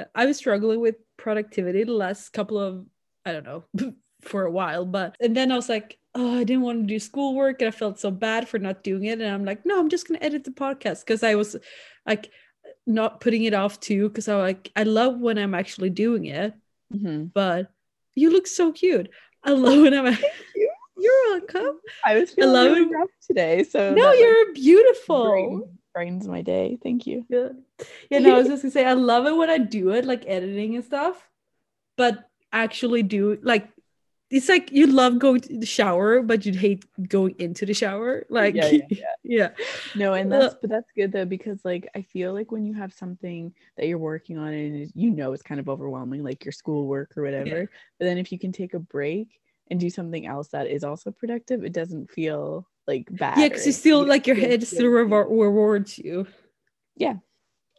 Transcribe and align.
uh, 0.00 0.04
I 0.14 0.26
was 0.26 0.36
struggling 0.36 0.80
with 0.80 0.96
productivity 1.16 1.84
the 1.84 1.92
last 1.92 2.30
couple 2.30 2.58
of 2.58 2.86
I 3.24 3.32
don't 3.32 3.44
know 3.44 3.64
for 4.22 4.44
a 4.44 4.50
while, 4.50 4.84
but 4.84 5.16
and 5.20 5.36
then 5.36 5.52
I 5.52 5.56
was 5.56 5.68
like, 5.68 5.98
oh, 6.14 6.38
I 6.38 6.44
didn't 6.44 6.62
want 6.62 6.82
to 6.82 6.86
do 6.86 6.98
schoolwork 6.98 7.60
and 7.62 7.68
I 7.68 7.70
felt 7.70 8.00
so 8.00 8.10
bad 8.10 8.48
for 8.48 8.58
not 8.58 8.82
doing 8.82 9.04
it. 9.04 9.20
And 9.20 9.32
I'm 9.32 9.44
like, 9.44 9.64
no, 9.64 9.78
I'm 9.78 9.88
just 9.88 10.08
gonna 10.08 10.20
edit 10.22 10.44
the 10.44 10.50
podcast 10.50 11.00
because 11.00 11.22
I 11.22 11.34
was 11.34 11.56
like 12.06 12.30
not 12.86 13.20
putting 13.20 13.44
it 13.44 13.54
off 13.54 13.78
too 13.80 14.08
because 14.08 14.28
I 14.28 14.36
like 14.36 14.70
I 14.76 14.84
love 14.84 15.18
when 15.18 15.38
I'm 15.38 15.54
actually 15.54 15.90
doing 15.90 16.26
it. 16.26 16.54
Mm-hmm. 16.92 17.26
But 17.26 17.70
you 18.14 18.30
look 18.30 18.46
so 18.46 18.72
cute. 18.72 19.10
I 19.44 19.50
love 19.52 19.80
when 19.80 19.94
I'm. 19.94 20.14
Thank 20.14 20.34
you. 20.54 20.70
You're 20.96 21.38
welcome. 21.38 21.80
I 22.04 22.18
was 22.18 22.30
feeling 22.32 22.50
I 22.50 22.52
love 22.52 22.72
really 22.72 22.90
it. 22.90 22.92
rough 22.92 23.08
today, 23.26 23.64
so 23.64 23.94
No, 23.94 24.12
you're 24.12 24.52
beautiful. 24.52 25.70
Brighten- 25.92 26.18
brightens 26.18 26.28
my 26.28 26.42
day. 26.42 26.78
Thank 26.82 27.06
you. 27.06 27.24
Yeah. 27.28 27.48
Yeah, 28.10 28.18
no, 28.20 28.34
I 28.34 28.38
was 28.38 28.48
just 28.48 28.62
gonna 28.62 28.72
say 28.72 28.84
I 28.84 28.94
love 28.94 29.26
it 29.26 29.36
when 29.36 29.50
I 29.50 29.58
do 29.58 29.90
it, 29.90 30.04
like 30.04 30.24
editing 30.26 30.74
and 30.76 30.84
stuff, 30.84 31.28
but 31.96 32.28
actually 32.52 33.02
do 33.02 33.38
like 33.42 33.68
it's 34.30 34.48
like 34.48 34.70
you 34.70 34.86
love 34.86 35.18
going 35.18 35.40
to 35.40 35.58
the 35.58 35.66
shower, 35.66 36.22
but 36.22 36.46
you'd 36.46 36.54
hate 36.54 36.84
going 37.08 37.34
into 37.40 37.66
the 37.66 37.74
shower. 37.74 38.26
Like 38.30 38.54
Yeah, 38.54 38.68
yeah, 38.68 38.86
yeah. 38.88 39.06
yeah. 39.24 39.48
No, 39.96 40.14
and 40.14 40.32
Uh, 40.32 40.38
that's 40.38 40.54
but 40.60 40.70
that's 40.70 40.90
good 40.96 41.10
though 41.10 41.24
because 41.24 41.64
like 41.64 41.88
I 41.96 42.02
feel 42.02 42.32
like 42.32 42.52
when 42.52 42.64
you 42.64 42.74
have 42.74 42.92
something 42.92 43.52
that 43.76 43.86
you're 43.88 43.98
working 43.98 44.38
on 44.38 44.52
and 44.52 44.92
you 44.94 45.10
know 45.10 45.32
it's 45.32 45.42
kind 45.42 45.58
of 45.58 45.68
overwhelming, 45.68 46.22
like 46.22 46.44
your 46.44 46.52
schoolwork 46.52 47.16
or 47.16 47.24
whatever. 47.24 47.68
But 47.98 48.04
then 48.04 48.18
if 48.18 48.30
you 48.30 48.38
can 48.38 48.52
take 48.52 48.74
a 48.74 48.78
break 48.78 49.40
and 49.68 49.80
do 49.80 49.90
something 49.90 50.26
else 50.26 50.48
that 50.48 50.68
is 50.68 50.84
also 50.84 51.10
productive, 51.10 51.64
it 51.64 51.72
doesn't 51.72 52.10
feel 52.12 52.68
like 52.86 53.08
bad. 53.10 53.38
Yeah, 53.38 53.48
because 53.48 53.66
you 53.66 53.72
still 53.72 54.04
like 54.04 54.26
your 54.26 54.36
head 54.36 54.66
still 54.66 54.88
rewards 54.88 55.98
you. 55.98 56.26
Yeah, 56.96 57.16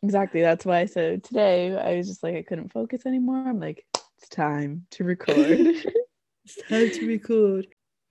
exactly. 0.03 0.41
That's 0.41 0.65
why. 0.65 0.85
So 0.85 1.17
today 1.17 1.77
I 1.77 1.97
was 1.97 2.07
just 2.07 2.23
like 2.23 2.35
I 2.35 2.43
couldn't 2.43 2.71
focus 2.71 3.05
anymore. 3.05 3.47
I'm 3.47 3.59
like, 3.59 3.85
it's 4.17 4.29
time 4.29 4.85
to 4.91 5.03
record. 5.03 5.59
It's 6.43 6.57
time 6.67 6.89
to 6.89 7.05
record. 7.05 7.67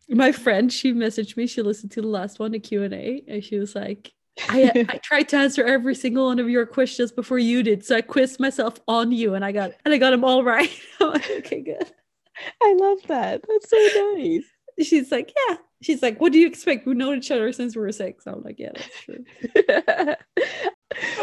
My 0.08 0.30
friend, 0.30 0.72
she 0.72 0.92
messaged 0.92 1.36
me. 1.36 1.48
She 1.48 1.62
listened 1.62 1.90
to 1.92 2.00
the 2.00 2.06
last 2.06 2.38
one, 2.38 2.52
the 2.52 2.60
Q 2.60 2.84
and 2.84 2.94
A, 2.94 3.24
and 3.26 3.44
she 3.44 3.58
was 3.58 3.74
like, 3.74 4.12
I, 4.48 4.86
"I 4.88 4.98
tried 4.98 5.28
to 5.30 5.36
answer 5.36 5.64
every 5.64 5.94
single 5.94 6.26
one 6.26 6.38
of 6.38 6.48
your 6.48 6.66
questions 6.66 7.12
before 7.12 7.38
you 7.38 7.62
did, 7.62 7.84
so 7.84 7.96
I 7.96 8.02
quizzed 8.02 8.40
myself 8.40 8.78
on 8.86 9.12
you, 9.12 9.34
and 9.34 9.44
I 9.44 9.52
got 9.52 9.72
and 9.84 9.92
I 9.92 9.98
got 9.98 10.10
them 10.10 10.24
all 10.24 10.44
right." 10.44 10.70
I'm 11.00 11.10
like, 11.10 11.30
"Okay, 11.38 11.60
good." 11.60 11.90
I 12.62 12.74
love 12.74 12.98
that. 13.08 13.44
That's 13.46 13.68
so 13.68 14.14
nice. 14.16 14.44
She's 14.80 15.10
like, 15.10 15.32
"Yeah." 15.48 15.56
She's 15.82 16.02
like, 16.02 16.20
"What 16.20 16.32
do 16.32 16.38
you 16.38 16.46
expect? 16.46 16.86
We've 16.86 16.96
known 16.96 17.18
each 17.18 17.30
other 17.30 17.52
since 17.52 17.74
we 17.74 17.82
were 17.82 17.92
six. 17.92 18.26
I'm 18.26 18.42
like, 18.42 18.58
"Yeah, 18.58 18.72
that's 18.74 19.04
true." 19.04 19.24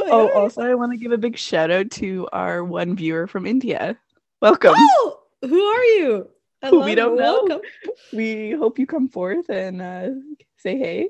oh, 0.07 0.27
yeah. 0.27 0.33
also 0.33 0.61
I 0.61 0.73
want 0.73 0.91
to 0.93 0.97
give 0.97 1.11
a 1.11 1.17
big 1.17 1.37
shout 1.37 1.69
out 1.69 1.91
to 1.91 2.27
our 2.33 2.63
one 2.63 2.95
viewer 2.95 3.27
from 3.27 3.45
India. 3.45 3.97
Welcome. 4.41 4.73
Oh, 4.75 5.19
who 5.41 5.61
are 5.61 5.83
you? 5.83 6.29
We 6.71 6.95
don't 6.95 7.17
know. 7.17 7.45
Welcome. 7.47 7.61
We 8.11 8.51
hope 8.51 8.79
you 8.79 8.87
come 8.87 9.07
forth 9.07 9.47
and 9.49 9.79
uh, 9.79 10.09
say 10.57 10.77
hey. 10.77 11.09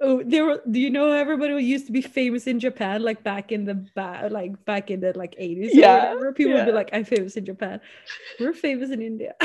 Oh, 0.00 0.22
there 0.24 0.44
were. 0.44 0.62
Do 0.70 0.78
you 0.80 0.90
know 0.90 1.12
everybody 1.12 1.52
who 1.52 1.58
used 1.58 1.86
to 1.86 1.92
be 1.92 2.02
famous 2.02 2.46
in 2.46 2.60
Japan, 2.60 3.02
like 3.02 3.22
back 3.22 3.52
in 3.52 3.64
the 3.64 3.74
ba- 3.94 4.28
like 4.30 4.62
back 4.64 4.90
in 4.90 5.00
the 5.00 5.16
like 5.16 5.34
eighties? 5.38 5.74
Yeah, 5.74 6.14
whatever? 6.14 6.32
People 6.32 6.54
would 6.54 6.66
be 6.66 6.72
like, 6.72 6.90
"I'm 6.92 7.04
famous 7.04 7.36
in 7.36 7.44
Japan." 7.44 7.80
We're 8.40 8.52
famous 8.52 8.90
in 8.90 9.00
India. 9.00 9.34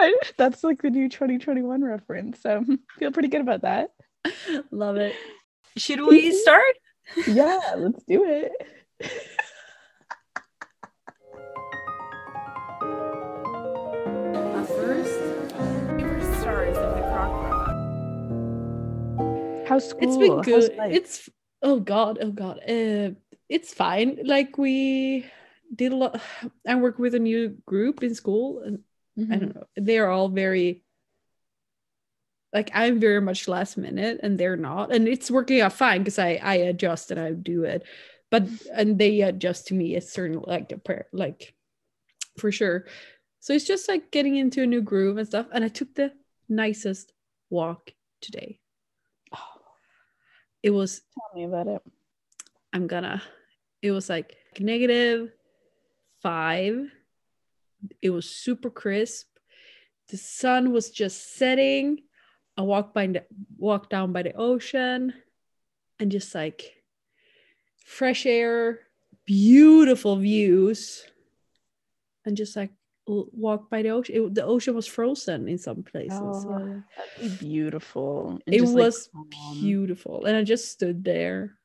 I, 0.00 0.14
that's 0.38 0.64
like 0.64 0.82
the 0.82 0.90
new 0.90 1.08
2021 1.08 1.82
reference. 1.84 2.40
So 2.40 2.64
feel 2.98 3.12
pretty 3.12 3.28
good 3.28 3.42
about 3.42 3.62
that. 3.62 3.90
Love 4.70 4.96
it. 4.96 5.14
Should 5.76 6.00
we 6.00 6.32
start? 6.32 6.74
Yeah, 7.26 7.60
let's 7.76 8.02
do 8.04 8.24
it. 8.24 8.52
First, 14.66 15.18
stars 16.40 16.76
of 16.76 16.94
the 16.94 17.02
crock 17.02 17.50
How's 19.68 19.88
school? 19.88 20.02
It's 20.02 20.16
been 20.16 20.40
good. 20.42 20.70
It's 20.92 21.28
oh 21.62 21.80
god, 21.80 22.18
oh 22.20 22.30
god. 22.30 22.58
Uh, 22.68 23.10
it's 23.48 23.74
fine. 23.74 24.18
Like 24.24 24.58
we 24.58 25.26
did 25.74 25.92
a 25.92 25.96
lot. 25.96 26.20
I 26.66 26.74
work 26.76 26.98
with 26.98 27.14
a 27.14 27.18
new 27.18 27.56
group 27.66 28.02
in 28.02 28.14
school, 28.14 28.62
and 28.64 28.80
I 29.18 29.22
Mhm. 29.22 29.40
don't 29.40 29.54
know. 29.54 29.66
They 29.76 29.98
are 29.98 30.08
all 30.08 30.28
very 30.28 30.84
like 32.52 32.70
I'm 32.74 32.98
very 32.98 33.20
much 33.20 33.46
last 33.46 33.76
minute, 33.76 34.20
and 34.22 34.38
they're 34.38 34.56
not, 34.56 34.92
and 34.92 35.06
it's 35.06 35.30
working 35.30 35.60
out 35.60 35.72
fine 35.72 36.00
because 36.00 36.18
I 36.18 36.40
I 36.42 36.54
adjust 36.56 37.10
and 37.12 37.20
I 37.20 37.32
do 37.32 37.62
it, 37.64 37.84
but 38.30 38.42
and 38.72 38.98
they 38.98 39.20
adjust 39.22 39.68
to 39.68 39.74
me. 39.74 39.94
It's 39.94 40.12
certain 40.12 40.40
like 40.40 40.72
a 40.72 40.78
prayer, 40.78 41.06
like 41.12 41.54
for 42.38 42.50
sure. 42.50 42.86
So 43.40 43.52
it's 43.52 43.66
just 43.66 43.88
like 43.88 44.10
getting 44.10 44.36
into 44.36 44.62
a 44.62 44.66
new 44.66 44.82
groove 44.82 45.16
and 45.16 45.26
stuff. 45.26 45.46
And 45.52 45.64
I 45.64 45.68
took 45.68 45.94
the 45.94 46.12
nicest 46.48 47.12
walk 47.50 47.92
today. 48.20 48.58
Oh, 49.32 49.38
It 50.62 50.70
was 50.70 51.02
tell 51.14 51.30
me 51.40 51.44
about 51.44 51.68
it. 51.68 51.82
I'm 52.72 52.86
gonna. 52.88 53.22
It 53.82 53.92
was 53.92 54.08
like 54.08 54.36
negative 54.58 55.30
five. 56.20 56.90
It 58.02 58.10
was 58.10 58.28
super 58.28 58.70
crisp. 58.70 59.26
The 60.08 60.16
sun 60.16 60.72
was 60.72 60.90
just 60.90 61.36
setting. 61.36 62.02
I 62.56 62.62
walked 62.62 62.94
by 62.94 63.06
the 63.06 63.24
walked 63.56 63.90
down 63.90 64.12
by 64.12 64.22
the 64.22 64.34
ocean 64.34 65.14
and 65.98 66.10
just 66.10 66.34
like 66.34 66.82
fresh 67.84 68.26
air, 68.26 68.80
beautiful 69.24 70.16
views, 70.16 71.04
and 72.24 72.36
just 72.36 72.56
like 72.56 72.70
walk 73.06 73.70
by 73.70 73.82
the 73.82 73.90
ocean. 73.90 74.14
It, 74.16 74.34
the 74.34 74.44
ocean 74.44 74.74
was 74.74 74.86
frozen 74.86 75.48
in 75.48 75.58
some 75.58 75.82
places. 75.82 76.20
Oh, 76.46 76.82
so 77.18 77.28
beautiful. 77.38 78.40
and 78.46 78.54
it 78.54 78.62
like, 78.62 78.74
was 78.74 79.08
calm. 79.12 79.28
beautiful. 79.60 80.24
And 80.24 80.36
I 80.36 80.42
just 80.44 80.70
stood 80.70 81.04
there. 81.04 81.56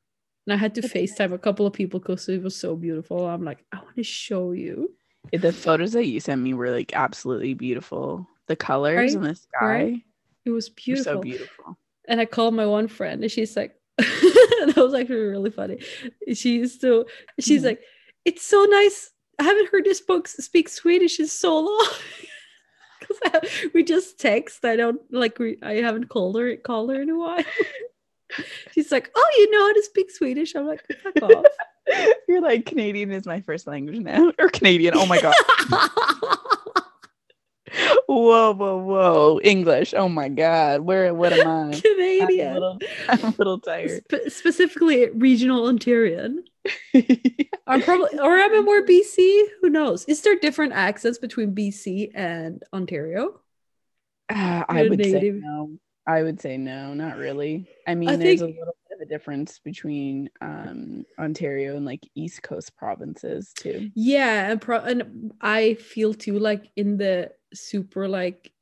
And 0.46 0.54
I 0.54 0.56
had 0.56 0.76
to 0.76 0.82
FaceTime 0.82 1.32
a 1.32 1.38
couple 1.38 1.66
of 1.66 1.72
people 1.72 1.98
because 1.98 2.28
it 2.28 2.42
was 2.42 2.54
so 2.54 2.76
beautiful. 2.76 3.26
I'm 3.26 3.44
like, 3.44 3.64
I 3.72 3.78
want 3.78 3.96
to 3.96 4.04
show 4.04 4.52
you. 4.52 4.94
The 5.32 5.52
photos 5.52 5.92
that 5.92 6.06
you 6.06 6.20
sent 6.20 6.40
me 6.42 6.54
were 6.54 6.70
like 6.70 6.92
absolutely 6.94 7.54
beautiful. 7.54 8.26
The 8.46 8.56
colors 8.56 8.96
Right? 8.96 9.12
in 9.14 9.22
the 9.22 9.34
sky 9.34 9.66
Right? 9.66 10.02
It 10.44 10.50
was 10.50 10.68
beautiful. 10.68 11.14
so 11.14 11.20
beautiful. 11.20 11.76
And 12.08 12.20
I 12.20 12.24
called 12.24 12.54
my 12.54 12.66
one 12.66 12.86
friend 12.88 13.22
and 13.22 13.30
she's 13.32 13.56
like, 13.56 13.74
that 13.98 14.74
was 14.76 14.94
actually 14.94 15.16
really 15.16 15.50
funny. 15.50 15.78
She's 16.32 16.72
still, 16.74 17.06
she's 17.40 17.62
Mhm. 17.62 17.66
like, 17.66 17.80
it's 18.24 18.44
so 18.44 18.64
nice. 18.64 19.10
I 19.38 19.42
haven't 19.42 19.70
heard 19.70 19.84
this 19.84 20.00
book 20.00 20.28
speak 20.28 20.68
Swedish 20.68 21.18
in 21.20 21.26
so 21.26 21.58
long. 21.60 21.88
Because 23.00 23.70
we 23.74 23.84
just 23.84 24.18
text. 24.18 24.64
I 24.64 24.74
don't 24.74 25.00
like, 25.12 25.38
we, 25.38 25.58
I 25.62 25.74
haven't 25.74 26.08
called 26.08 26.36
her, 26.40 26.56
called 26.56 26.90
her 26.90 27.00
in 27.02 27.10
a 27.10 27.16
while. 27.18 27.44
she's 28.72 28.90
like, 28.90 29.10
oh, 29.14 29.30
you 29.36 29.50
know 29.50 29.60
how 29.66 29.72
to 29.74 29.82
speak 29.82 30.10
Swedish? 30.10 30.54
I'm 30.56 30.66
like, 30.66 30.82
fuck 31.02 31.22
off. 31.22 31.44
You're 32.28 32.40
like 32.42 32.66
Canadian 32.66 33.10
is 33.12 33.26
my 33.26 33.40
first 33.40 33.66
language 33.66 33.98
now, 33.98 34.32
or 34.38 34.48
Canadian. 34.48 34.94
Oh 34.96 35.06
my 35.06 35.20
god! 35.20 35.34
whoa, 38.06 38.52
whoa, 38.54 38.78
whoa! 38.78 39.40
English. 39.42 39.94
Oh 39.96 40.08
my 40.08 40.28
god! 40.28 40.80
Where? 40.80 41.12
What 41.14 41.32
am 41.32 41.46
I? 41.46 41.52
I'm 41.62 41.72
a 41.72 41.80
Canadian. 41.80 42.54
little, 42.54 42.78
I'm 43.08 43.24
a 43.24 43.34
little 43.38 43.60
tired. 43.60 44.02
Spe- 44.10 44.28
specifically 44.30 45.08
regional 45.10 45.64
Ontarian. 45.66 46.38
I'm 47.66 47.82
probably 47.82 48.18
or 48.18 48.36
am 48.38 48.54
I 48.54 48.60
more 48.60 48.82
BC? 48.82 49.42
Who 49.60 49.70
knows? 49.70 50.04
Is 50.06 50.22
there 50.22 50.36
different 50.36 50.72
accents 50.72 51.18
between 51.18 51.54
BC 51.54 52.10
and 52.14 52.62
Ontario? 52.72 53.40
Uh, 54.28 54.64
I 54.68 54.88
would 54.88 55.04
say 55.04 55.30
no. 55.30 55.76
I 56.08 56.22
would 56.22 56.40
say 56.40 56.56
no, 56.56 56.94
not 56.94 57.16
really. 57.16 57.68
I 57.86 57.94
mean, 57.94 58.08
I 58.08 58.16
there's 58.16 58.40
think- 58.40 58.56
a 58.56 58.58
little 58.58 58.76
a 59.06 59.08
difference 59.08 59.58
between 59.60 60.28
um, 60.40 61.04
Ontario 61.18 61.76
and 61.76 61.86
like 61.86 62.02
East 62.14 62.42
Coast 62.42 62.76
provinces 62.76 63.52
too. 63.54 63.90
Yeah, 63.94 64.50
and, 64.50 64.60
pro- 64.60 64.80
and 64.80 65.32
I 65.40 65.74
feel 65.74 66.12
too 66.14 66.38
like 66.38 66.70
in 66.76 66.96
the 66.96 67.30
super 67.54 68.08
like 68.08 68.52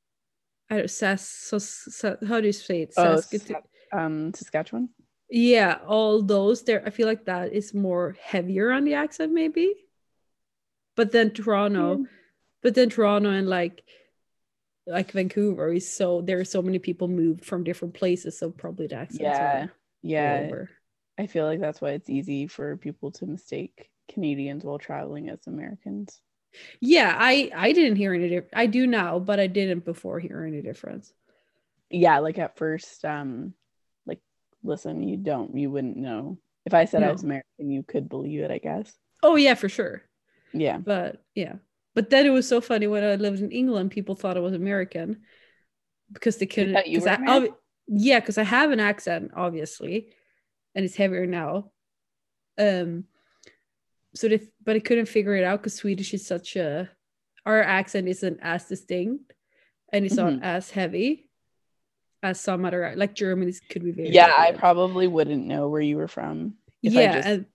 I 0.71 0.77
don't 0.79 0.91
Sas, 0.91 1.23
Sas, 1.29 1.69
Sas- 1.89 2.19
how 2.27 2.41
do 2.41 2.47
you 2.47 2.53
say 2.53 2.83
it? 2.83 2.95
Oh, 2.97 3.17
Saskatoon- 3.17 3.57
um, 3.93 4.33
Saskatchewan. 4.35 4.89
yeah, 5.31 5.79
all 5.87 6.23
those 6.23 6.63
there. 6.63 6.83
I 6.87 6.91
feel 6.91 7.07
like 7.07 7.25
that 7.27 7.53
is 7.53 7.75
more 7.75 8.17
heavier 8.21 8.71
on 8.71 8.85
the 8.85 8.95
accent, 8.95 9.33
maybe. 9.33 9.75
But 10.97 11.13
then 11.13 11.31
Toronto, 11.33 11.99
Yeah. 11.99 12.05
but 12.63 12.75
then 12.75 12.89
Toronto 12.91 13.31
and 13.31 13.49
like 13.49 13.83
like 14.87 15.13
Vancouver 15.13 15.73
is 15.73 15.91
so 15.91 16.21
there 16.21 16.39
are 16.41 16.45
so 16.45 16.61
many 16.61 16.79
people 16.79 17.09
moved 17.09 17.45
from 17.45 17.65
different 17.65 17.95
places, 17.95 18.39
so 18.39 18.51
probably 18.51 18.87
the 18.87 18.97
accents 18.97 19.23
Yeah, 19.23 19.67
yeah. 20.05 20.43
over. 20.47 20.71
I 21.19 21.27
feel 21.27 21.47
like 21.47 21.61
that's 21.61 21.81
why 21.81 21.91
it's 21.91 22.11
easy 22.11 22.47
for 22.47 22.77
people 22.77 23.12
to 23.12 23.27
mistake 23.27 23.91
Canadians 24.12 24.65
while 24.65 24.79
traveling 24.79 25.29
as 25.29 25.47
Americans. 25.47 26.21
Yeah, 26.81 27.15
I 27.19 27.51
I 27.55 27.73
didn't 27.73 27.97
hear 27.97 28.15
any 28.15 28.29
difference. 28.29 28.53
I 28.55 28.67
do 28.67 28.87
now, 28.87 29.19
but 29.19 29.41
I 29.41 29.47
didn't 29.49 29.85
before 29.85 30.21
hear 30.21 30.45
any 30.45 30.62
difference. 30.62 31.12
Yeah, 31.91 32.19
like 32.19 32.39
at 32.39 32.56
first, 32.56 33.05
um, 33.05 33.55
like 34.06 34.21
listen, 34.62 35.03
you 35.03 35.17
don't, 35.17 35.56
you 35.56 35.71
wouldn't 35.71 35.97
know. 35.97 36.39
If 36.67 36.75
I 36.75 36.85
said 36.87 37.03
I 37.03 37.06
No. 37.06 37.12
was 37.12 37.23
American, 37.25 37.71
you 37.71 37.83
could 37.83 38.09
believe 38.09 38.41
it, 38.41 38.51
I 38.51 38.59
guess. 38.59 38.93
Oh 39.23 39.37
yeah, 39.37 39.55
for 39.55 39.69
sure. 39.69 40.03
Yeah. 40.53 40.79
But 40.79 41.23
yeah. 41.35 41.56
But 41.95 42.11
then 42.11 42.27
it 42.27 42.31
was 42.31 42.49
so 42.49 42.61
funny 42.61 42.87
when 42.87 43.05
I 43.05 43.15
lived 43.17 43.41
in 43.41 43.53
England, 43.53 43.91
people 43.93 44.15
thought 44.17 44.37
I 44.37 44.41
was 44.41 44.55
American 44.55 45.23
because 46.12 46.39
they 46.39 46.47
couldn't. 46.47 46.87
you 46.87 46.99
'cause 47.01 47.06
were 47.19 47.25
I- 47.31 47.49
yeah, 47.87 48.21
because 48.21 48.39
I 48.39 48.45
have 48.45 48.71
an 48.71 48.81
accent, 48.81 49.33
obviously, 49.37 50.13
and 50.75 50.85
it's 50.85 50.97
heavier 50.97 51.27
now. 51.27 51.71
Um, 52.59 53.05
so 54.15 54.29
they, 54.29 54.41
but 54.65 54.77
I 54.77 54.81
couldn't 54.81 55.07
figure 55.07 55.35
it 55.35 55.45
out 55.45 55.61
because 55.61 55.75
Swedish 55.75 56.15
is 56.15 56.27
such 56.27 56.57
a, 56.57 56.89
our 57.45 57.63
accent 57.63 58.09
isn't 58.09 58.39
as 58.43 58.67
distinct, 58.67 59.33
and 59.93 60.05
it's 60.05 60.15
Mhm. 60.17 60.39
not 60.39 60.43
as 60.45 60.71
heavy 60.71 61.29
as 62.23 62.41
some 62.41 62.65
other 62.65 62.95
like 62.97 63.15
German 63.15 63.49
is 63.49 63.61
could 63.69 63.85
be 63.85 63.91
very. 63.93 64.11
Yeah, 64.11 64.33
I 64.37 64.53
probably 64.53 65.07
wouldn't 65.09 65.47
know 65.47 65.69
where 65.69 65.81
you 65.83 65.97
were 65.97 66.09
from. 66.09 66.55
if 66.83 66.97
I 66.97 67.01
yeah, 67.03 67.13
just- 67.17 67.29
and 67.29 67.47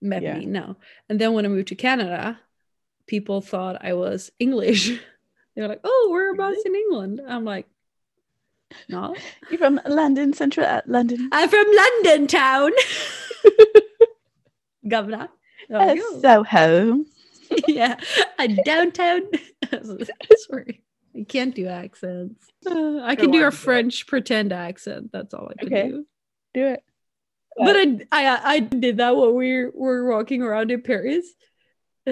met 0.00 0.22
yeah. 0.22 0.38
me 0.38 0.46
no. 0.46 0.76
And 1.08 1.18
then 1.20 1.32
when 1.34 1.44
I 1.46 1.48
moved 1.48 1.68
to 1.68 1.74
Canada, 1.74 2.38
people 3.06 3.40
thought 3.40 3.84
I 3.84 3.94
was 3.94 4.30
English. 4.38 4.88
they 5.56 5.62
were 5.62 5.68
like, 5.68 5.80
"Oh, 5.84 6.08
whereabouts 6.10 6.62
in 6.64 6.74
England?" 6.74 7.20
I'm 7.26 7.44
like, 7.44 7.66
"No, 8.88 9.14
You're 9.50 9.58
from 9.58 9.80
London, 9.86 10.32
Central 10.32 10.66
uh, 10.66 10.80
London. 10.86 11.28
I'm 11.32 11.48
from 11.48 11.66
London 11.74 12.26
town, 12.26 12.72
governor." 14.88 15.28
Uh. 15.72 15.96
Soho. 16.20 17.04
yeah, 17.68 17.96
a 18.38 18.48
downtown. 18.48 19.22
Sorry, 20.48 20.82
I 21.14 21.24
can't 21.28 21.54
do 21.54 21.66
accents. 21.68 22.46
Uh, 22.66 23.00
I 23.02 23.14
can 23.16 23.30
do 23.30 23.44
a 23.44 23.48
it. 23.48 23.54
French 23.54 24.06
pretend 24.06 24.52
accent. 24.52 25.10
That's 25.12 25.34
all 25.34 25.50
I 25.50 25.54
can 25.62 25.72
Okay. 25.72 25.88
do. 25.88 26.06
Do 26.54 26.66
it. 26.66 26.82
but 27.56 27.76
I, 27.76 27.98
I 28.12 28.54
I 28.54 28.60
did 28.60 28.96
that 28.96 29.16
when 29.16 29.34
we 29.34 29.66
were 29.72 30.08
walking 30.10 30.42
around 30.42 30.70
in 30.70 30.82
Paris 30.82 31.26
uh, 32.06 32.10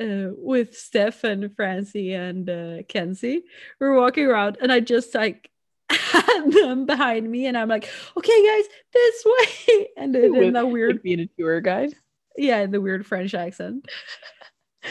uh, 0.00 0.30
with 0.36 0.76
Steph 0.76 1.24
and 1.24 1.54
Francie 1.56 2.12
and 2.12 2.50
uh, 2.50 2.82
Kenzie. 2.88 3.44
We're 3.80 3.96
walking 3.96 4.26
around 4.26 4.58
and 4.60 4.70
I 4.72 4.80
just 4.80 5.14
like 5.14 5.50
had 5.92 6.50
them 6.50 6.86
behind 6.86 7.30
me 7.30 7.46
and 7.46 7.56
I'm 7.56 7.68
like, 7.68 7.88
okay 8.16 8.46
guys, 8.46 8.64
this 8.92 9.24
way. 9.24 9.88
And 9.96 10.14
then 10.14 10.34
in 10.34 10.52
that 10.54 10.64
like 10.64 10.72
weird, 10.72 11.02
being 11.02 11.20
a 11.20 11.28
tour 11.38 11.60
guide. 11.60 11.94
yeah, 12.36 12.60
in 12.60 12.70
the 12.70 12.80
weird 12.80 13.06
French 13.06 13.34
accent. 13.34 13.86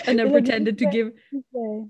And 0.07 0.19
then 0.19 0.31
pretended 0.31 0.77
to 0.77 0.85
give 0.85 1.11
way." 1.51 1.85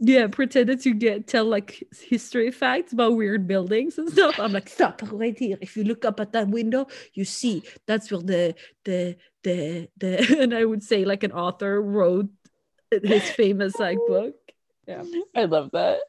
yeah, 0.00 0.26
pretended 0.26 0.80
to 0.82 0.92
get 0.92 1.26
tell 1.26 1.46
like 1.46 1.82
history 1.92 2.50
facts 2.50 2.92
about 2.92 3.16
weird 3.16 3.48
buildings 3.48 3.96
and 3.96 4.10
stuff. 4.10 4.38
I'm 4.38 4.52
like, 4.52 4.68
stop 4.68 5.00
right 5.10 5.36
here. 5.36 5.56
If 5.62 5.74
you 5.74 5.84
look 5.84 6.04
up 6.04 6.20
at 6.20 6.32
that 6.32 6.48
window, 6.48 6.88
you 7.14 7.24
see 7.24 7.62
that's 7.86 8.10
where 8.10 8.20
the 8.20 8.54
the 8.84 9.16
the 9.44 9.88
the 9.96 10.40
and 10.42 10.54
I 10.54 10.66
would 10.66 10.82
say 10.82 11.06
like 11.06 11.24
an 11.24 11.32
author 11.32 11.80
wrote 11.80 12.28
his 12.90 13.30
famous 13.30 13.78
like 13.78 13.98
book. 14.06 14.34
Yeah. 14.86 15.04
I 15.34 15.44
love 15.44 15.70
that. 15.72 16.00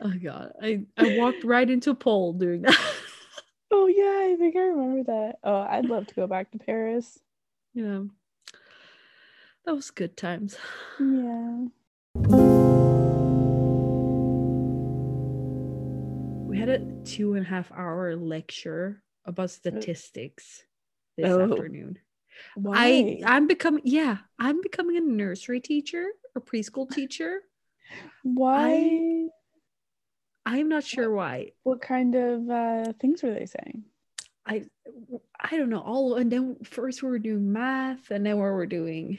Oh 0.00 0.12
god. 0.22 0.52
I 0.62 0.82
I 0.96 1.06
walked 1.06 1.44
right 1.44 1.68
into 1.68 1.90
a 1.90 1.94
pole 1.94 2.32
doing 2.32 2.62
that. 2.62 2.78
oh 3.70 3.86
yeah, 3.86 4.32
I 4.32 4.36
think 4.38 4.56
I 4.56 4.60
remember 4.60 5.04
that. 5.04 5.38
Oh, 5.44 5.56
I'd 5.60 5.86
love 5.86 6.06
to 6.08 6.14
go 6.14 6.26
back 6.26 6.50
to 6.52 6.58
Paris. 6.58 7.18
yeah. 7.74 8.02
That 9.64 9.74
was 9.74 9.90
good 9.90 10.16
times. 10.16 10.56
Yeah. 11.00 11.66
We 16.48 16.56
had 16.56 16.68
a 16.68 16.78
two 17.04 17.34
and 17.34 17.44
a 17.44 17.48
half 17.48 17.72
hour 17.72 18.14
lecture 18.16 19.02
about 19.24 19.44
uh, 19.44 19.48
statistics 19.48 20.62
this 21.16 21.32
Oh. 21.32 21.40
afternoon. 21.52 21.98
Why? 22.54 22.76
I 22.78 23.20
I'm 23.24 23.46
becoming 23.46 23.82
yeah, 23.84 24.18
I'm 24.38 24.60
becoming 24.62 24.96
a 24.96 25.00
nursery 25.00 25.60
teacher 25.60 26.06
or 26.34 26.42
preschool 26.42 26.88
teacher. 26.88 27.40
Why? 28.22 29.28
I'm 30.46 30.68
not 30.68 30.84
sure 30.84 31.10
why. 31.10 31.50
what 31.64 31.82
kind 31.82 32.14
of 32.14 32.48
uh, 32.48 32.92
things 33.00 33.22
were 33.22 33.34
they 33.34 33.46
saying? 33.46 33.82
I 34.46 34.62
I 35.40 35.56
don't 35.56 35.70
know. 35.70 35.80
All 35.80 36.14
and 36.14 36.30
then 36.30 36.56
first 36.64 37.02
we 37.02 37.08
were 37.10 37.18
doing 37.18 37.52
math, 37.52 38.10
and 38.12 38.24
then 38.24 38.36
we 38.36 38.42
were 38.42 38.66
doing. 38.66 39.18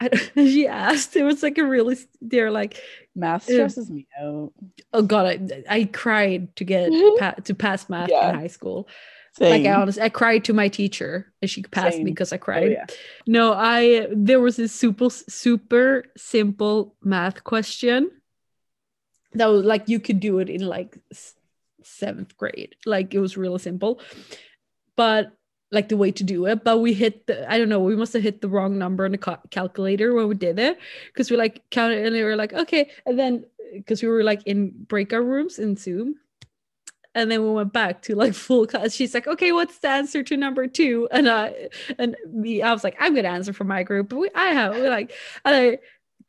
I, 0.00 0.10
she 0.36 0.66
asked. 0.68 1.16
It 1.16 1.22
was 1.24 1.42
like 1.42 1.56
a 1.58 1.64
really. 1.64 1.96
They're 2.20 2.50
like, 2.50 2.76
Math 3.16 3.48
Yeah. 3.48 3.54
stresses 3.68 3.90
me 3.90 4.06
out. 4.22 4.52
oh 4.92 5.02
god, 5.02 5.26
I, 5.26 5.64
I 5.76 5.84
cried 5.84 6.54
to 6.56 6.64
get 6.64 6.92
pa- 7.18 7.40
to 7.44 7.54
pass 7.54 7.88
math 7.88 8.10
Yeah. 8.10 8.28
in 8.30 8.34
high 8.38 8.46
school. 8.48 8.86
Same. 9.32 9.50
Like 9.50 9.64
I 9.64 9.80
honestly, 9.80 10.02
I 10.02 10.08
cried 10.10 10.44
to 10.44 10.52
my 10.52 10.68
teacher, 10.68 11.32
and 11.40 11.50
she 11.50 11.62
passed 11.62 11.96
Same. 11.96 12.04
me 12.04 12.10
because 12.10 12.32
I 12.32 12.36
Oh, 12.36 12.40
cried. 12.40 12.72
yeah. 12.72 12.86
No, 13.26 13.54
I 13.54 14.08
there 14.12 14.40
was 14.40 14.56
this 14.56 14.72
super 14.72 15.08
super 15.08 16.04
simple 16.18 16.96
math 17.02 17.44
question 17.44 18.10
that 19.32 19.46
was 19.46 19.64
like 19.64 19.88
you 19.88 20.00
could 20.00 20.20
do 20.20 20.38
it 20.38 20.48
in 20.48 20.66
like 20.66 20.98
seventh 21.82 22.36
grade. 22.36 22.74
Like 22.86 23.14
it 23.14 23.20
was 23.20 23.36
really 23.36 23.58
simple, 23.58 24.00
but 24.96 25.32
like 25.72 25.88
the 25.88 25.96
way 25.96 26.10
to 26.12 26.24
do 26.24 26.46
it. 26.46 26.64
But 26.64 26.78
we 26.78 26.92
hit 26.94 27.26
the 27.26 27.50
I 27.50 27.58
don't 27.58 27.68
know. 27.68 27.80
We 27.80 27.96
must 27.96 28.12
have 28.14 28.22
hit 28.22 28.40
the 28.40 28.48
wrong 28.48 28.78
number 28.78 29.04
on 29.04 29.12
the 29.12 29.18
ca- 29.18 29.40
calculator 29.50 30.14
when 30.14 30.28
we 30.28 30.34
did 30.34 30.58
it 30.58 30.78
because 31.08 31.30
we 31.30 31.36
like 31.36 31.62
counted 31.70 32.04
and 32.04 32.14
we 32.14 32.22
were 32.22 32.36
like 32.36 32.52
okay, 32.52 32.90
and 33.06 33.18
then 33.18 33.44
because 33.74 34.02
we 34.02 34.08
were 34.08 34.24
like 34.24 34.42
in 34.46 34.70
breakout 34.70 35.24
rooms 35.24 35.58
in 35.58 35.76
Zoom. 35.76 36.16
And 37.12 37.28
then 37.28 37.42
we 37.42 37.50
went 37.50 37.72
back 37.72 38.02
to 38.02 38.14
like 38.14 38.34
full 38.34 38.68
class. 38.68 38.94
She's 38.94 39.14
like, 39.14 39.26
"Okay, 39.26 39.50
what's 39.50 39.78
the 39.78 39.88
answer 39.88 40.22
to 40.22 40.36
number 40.36 40.68
two? 40.68 41.08
And 41.10 41.28
I 41.28 41.68
and 41.98 42.16
me, 42.32 42.62
I 42.62 42.72
was 42.72 42.84
like, 42.84 42.96
"I'm 43.00 43.16
gonna 43.16 43.28
answer 43.28 43.52
for 43.52 43.64
my 43.64 43.82
group." 43.82 44.10
But 44.10 44.16
we, 44.18 44.30
I 44.32 44.46
have 44.48 44.76
we 44.76 44.88
like, 44.88 45.12
and 45.44 45.56
I 45.56 45.78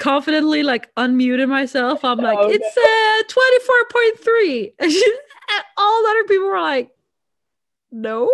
confidently 0.01 0.63
like 0.63 0.94
unmuted 0.95 1.48
myself. 1.48 2.03
I'm 2.03 2.18
like, 2.18 2.38
Oh, 2.38 2.48
no. 2.48 2.50
"It's 2.50 2.77
uh 2.77 3.62
four 3.65 3.86
point 3.92 4.19
three. 4.19 4.74
And 4.80 4.92
she, 4.92 5.06
and 5.53 5.63
all 5.77 6.07
other 6.07 6.24
people 6.24 6.48
were 6.48 6.59
like, 6.59 6.89
"No." 7.92 8.31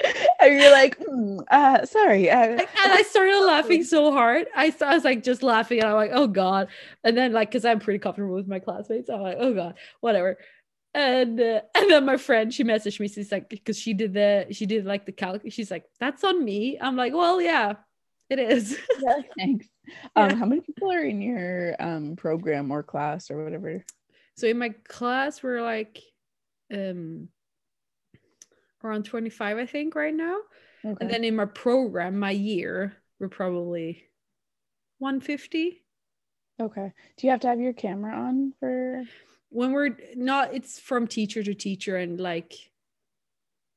and 0.40 0.60
you're 0.60 0.70
like, 0.70 0.96
"Hmm, 1.02 1.40
uh, 1.50 1.84
sorry. 1.84 2.30
Uh, 2.30 2.36
and 2.36 2.68
I 2.78 3.02
started 3.02 3.40
laughing 3.44 3.82
so 3.84 4.12
hard. 4.12 4.46
I, 4.54 4.72
I 4.80 4.94
was 4.94 5.04
like 5.04 5.24
just 5.24 5.42
laughing, 5.42 5.80
and 5.80 5.88
I'm 5.88 5.96
like, 5.96 6.12
oh 6.14 6.28
god. 6.28 6.68
And 7.04 7.16
then 7.16 7.32
like, 7.32 7.50
cause 7.50 7.64
I'm 7.64 7.80
pretty 7.80 7.98
comfortable 7.98 8.34
with 8.34 8.48
my 8.48 8.60
classmates, 8.60 9.10
I'm 9.10 9.20
like, 9.22 9.38
oh 9.40 9.54
god, 9.54 9.74
whatever. 10.00 10.38
And 10.94 11.40
uh, 11.40 11.62
and 11.74 11.90
then 11.90 12.04
my 12.04 12.16
friend, 12.16 12.52
she 12.54 12.64
messaged 12.64 13.00
me. 13.00 13.08
She's 13.08 13.32
like, 13.32 13.48
because 13.48 13.78
she 13.78 13.94
did 13.94 14.12
the 14.14 14.46
she 14.52 14.66
did 14.66 14.84
like 14.84 15.06
the 15.06 15.12
calc. 15.12 15.42
She's 15.48 15.70
like, 15.70 15.84
that's 15.98 16.22
on 16.22 16.44
me. 16.44 16.78
I'm 16.80 16.96
like, 16.96 17.12
well, 17.14 17.40
yeah, 17.40 17.74
it 18.32 18.38
is. 18.38 18.78
yeah, 19.02 19.14
thanks. 19.38 19.66
Um, 20.16 20.30
Yeah. 20.30 20.36
how 20.36 20.46
many 20.46 20.60
people 20.62 20.90
are 20.90 21.02
in 21.04 21.20
your 21.20 21.76
um 21.78 22.16
program 22.16 22.70
or 22.70 22.82
class 22.82 23.30
or 23.30 23.44
whatever? 23.44 23.84
so 24.36 24.46
in 24.46 24.58
my 24.58 24.70
class, 24.88 25.42
we're 25.42 25.60
like, 25.62 26.00
um, 26.72 27.28
around 28.82 29.04
25, 29.04 29.58
I 29.58 29.66
think, 29.66 29.94
right 29.94 30.14
now. 30.14 30.38
Okay. 30.84 30.96
And 31.00 31.10
then 31.10 31.22
in 31.22 31.36
my 31.36 31.44
program, 31.44 32.18
my 32.18 32.30
year, 32.30 32.96
we're 33.20 33.28
probably 33.28 34.04
150. 34.98 35.84
okay. 36.60 36.92
Do 37.16 37.26
you 37.26 37.30
have 37.30 37.40
to 37.40 37.48
have 37.48 37.60
your 37.60 37.72
camera 37.74 38.16
on 38.16 38.54
for? 38.58 39.02
when 39.50 39.72
we're 39.72 39.94
not 40.16 40.54
it's 40.54 40.78
from 40.80 41.06
teacher 41.06 41.42
to 41.42 41.52
teacher 41.54 41.96
and 41.98 42.18
like 42.18 42.54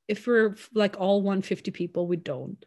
if 0.08 0.26
we're 0.26 0.56
like 0.74 0.96
all 0.98 1.22
150 1.22 1.70
people 1.72 2.08
we 2.08 2.16
don't 2.16 2.66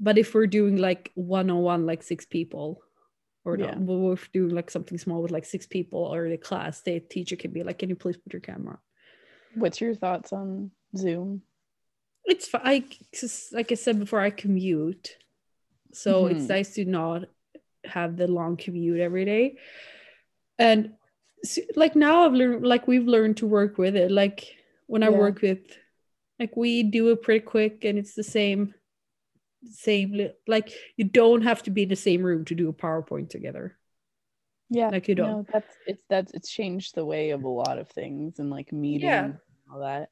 but 0.00 0.18
if 0.18 0.34
we're 0.34 0.46
doing 0.46 0.76
like 0.76 1.10
one-on-one 1.14 1.86
like 1.86 2.02
six 2.02 2.24
people 2.26 2.82
or 3.44 3.56
Yeah. 3.56 3.66
not 3.72 3.86
but 3.86 3.94
we're 3.94 4.16
doing 4.32 4.54
like 4.54 4.70
something 4.70 4.98
small 4.98 5.22
with 5.22 5.30
like 5.30 5.44
six 5.44 5.66
people 5.66 6.00
or 6.00 6.28
the 6.28 6.36
class 6.36 6.82
the 6.82 7.00
teacher 7.00 7.36
can 7.36 7.50
be 7.52 7.62
like 7.62 7.78
can 7.78 7.88
you 7.88 7.96
please 7.96 8.16
put 8.16 8.32
your 8.32 8.40
camera 8.40 8.74
on 8.74 8.78
What's 9.60 9.80
your 9.80 9.94
thoughts 9.94 10.32
on 10.32 10.70
Zoom? 10.96 11.42
it's 12.24 12.48
fine 12.48 12.62
I, 12.64 12.84
'cause 13.14 13.48
like 13.52 13.70
i 13.70 13.76
said 13.76 13.98
before 14.00 14.20
i 14.20 14.30
commute 14.30 15.16
so 15.92 16.26
it's 16.26 16.44
Mhm. 16.44 16.48
nice 16.48 16.74
to 16.74 16.84
not 16.84 17.28
have 17.84 18.16
the 18.16 18.26
long 18.26 18.56
commute 18.56 18.98
every 19.00 19.24
day 19.24 19.58
and 20.58 20.92
s- 21.44 21.60
like 21.76 21.94
now 21.94 22.24
i've 22.26 22.32
learned 22.34 22.66
like 22.66 22.88
we've 22.88 23.06
learned 23.06 23.36
to 23.38 23.46
work 23.46 23.78
with 23.78 23.94
it 23.94 24.10
like 24.10 24.56
when 24.88 25.02
i 25.04 25.08
work 25.08 25.40
with 25.40 25.60
like 26.40 26.56
we 26.56 26.82
do 26.82 27.10
it 27.12 27.22
pretty 27.22 27.44
quick 27.44 27.84
and 27.84 27.96
it's 27.98 28.14
the 28.14 28.24
same 28.24 28.74
same 29.72 30.12
li- 30.12 30.32
like 30.46 30.72
you 30.96 31.04
don't 31.04 31.42
have 31.42 31.62
to 31.64 31.70
be 31.70 31.84
in 31.84 31.88
the 31.88 31.96
same 31.96 32.22
room 32.22 32.44
to 32.46 32.54
do 32.54 32.68
a 32.68 32.72
powerpoint 32.72 33.30
together 33.30 33.76
Yeah, 34.68 34.90
Like 34.90 35.08
you 35.08 35.14
don't. 35.14 35.38
No, 35.38 35.46
that's 35.52 35.76
it's 35.86 36.02
that's 36.08 36.32
it's 36.34 36.50
changed 36.50 36.94
the 36.94 37.04
way 37.04 37.30
of 37.30 37.44
a 37.44 37.48
lot 37.48 37.78
of 37.78 37.88
things 37.88 38.38
and 38.38 38.50
like 38.50 38.72
meetings 38.72 39.12
and 39.48 39.72
all 39.72 39.80
that. 39.80 40.10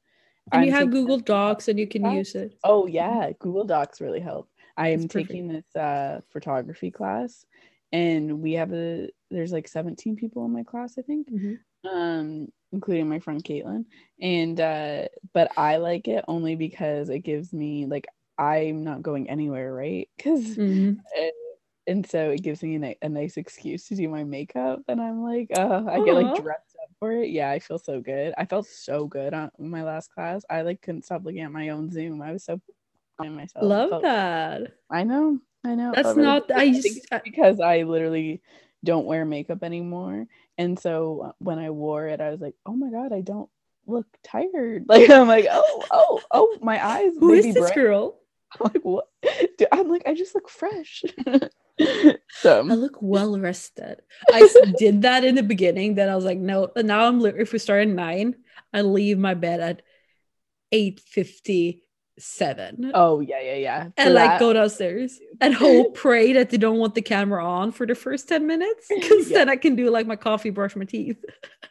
and 0.51 0.63
you 0.63 0.71
I'm 0.71 0.77
have 0.77 0.91
google 0.91 1.19
docs 1.19 1.67
and 1.67 1.79
you 1.79 1.87
can 1.87 2.01
class. 2.01 2.15
use 2.17 2.35
it 2.35 2.53
Oh 2.63 2.87
yeah, 2.87 3.31
Google 3.39 3.65
Docs 3.65 4.01
really 4.01 4.19
help. 4.21 4.49
I 4.77 4.89
am 4.89 5.07
taking 5.07 5.47
this 5.47 5.75
uh 5.75 6.21
photography 6.31 6.91
class 6.91 7.45
and 7.91 8.41
we 8.41 8.53
have 8.53 8.73
a 8.73 9.09
there's 9.31 9.51
like 9.51 9.67
17 9.67 10.15
people 10.15 10.45
in 10.45 10.53
my 10.53 10.63
class, 10.63 10.97
I 10.97 11.01
think. 11.01 11.27
Mhm. 11.31 11.59
Um 11.83 12.47
including 12.71 13.07
my 13.07 13.19
friend 13.19 13.43
Caitlin. 13.43 13.85
And 14.21 14.59
uh 14.59 15.07
but 15.33 15.51
I 15.57 15.77
like 15.77 16.07
it 16.07 16.25
only 16.27 16.55
because 16.55 17.09
it 17.09 17.19
gives 17.19 17.53
me 17.53 17.85
like 17.85 18.07
I'm 18.37 18.83
not 18.83 19.01
going 19.01 19.29
anywhere, 19.29 19.73
right? 19.73 20.09
Because 20.17 20.57
Mhm. 20.57 20.99
and 21.87 22.05
so 22.09 22.31
it 22.31 22.41
gives 22.41 22.63
me 22.63 22.77
a, 22.83 22.97
a 23.03 23.09
nice 23.09 23.37
excuse 23.37 23.87
to 23.87 23.95
do 23.95 24.09
my 24.09 24.23
makeup, 24.23 24.81
and 24.87 24.99
I'm 24.99 25.23
like, 25.23 25.49
uh, 25.55 25.83
I 25.87 25.99
get 26.01 26.15
like 26.15 26.35
dressed 26.35 26.75
up 26.81 26.89
for 26.99 27.11
it. 27.11 27.29
Yeah, 27.29 27.51
I 27.51 27.59
feel 27.59 27.77
so 27.77 28.01
good. 28.01 28.33
I 28.37 28.45
felt 28.45 28.65
so 28.67 29.05
good 29.05 29.33
on 29.33 29.51
my 29.59 29.83
last 29.83 30.11
class. 30.11 30.43
I 30.49 30.61
like 30.63 30.81
couldn't 30.81 31.05
stop 31.05 31.23
looking 31.23 31.41
at 31.41 31.51
my 31.51 31.69
own 31.69 31.91
Zoom. 31.91 32.21
I 32.21 32.31
was 32.31 32.43
so 32.43 32.59
of 33.19 33.27
myself. 33.27 33.63
Love 33.63 33.89
felt- 33.89 34.01
that. 34.03 34.61
I 34.89 35.03
know, 35.03 35.39
I 35.63 35.75
know. 35.75 35.91
That's 35.93 36.07
felt 36.07 36.17
really 36.17 36.27
not. 36.27 36.51
I 36.51 36.71
think 36.71 36.75
used. 36.85 37.07
it's 37.11 37.23
because 37.23 37.59
I 37.59 37.83
literally 37.83 38.41
don't 38.83 39.05
wear 39.05 39.23
makeup 39.25 39.63
anymore, 39.63 40.27
and 40.57 40.77
so 40.79 41.21
uh, 41.27 41.31
when 41.39 41.59
I 41.59 41.69
wore 41.69 42.07
it, 42.07 42.19
I 42.19 42.31
was 42.31 42.41
like, 42.41 42.55
oh 42.65 42.73
my 42.75 42.89
god, 42.89 43.13
I 43.13 43.21
don't 43.21 43.49
look 43.87 44.07
tired. 44.23 44.85
Like 44.89 45.09
I'm 45.09 45.27
like, 45.27 45.47
oh, 45.51 45.83
oh, 45.91 46.21
oh, 46.31 46.57
my 46.61 46.83
eyes. 46.83 47.13
Who 47.19 47.31
is 47.31 47.45
this 47.45 47.55
bright. 47.55 47.75
girl? 47.75 48.19
I'm 48.59 48.71
like, 48.73 48.83
what? 48.83 49.07
Dude, 49.57 49.67
I'm 49.71 49.89
like, 49.89 50.03
I 50.05 50.13
just 50.13 50.35
look 50.35 50.49
fresh. 50.49 51.03
so 52.29 52.59
I 52.59 52.73
look 52.73 52.97
well 53.01 53.37
rested. 53.39 54.01
I 54.31 54.49
did 54.77 55.01
that 55.03 55.23
in 55.23 55.35
the 55.35 55.43
beginning. 55.43 55.95
Then 55.95 56.09
I 56.09 56.15
was 56.15 56.25
like, 56.25 56.37
no. 56.37 56.71
and 56.75 56.87
Now 56.87 57.07
I'm. 57.07 57.23
If 57.25 57.53
we 57.53 57.59
start 57.59 57.81
at 57.81 57.87
nine, 57.87 58.35
I 58.73 58.81
leave 58.81 59.17
my 59.17 59.33
bed 59.33 59.59
at 59.59 59.81
eight 60.71 60.99
fifty 60.99 61.83
seven. 62.17 62.91
oh 62.93 63.19
yeah, 63.19 63.41
yeah, 63.41 63.55
yeah. 63.55 63.83
For 63.83 63.91
and 63.97 64.13
like 64.13 64.39
go 64.39 64.53
downstairs 64.53 65.19
and 65.41 65.53
hope 65.53 65.95
pray 65.95 66.31
that 66.33 66.49
they 66.49 66.55
don't 66.57 66.77
want 66.77 66.95
the 66.95 67.01
camera 67.01 67.45
on 67.45 67.73
for 67.73 67.85
the 67.85 67.93
first 67.93 68.29
10 68.29 68.47
minutes 68.47 68.87
because 68.87 69.29
Yeah. 69.29 69.39
then 69.39 69.49
i 69.49 69.57
can 69.57 69.75
do 69.75 69.89
like 69.89 70.07
my 70.07 70.15
coffee 70.15 70.49
brush 70.49 70.77
my 70.77 70.85
teeth 70.85 71.17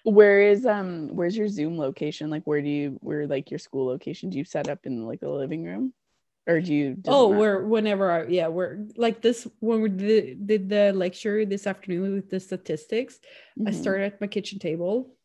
where 0.04 0.42
is 0.42 0.66
um 0.66 1.08
where's 1.08 1.34
your 1.36 1.48
Zoom 1.48 1.78
location? 1.78 2.28
Like 2.30 2.42
where 2.44 2.60
do 2.60 2.68
you 2.68 2.98
where 3.00 3.26
like 3.26 3.50
your 3.50 3.58
school 3.58 3.86
location? 3.86 4.28
Do 4.30 4.36
you 4.38 4.44
set 4.44 4.68
up 4.68 4.80
in 4.84 5.06
like 5.06 5.20
the 5.20 5.30
living 5.30 5.64
room? 5.64 5.92
Or 6.46 6.60
do 6.60 6.74
you 6.74 6.96
oh 7.08 7.28
matter? 7.30 7.40
we're 7.40 7.64
whenever 7.64 8.10
i 8.10 8.26
yeah 8.28 8.48
we're 8.48 8.84
like 8.96 9.22
this 9.22 9.46
when 9.60 9.80
we 9.80 9.88
did, 9.88 10.46
did 10.46 10.68
the 10.68 10.92
lecture 10.92 11.46
this 11.46 11.66
afternoon 11.66 12.12
with 12.14 12.28
the 12.28 12.38
statistics 12.38 13.18
i 13.66 13.70
Mhm. 13.70 13.74
started 13.74 14.04
at 14.12 14.20
my 14.20 14.26
kitchen 14.28 14.58
table 14.58 15.16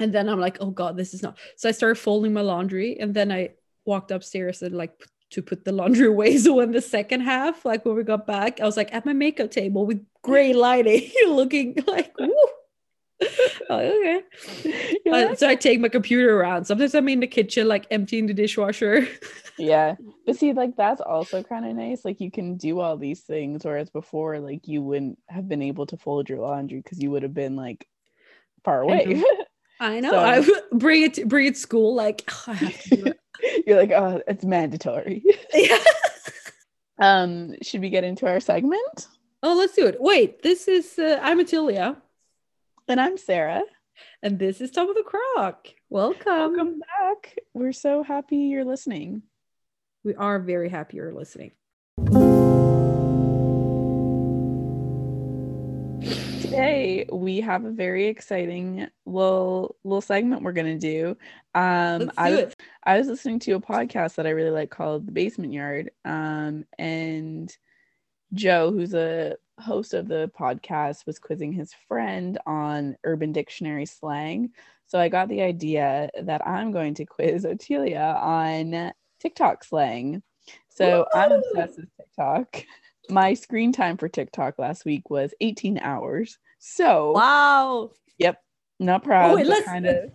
and 0.00 0.10
then 0.12 0.28
i'm 0.28 0.40
like 0.40 0.58
oh 0.60 0.70
god 0.70 0.96
this 0.96 1.14
is 1.14 1.22
not 1.22 1.38
so 1.56 1.68
i 1.68 1.72
started 1.72 1.94
folding 1.94 2.32
my 2.32 2.40
laundry 2.42 2.98
and 2.98 3.14
then 3.14 3.30
i 3.30 3.50
walked 3.86 4.10
upstairs 4.10 4.62
and 4.62 4.74
like 4.74 4.94
to 5.30 5.42
put 5.42 5.64
the 5.64 5.70
laundry 5.72 6.06
away 6.14 6.36
so 6.36 6.58
in 6.60 6.72
the 6.72 6.80
second 6.82 7.20
half 7.22 7.64
like 7.64 7.84
when 7.84 7.94
we 7.94 8.02
got 8.02 8.26
back 8.26 8.58
i 8.60 8.64
was 8.66 8.76
like 8.76 8.92
at 8.92 9.06
my 9.06 9.12
makeup 9.14 9.50
table 9.50 9.86
with 9.86 10.02
gray 10.22 10.52
lighting 10.52 11.06
looking 11.28 11.76
like 11.86 12.10
woo. 12.18 12.34
Oh, 13.70 13.78
okay 13.78 14.22
You're 15.04 15.14
Uh, 15.14 15.34
so 15.34 15.48
I 15.48 15.54
take 15.54 15.80
my 15.80 15.88
computer 15.88 16.38
around. 16.38 16.64
Sometimes 16.66 16.94
I'm 16.94 17.08
in 17.08 17.20
the 17.20 17.26
kitchen, 17.26 17.68
like 17.68 17.86
emptying 17.90 18.26
the 18.26 18.34
dishwasher. 18.34 19.06
yeah 19.58 19.94
but 20.26 20.36
see 20.36 20.52
like 20.52 20.76
that's 20.76 21.00
also 21.00 21.42
kind 21.42 21.66
of 21.66 21.76
nice 21.76 22.04
like 22.04 22.20
you 22.20 22.30
can 22.30 22.56
do 22.56 22.80
all 22.80 22.96
these 22.96 23.20
things 23.20 23.64
whereas 23.64 23.90
before 23.90 24.38
like 24.40 24.66
you 24.66 24.80
wouldn't 24.82 25.18
have 25.28 25.46
been 25.48 25.60
able 25.62 25.84
to 25.86 25.96
fold 25.98 26.28
your 26.28 26.38
laundry 26.40 26.80
because 26.80 27.00
you 27.02 27.10
would 27.10 27.22
have 27.22 27.34
been 27.34 27.54
like 27.56 27.86
far 28.64 28.80
I 28.82 28.84
away 28.84 29.04
know. 29.14 29.44
I 29.80 30.00
know. 30.00 30.10
So- 30.10 30.18
I 30.18 30.40
would 30.40 30.62
bring 30.72 31.02
it, 31.02 31.14
to, 31.14 31.26
bring 31.26 31.46
it 31.46 31.54
to 31.54 31.60
school. 31.60 31.94
Like 31.94 32.22
"Oh, 32.30 32.44
I 32.48 32.54
have 32.54 32.82
to 32.82 32.96
do 32.96 33.04
it. 33.06 33.18
you're 33.66 33.76
like 33.78 33.90
oh 33.90 34.22
it's 34.28 34.44
mandatory 34.44 35.22
yeah. 35.52 35.78
um 36.98 37.54
should 37.62 37.80
we 37.80 37.90
get 37.90 38.04
into 38.04 38.26
our 38.26 38.40
segment 38.40 39.08
Oh, 39.44 39.56
let's 39.56 39.74
do 39.74 39.88
it. 39.88 39.96
Wait, 39.98 40.40
this 40.44 40.68
is 40.68 40.96
uh, 41.00 41.18
I'm 41.20 41.40
Ottilia, 41.40 41.96
and 42.88 43.00
i'm 43.00 43.16
sarah 43.16 43.62
and 44.22 44.38
this 44.38 44.60
is 44.62 44.70
Tom 44.70 44.88
of 44.88 44.96
the 44.96 45.02
Croc. 45.02 45.68
Welcome. 45.90 46.24
welcome 46.26 46.80
back 46.80 47.36
we're 47.54 47.72
so 47.72 48.02
happy 48.02 48.36
you're 48.38 48.64
listening 48.64 49.22
We 50.02 50.14
are 50.14 50.38
very 50.40 50.68
happy 50.68 50.96
you're 50.96 51.12
listening. 51.12 51.52
today 56.40 57.06
we 57.12 57.40
have 57.40 57.64
a 57.64 57.70
very 57.70 58.06
exciting 58.06 58.88
little 59.06 59.76
little 59.84 60.00
segment 60.00 60.42
we're 60.42 60.52
gonna 60.52 60.78
do 60.78 61.16
um 61.54 62.00
Let's 62.00 62.18
I 62.18 62.30
do 62.30 62.36
was. 62.44 62.54
I 62.84 62.98
was 62.98 63.06
listening 63.08 63.38
to 63.40 63.52
a 63.52 63.60
podcast 63.60 64.16
that 64.16 64.26
I 64.26 64.30
really 64.30 64.50
like 64.50 64.70
called 64.70 65.06
The 65.06 65.12
Basement 65.12 65.52
Yard. 65.52 65.92
Um, 66.04 66.64
and 66.78 67.54
Joe, 68.34 68.72
who's 68.72 68.92
a 68.94 69.36
host 69.62 69.94
of 69.94 70.08
the 70.08 70.30
podcast, 70.38 71.06
was 71.06 71.18
quizzing 71.18 71.52
his 71.52 71.72
friend 71.88 72.38
on 72.46 72.96
Urban 73.04 73.32
Dictionary 73.32 73.86
slang. 73.86 74.50
So 74.86 74.98
I 74.98 75.08
got 75.08 75.28
the 75.28 75.42
idea 75.42 76.10
that 76.22 76.46
I'm 76.46 76.72
going 76.72 76.94
to 76.94 77.06
quiz 77.06 77.44
Ottilia 77.44 78.14
on 78.22 78.92
TikTok 79.20 79.64
slang. 79.64 80.22
So 80.68 81.06
I'm 81.14 81.32
obsessed 81.32 81.78
with 81.78 81.88
TikTok. 81.96 82.64
My 83.08 83.34
screen 83.34 83.72
time 83.72 83.96
for 83.96 84.08
TikTok 84.08 84.58
last 84.58 84.84
week 84.84 85.08
was 85.10 85.32
18 85.40 85.78
hours. 85.78 86.38
So, 86.58 87.12
Wow. 87.12 87.90
Yep. 88.18 88.42
Not 88.80 89.04
proud, 89.04 89.34
wait, 89.36 89.46
let's- 89.46 89.66
kind 89.66 89.86
of. 89.86 90.12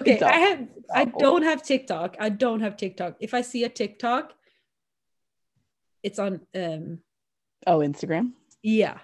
Okay, 0.00 0.20
I 0.20 0.38
have. 0.38 0.68
I 0.94 1.06
don't 1.06 1.42
have 1.42 1.62
TikTok. 1.62 2.16
I 2.20 2.28
don't 2.28 2.60
have 2.60 2.76
TikTok. 2.76 3.16
If 3.18 3.32
I 3.32 3.40
see 3.40 3.64
a 3.64 3.68
TikTok, 3.70 4.34
it's 6.02 6.18
on. 6.18 6.40
Um. 6.54 6.98
Oh, 7.66 7.78
Instagram. 7.78 8.32
Yeah. 8.62 8.98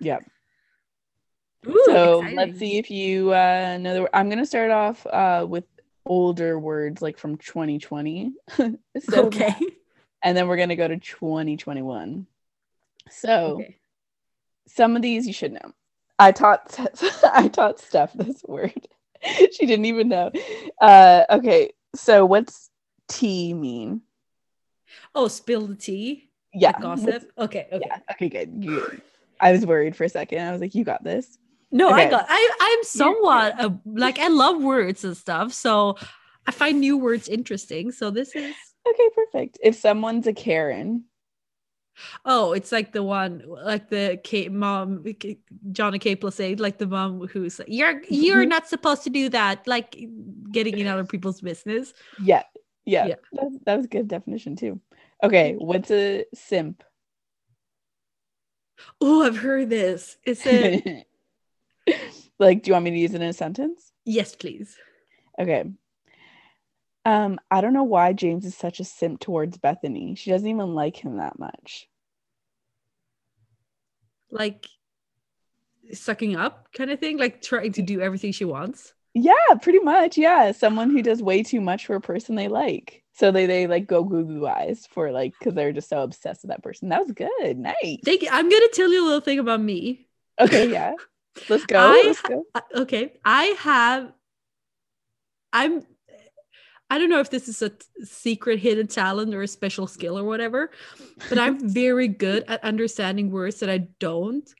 Yep. 0.00 0.24
Ooh, 1.68 1.82
so 1.86 2.18
exciting. 2.18 2.36
let's 2.36 2.58
see 2.58 2.78
if 2.78 2.90
you 2.90 3.32
uh, 3.32 3.78
know 3.80 3.94
the 3.94 4.00
word. 4.02 4.10
I'm 4.12 4.28
gonna 4.28 4.44
start 4.46 4.70
off 4.70 5.06
uh, 5.06 5.46
with 5.48 5.64
older 6.04 6.58
words 6.58 7.00
like 7.00 7.16
from 7.18 7.36
2020. 7.38 8.32
so, 8.98 9.26
Okay. 9.26 9.54
and 10.22 10.36
then 10.36 10.48
we're 10.48 10.56
gonna 10.56 10.76
go 10.76 10.88
to 10.88 10.98
2021. 10.98 12.26
So 13.10 13.30
Okay. 13.54 13.76
some 14.66 14.96
of 14.96 15.02
these 15.02 15.26
you 15.26 15.32
should 15.32 15.52
know. 15.52 15.72
I 16.18 16.32
taught 16.32 16.78
I 17.32 17.48
taught 17.48 17.80
Steph 17.80 18.12
this 18.14 18.42
word. 18.46 18.88
she 19.52 19.66
didn't 19.66 19.86
even 19.86 20.08
know. 20.08 20.32
Uh, 20.80 21.24
okay, 21.30 21.72
so 21.94 22.26
what's 22.26 22.70
tea 23.08 23.54
mean? 23.54 24.02
Oh, 25.14 25.28
spill 25.28 25.66
the 25.68 25.76
tea. 25.76 26.28
Yeah, 26.54 26.70
Like 26.70 26.82
gossip. 26.82 27.30
Okay. 27.38 27.66
Okay. 27.72 27.84
Yeah. 27.86 27.98
Okay. 28.12 28.28
Good. 28.28 28.64
You, 28.64 29.00
I 29.40 29.52
was 29.52 29.66
worried 29.66 29.96
for 29.96 30.04
a 30.04 30.08
second. 30.08 30.40
I 30.40 30.52
was 30.52 30.60
like, 30.60 30.74
"You 30.74 30.84
got 30.84 31.02
this." 31.02 31.38
No, 31.70 31.88
I 31.88 32.08
got. 32.08 32.26
I 32.28 32.50
I'm 32.60 32.84
somewhat 32.84 33.58
uh, 33.58 33.70
like 33.86 34.18
I 34.18 34.28
love 34.28 34.62
words 34.62 35.04
and 35.04 35.16
stuff, 35.16 35.52
so 35.52 35.96
I 36.46 36.52
find 36.52 36.80
new 36.80 36.98
words 36.98 37.28
interesting. 37.28 37.90
So 37.92 38.10
this 38.10 38.34
is. 38.34 38.54
Okay, 38.86 39.08
perfect. 39.14 39.58
If 39.62 39.76
someone's 39.76 40.26
a 40.26 40.32
Karen, 40.32 41.04
Oh, 42.24 42.52
it's 42.52 42.72
like 42.72 42.92
the 42.92 43.02
one, 43.02 43.42
like 43.46 43.88
the 43.90 44.20
Kate 44.24 44.52
mom, 44.52 45.04
K- 45.18 45.38
Jon 45.72 45.92
and 45.92 46.00
Kate 46.02 46.20
Plus 46.20 46.40
eight, 46.40 46.60
like 46.60 46.78
the 46.78 46.86
mom 46.86 47.26
who's 47.26 47.58
like, 47.58 47.68
you're 47.70 48.02
you're 48.08 48.46
not 48.46 48.68
supposed 48.68 49.04
to 49.04 49.10
do 49.10 49.28
that, 49.30 49.66
like 49.66 49.96
getting 50.50 50.78
in 50.78 50.86
other 50.86 51.04
people's 51.04 51.40
business. 51.40 51.92
Yeah. 52.22 52.42
Yeah. 52.84 53.06
Yeah. 53.06 53.14
That, 53.32 53.60
that 53.66 53.76
was 53.76 53.84
a 53.86 53.88
good 53.88 54.08
definition 54.08 54.56
too. 54.56 54.80
Okay. 55.22 55.54
What's 55.56 55.90
a 55.90 56.24
simp? 56.34 56.82
Oh, 59.00 59.22
I've 59.22 59.38
heard 59.38 59.70
this. 59.70 60.16
It's 60.24 60.46
a 60.46 61.04
like, 62.38 62.62
do 62.62 62.68
you 62.68 62.72
want 62.72 62.84
me 62.84 62.90
to 62.90 62.98
use 62.98 63.14
it 63.14 63.22
in 63.22 63.28
a 63.28 63.32
sentence? 63.32 63.92
yes, 64.04 64.34
please. 64.34 64.76
Okay. 65.38 65.64
Um, 67.04 67.40
I 67.50 67.60
don't 67.60 67.72
know 67.72 67.82
why 67.82 68.12
James 68.12 68.44
is 68.44 68.56
such 68.56 68.78
a 68.78 68.84
simp 68.84 69.20
towards 69.20 69.58
Bethany. 69.58 70.14
She 70.14 70.30
doesn't 70.30 70.48
even 70.48 70.74
like 70.74 70.96
him 70.96 71.16
that 71.16 71.38
much. 71.38 71.88
Like 74.30 74.66
sucking 75.92 76.36
up 76.36 76.72
kind 76.72 76.90
of 76.90 77.00
thing, 77.00 77.18
like 77.18 77.42
trying 77.42 77.72
to 77.72 77.82
do 77.82 78.00
everything 78.00 78.32
she 78.32 78.44
wants. 78.44 78.94
Yeah, 79.14 79.32
pretty 79.60 79.80
much. 79.80 80.16
Yeah. 80.16 80.52
Someone 80.52 80.90
who 80.90 81.02
does 81.02 81.22
way 81.22 81.42
too 81.42 81.60
much 81.60 81.86
for 81.86 81.96
a 81.96 82.00
person 82.00 82.34
they 82.34 82.48
like. 82.48 83.02
So 83.14 83.30
they 83.30 83.44
they 83.46 83.66
like 83.66 83.86
go 83.86 84.04
goo 84.04 84.24
goo 84.24 84.46
eyes 84.46 84.86
for 84.90 85.12
like 85.12 85.34
because 85.38 85.54
they're 85.54 85.72
just 85.72 85.90
so 85.90 86.02
obsessed 86.02 86.42
with 86.42 86.50
that 86.50 86.62
person. 86.62 86.88
That 86.88 87.02
was 87.02 87.12
good. 87.12 87.58
Nice. 87.58 87.98
Thank 88.04 88.22
you. 88.22 88.28
I'm 88.32 88.48
gonna 88.48 88.68
tell 88.72 88.90
you 88.90 89.02
a 89.02 89.06
little 89.06 89.20
thing 89.20 89.38
about 89.38 89.60
me. 89.60 90.06
Okay, 90.40 90.70
yeah. 90.72 90.92
Let's 91.48 91.66
go. 91.66 91.78
I 91.78 92.02
Let's 92.06 92.20
go. 92.22 92.44
I- 92.54 92.62
okay 92.74 93.12
i 93.24 93.44
have 93.60 94.12
i'm 95.52 95.82
i 96.90 96.98
don't 96.98 97.10
know 97.10 97.20
if 97.20 97.30
this 97.30 97.48
is 97.48 97.60
a 97.62 97.68
t- 97.70 97.86
secret 98.04 98.58
hidden 98.58 98.86
talent 98.86 99.34
or 99.34 99.42
a 99.42 99.48
special 99.48 99.86
skill 99.86 100.18
or 100.18 100.24
whatever 100.24 100.70
but 101.28 101.38
i'm 101.38 101.68
very 101.72 102.08
good 102.08 102.44
at 102.48 102.62
understanding 102.64 103.30
words 103.30 103.60
that 103.60 103.70
i 103.70 103.78
don't 103.98 104.54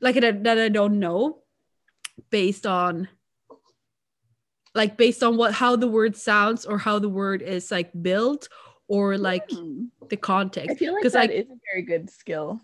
like 0.00 0.14
that, 0.16 0.44
that 0.44 0.58
i 0.58 0.68
don't 0.68 0.98
know 0.98 1.42
based 2.30 2.66
on 2.66 3.08
like 4.76 4.96
based 4.96 5.22
on 5.22 5.36
what 5.36 5.52
how 5.52 5.74
the 5.76 5.88
word 5.88 6.14
sounds 6.16 6.64
or 6.66 6.78
how 6.78 6.98
the 6.98 7.08
word 7.08 7.42
is 7.42 7.70
like 7.70 7.90
built 8.02 8.48
or 8.88 9.18
like 9.18 9.50
Hmm. 9.50 9.84
the 10.08 10.16
I 10.16 10.20
context 10.20 10.78
feel 10.78 10.92
like 10.94 11.02
'Cause, 11.02 11.12
that 11.12 11.30
like- 11.30 11.30
is 11.30 11.46
a 11.50 11.58
very 11.72 11.82
good 11.82 12.08
skill. 12.10 12.60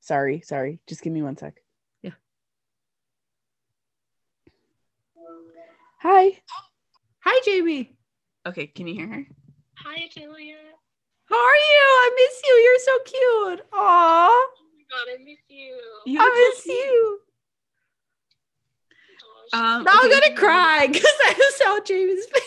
Sorry, 0.00 0.40
sorry. 0.40 0.78
Just 0.86 1.02
give 1.02 1.12
me 1.12 1.20
one 1.22 1.36
sec. 1.36 1.60
Yeah. 2.02 2.12
Hi. 6.00 6.38
hi 7.20 7.40
jamie 7.44 7.92
Okay, 8.46 8.68
can 8.68 8.86
you 8.86 8.94
hear 8.94 9.08
her? 9.08 9.26
Hi, 9.78 10.08
Julia. 10.14 10.54
How 11.28 11.34
are 11.36 11.54
you? 11.56 11.82
I 12.04 12.10
miss 12.14 12.42
you. 12.46 12.54
You're 12.54 12.78
so 12.78 12.98
cute. 13.58 13.66
Aw. 13.72 14.28
Oh 14.30 14.54
my 14.76 14.84
god, 14.88 15.12
I 15.12 15.24
miss 15.24 15.38
you. 15.48 15.76
You 16.06 16.20
I 16.20 16.24
look 16.24 16.32
so 16.32 16.48
miss 16.48 16.62
cute. 16.62 16.76
you. 16.76 17.20
Gosh. 19.52 19.60
Um, 19.78 19.84
Now 19.84 19.92
I'm 19.94 20.10
gonna 20.10 20.34
cry 20.36 20.86
because 20.90 21.04
I 21.04 21.50
saw 21.56 21.80
Jamie's 21.80 22.26
face. 22.26 22.42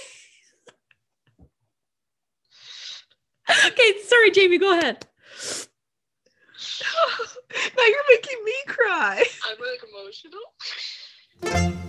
okay, 3.68 4.00
sorry, 4.06 4.32
Jamie, 4.32 4.58
go 4.58 4.78
ahead. 4.78 5.06
now 7.78 7.86
you're 7.86 8.10
making 8.10 8.44
me 8.44 8.54
cry. 8.68 9.24
I'm 9.50 9.58
like 9.60 9.82
emotional. 11.44 11.89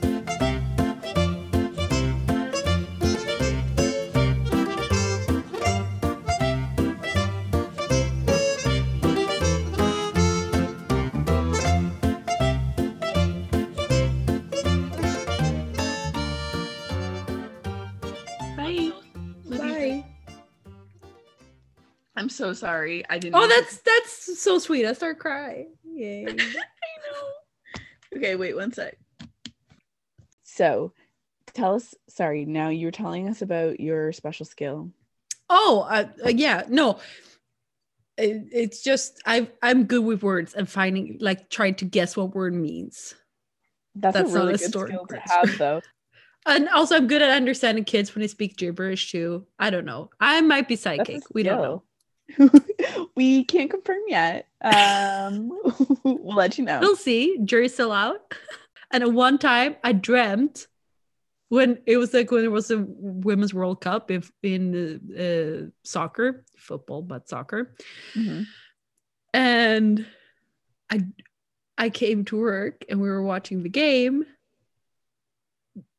I'm 22.20 22.28
so 22.28 22.52
sorry. 22.52 23.02
I 23.08 23.18
didn't. 23.18 23.34
Oh, 23.34 23.40
mean 23.40 23.48
to- 23.48 23.54
that's 23.54 23.78
that's 23.78 24.38
so 24.42 24.58
sweet. 24.58 24.84
I 24.84 24.92
start 24.92 25.18
crying. 25.18 25.72
Yay. 25.82 26.26
I 26.28 26.34
know. 26.34 27.80
Okay, 28.14 28.36
wait 28.36 28.54
one 28.54 28.72
sec. 28.72 28.98
So, 30.42 30.92
tell 31.54 31.76
us. 31.76 31.94
Sorry, 32.10 32.44
now 32.44 32.68
you 32.68 32.88
were 32.88 32.92
telling 32.92 33.26
us 33.26 33.40
about 33.40 33.80
your 33.80 34.12
special 34.12 34.44
skill. 34.44 34.90
Oh, 35.48 35.86
uh, 35.88 36.08
uh, 36.26 36.28
yeah, 36.28 36.64
no. 36.68 36.98
It, 38.18 38.48
it's 38.52 38.82
just 38.82 39.22
I 39.24 39.48
I'm 39.62 39.84
good 39.84 40.04
with 40.04 40.22
words 40.22 40.52
and 40.52 40.68
finding 40.68 41.16
like 41.22 41.48
trying 41.48 41.76
to 41.76 41.86
guess 41.86 42.18
what 42.18 42.34
word 42.34 42.52
means. 42.52 43.14
That's, 43.94 44.14
That's 44.14 44.30
a 44.30 44.34
not 44.34 44.40
really 44.40 44.54
a 44.54 44.58
good 44.58 44.68
story 44.68 44.90
skill 44.90 45.06
to 45.06 45.20
have, 45.20 45.58
though. 45.58 45.80
And 46.46 46.70
also 46.70 46.96
I'm 46.96 47.06
good 47.06 47.20
at 47.20 47.28
understanding 47.28 47.84
kids 47.84 48.14
when 48.14 48.22
they 48.22 48.26
speak 48.26 48.56
gibberish 48.56 49.12
too. 49.12 49.46
I 49.58 49.68
don't 49.68 49.84
know. 49.84 50.08
I 50.18 50.40
might 50.40 50.68
be 50.68 50.76
psychic. 50.76 51.20
We 51.34 51.42
don't 51.42 51.60
know. 51.60 51.82
we 53.16 53.44
can't 53.44 53.70
confirm 53.70 54.00
yet. 54.08 54.46
Um, 54.62 55.48
we'll 56.04 56.34
let 56.36 56.58
you 56.58 56.64
know. 56.64 56.80
We'll 56.80 56.96
see. 56.96 57.38
Jury's 57.44 57.74
still 57.74 57.92
out. 57.92 58.34
And 58.90 59.02
at 59.02 59.12
one 59.12 59.38
time 59.38 59.76
I 59.84 59.92
dreamt 59.92 60.66
when 61.48 61.78
it 61.86 61.96
was 61.96 62.14
like 62.14 62.30
when 62.30 62.44
it 62.44 62.50
was 62.50 62.70
a 62.70 62.84
women's 62.86 63.54
World 63.54 63.80
Cup 63.80 64.10
if 64.10 64.30
in 64.42 65.00
uh, 65.18 65.70
soccer, 65.84 66.44
football, 66.56 67.02
but 67.02 67.28
soccer. 67.28 67.74
Mhm. 68.14 68.46
and 69.34 70.06
I 70.90 71.04
I 71.78 71.90
came 71.90 72.24
to 72.26 72.36
work 72.38 72.84
and 72.88 73.00
we 73.00 73.08
were 73.08 73.22
watching 73.22 73.62
the 73.62 73.68
game. 73.68 74.24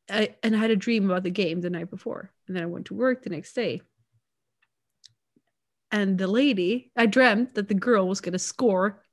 I, 0.09 0.35
and 0.43 0.55
I 0.55 0.59
had 0.59 0.71
a 0.71 0.75
dream 0.75 1.09
about 1.09 1.23
the 1.23 1.31
game 1.31 1.61
the 1.61 1.69
night 1.69 1.89
before, 1.89 2.31
and 2.47 2.55
then 2.55 2.63
I 2.63 2.67
went 2.67 2.87
to 2.87 2.93
work 2.93 3.23
the 3.23 3.29
next 3.29 3.53
day. 3.53 3.81
And 5.91 6.17
the 6.17 6.27
lady, 6.27 6.91
I 6.95 7.05
dreamt 7.05 7.55
that 7.55 7.67
the 7.67 7.73
girl 7.73 8.07
was 8.07 8.21
going 8.21 8.33
to 8.33 8.39
score 8.39 9.03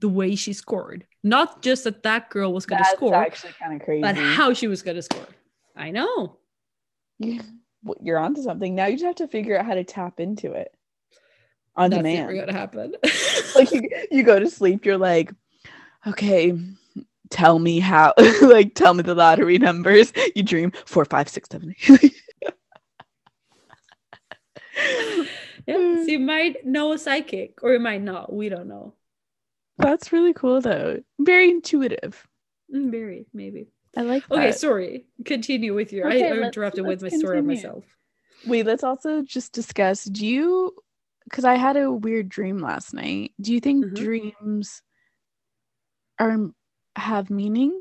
the 0.00 0.08
way 0.08 0.34
she 0.34 0.52
scored, 0.52 1.06
not 1.22 1.62
just 1.62 1.84
that 1.84 2.02
that 2.02 2.28
girl 2.30 2.52
was 2.52 2.66
going 2.66 2.78
to 2.78 2.82
That's 2.82 2.96
score, 2.96 3.14
actually 3.14 3.52
kind 3.52 3.74
of 3.74 3.84
crazy. 3.84 4.02
but 4.02 4.16
how 4.16 4.52
she 4.52 4.66
was 4.66 4.82
going 4.82 4.96
to 4.96 5.02
score. 5.02 5.26
I 5.76 5.90
know. 5.92 6.38
You- 7.18 7.40
You're 8.02 8.18
onto 8.18 8.42
something. 8.42 8.74
Now 8.74 8.86
you 8.86 8.94
just 8.96 9.04
have 9.04 9.14
to 9.16 9.28
figure 9.28 9.58
out 9.58 9.64
how 9.66 9.74
to 9.74 9.84
tap 9.84 10.18
into 10.20 10.52
it 10.52 10.74
on 11.76 11.90
That's 11.90 11.98
demand. 12.00 12.18
never 12.20 12.32
going 12.34 12.46
to 12.48 12.52
happen. 12.52 12.94
like 13.54 13.70
you, 13.72 13.88
you 14.10 14.22
go 14.24 14.38
to 14.38 14.50
sleep, 14.50 14.84
you're 14.84 14.98
like, 14.98 15.32
okay, 16.06 16.58
tell 17.30 17.58
me 17.58 17.78
how, 17.80 18.12
like 18.42 18.74
tell 18.74 18.94
me 18.94 19.02
the 19.02 19.14
lottery 19.14 19.58
numbers. 19.58 20.12
You 20.34 20.42
dream 20.42 20.72
four, 20.86 21.04
five, 21.04 21.28
six, 21.28 21.48
seven, 21.50 21.74
eight. 21.88 22.14
yeah, 25.66 25.76
so 25.76 26.02
you 26.10 26.18
might 26.18 26.64
know 26.66 26.92
a 26.92 26.98
psychic, 26.98 27.62
or 27.62 27.72
you 27.72 27.80
might 27.80 28.02
not. 28.02 28.32
We 28.32 28.48
don't 28.48 28.68
know. 28.68 28.94
That's 29.78 30.12
really 30.12 30.32
cool 30.32 30.60
though. 30.60 31.02
Very 31.18 31.50
intuitive. 31.50 32.26
Mm, 32.74 32.90
Very 32.90 33.26
maybe. 33.32 33.68
I 33.96 34.02
like 34.02 34.28
Okay, 34.30 34.46
that. 34.50 34.58
sorry. 34.58 35.06
Continue 35.24 35.74
with 35.74 35.92
your. 35.92 36.06
Okay, 36.08 36.26
I 36.28 36.32
let's- 36.32 36.46
interrupted 36.46 36.86
with 36.86 37.00
my 37.02 37.06
let's 37.06 37.18
story 37.18 37.38
continue. 37.38 37.56
myself. 37.56 37.84
Wait, 38.46 38.66
let's 38.66 38.84
also 38.84 39.22
just 39.22 39.52
discuss. 39.52 40.04
Do 40.04 40.26
you 40.26 40.74
because 41.24 41.44
I 41.46 41.54
had 41.54 41.76
a 41.78 41.90
weird 41.90 42.28
dream 42.28 42.58
last 42.58 42.92
night. 42.92 43.32
Do 43.40 43.52
you 43.54 43.60
think 43.60 43.86
Mhm. 43.86 43.94
dreams 43.94 44.82
are 46.18 46.50
have 46.96 47.30
meaning? 47.30 47.80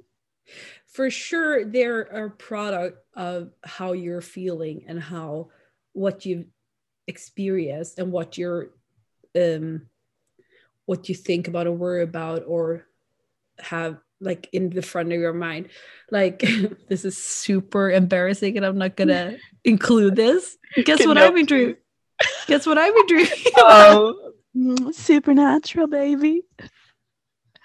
For 0.87 1.09
sure, 1.09 1.65
they're 1.65 2.01
a 2.01 2.29
product 2.29 2.99
of 3.15 3.51
how 3.63 3.91
you're 3.93 4.21
feeling 4.21 4.85
and 4.87 4.99
how 4.99 5.49
what 5.93 6.25
you've 6.25 6.45
experienced 7.07 7.99
and 7.99 8.11
what 8.11 8.37
you're 8.37 8.69
um 9.35 9.81
what 10.85 11.09
you 11.09 11.15
think 11.15 11.47
about 11.47 11.67
or 11.67 11.71
worry 11.71 12.03
about 12.03 12.43
or 12.47 12.85
have 13.59 13.97
like 14.19 14.47
in 14.53 14.69
the 14.69 14.81
front 14.81 15.11
of 15.11 15.19
your 15.19 15.33
mind. 15.33 15.69
Like 16.11 16.39
this 16.89 17.05
is 17.05 17.17
super 17.17 17.91
embarrassing 17.91 18.57
and 18.57 18.65
I'm 18.65 18.77
not 18.77 18.95
gonna 18.95 19.37
include 19.63 20.15
this. 20.15 20.57
Guess 20.83 21.05
what 21.05 21.17
I've 21.17 21.33
been 21.35 21.45
dreaming? 21.45 21.75
Guess 22.47 22.65
what 22.65 22.77
I've 22.77 22.93
been 22.95 23.07
dreaming? 23.07 23.31
Oh, 23.57 24.31
mm, 24.55 24.93
supernatural, 24.93 25.87
baby. 25.87 26.43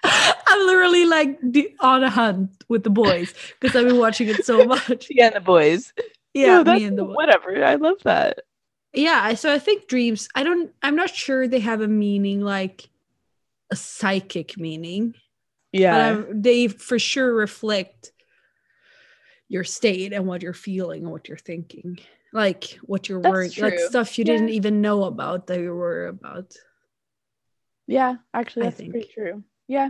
I'm 0.03 0.65
literally 0.65 1.05
like 1.05 1.39
on 1.81 2.03
a 2.03 2.09
hunt 2.09 2.51
with 2.69 2.83
the 2.83 2.89
boys 2.89 3.33
because 3.59 3.75
I've 3.75 3.87
been 3.87 3.97
watching 3.97 4.29
it 4.29 4.45
so 4.45 4.63
much. 4.65 5.07
Yeah, 5.09 5.29
the 5.31 5.41
boys. 5.41 5.93
Yeah, 6.33 6.61
No, 6.63 6.73
me 6.73 6.85
and 6.85 6.97
the 6.97 7.03
boys. 7.03 7.15
whatever. 7.15 7.63
I 7.65 7.75
love 7.75 7.97
that. 8.03 8.39
Yeah, 8.93 9.33
so 9.35 9.53
I 9.53 9.59
think 9.59 9.87
dreams. 9.87 10.27
I 10.35 10.43
don't. 10.43 10.71
I'm 10.81 10.95
not 10.95 11.13
sure 11.13 11.47
they 11.47 11.59
have 11.59 11.81
a 11.81 11.87
meaning 11.87 12.41
like 12.41 12.89
a 13.71 13.75
psychic 13.75 14.57
meaning, 14.57 15.13
Yeah. 15.71 16.15
but 16.15 16.41
they 16.43 16.67
for 16.67 16.97
sure 16.97 17.33
reflect 17.33 18.11
your 19.47 19.63
state 19.63 20.11
and 20.13 20.25
what 20.25 20.41
you're 20.41 20.53
feeling 20.53 21.03
and 21.03 21.11
what 21.11 21.27
you're 21.27 21.37
thinking, 21.37 21.99
like 22.33 22.79
what 22.83 23.07
you're 23.09 23.21
That's 23.21 23.31
worrying, 23.31 23.53
like 23.59 23.79
stuff 23.79 24.17
you 24.17 24.25
Yeah. 24.25 24.33
didn't 24.33 24.49
even 24.49 24.81
know 24.81 25.03
about 25.03 25.47
that 25.47 25.59
you 25.59 25.73
were 25.73 26.07
about. 26.07 26.55
Yeah, 27.85 28.15
actually, 28.33 28.63
that's 28.63 28.77
pretty 28.81 29.09
true. 29.13 29.43
Yeah. 29.67 29.89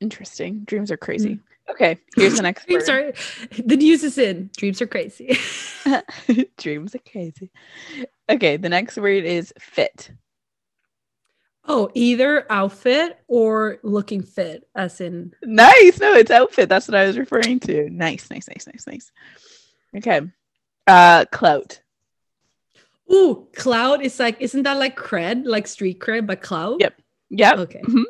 Interesting. 0.00 0.64
Dreams 0.64 0.90
are 0.90 0.96
crazy. 0.96 1.34
Hmm. 1.34 1.40
Okay, 1.70 1.96
here's 2.16 2.36
the 2.36 2.42
next 2.42 2.66
Dreams 2.66 2.88
word. 2.88 3.16
are 3.16 3.62
the 3.62 3.76
news 3.76 4.02
is 4.02 4.18
in. 4.18 4.50
Dreams 4.56 4.82
are 4.82 4.86
crazy. 4.86 5.38
Dreams 6.58 6.94
are 6.94 7.00
crazy. 7.10 7.50
Okay, 8.28 8.56
the 8.56 8.68
next 8.68 8.96
word 8.98 9.24
is 9.24 9.52
fit. 9.58 10.10
oh, 11.68 11.88
either 11.94 12.44
outfit 12.50 13.18
or 13.28 13.78
looking 13.82 14.22
fit, 14.22 14.68
as 14.74 15.00
in 15.00 15.32
Nice. 15.44 16.00
No, 16.00 16.12
it's 16.14 16.30
outfit. 16.30 16.68
That's 16.68 16.88
what 16.88 16.96
I 16.96 17.06
was 17.06 17.16
referring 17.16 17.60
to. 17.60 17.88
Nice, 17.90 18.28
nice, 18.30 18.48
nice, 18.48 18.66
nice, 18.66 18.86
nice. 18.86 19.12
Okay. 19.96 20.20
Uh 20.86 21.24
clout. 21.30 21.80
ooh, 23.12 23.46
cloud 23.54 24.02
is 24.02 24.18
like 24.18 24.40
isn't 24.40 24.64
that 24.64 24.78
like 24.78 24.96
cred, 24.98 25.46
like 25.46 25.66
street 25.68 26.00
cred, 26.00 26.26
but 26.26 26.42
clout? 26.42 26.80
Yep. 26.80 26.94
Yep. 27.30 27.58
Okay. 27.60 27.80
Mhm. 27.86 28.04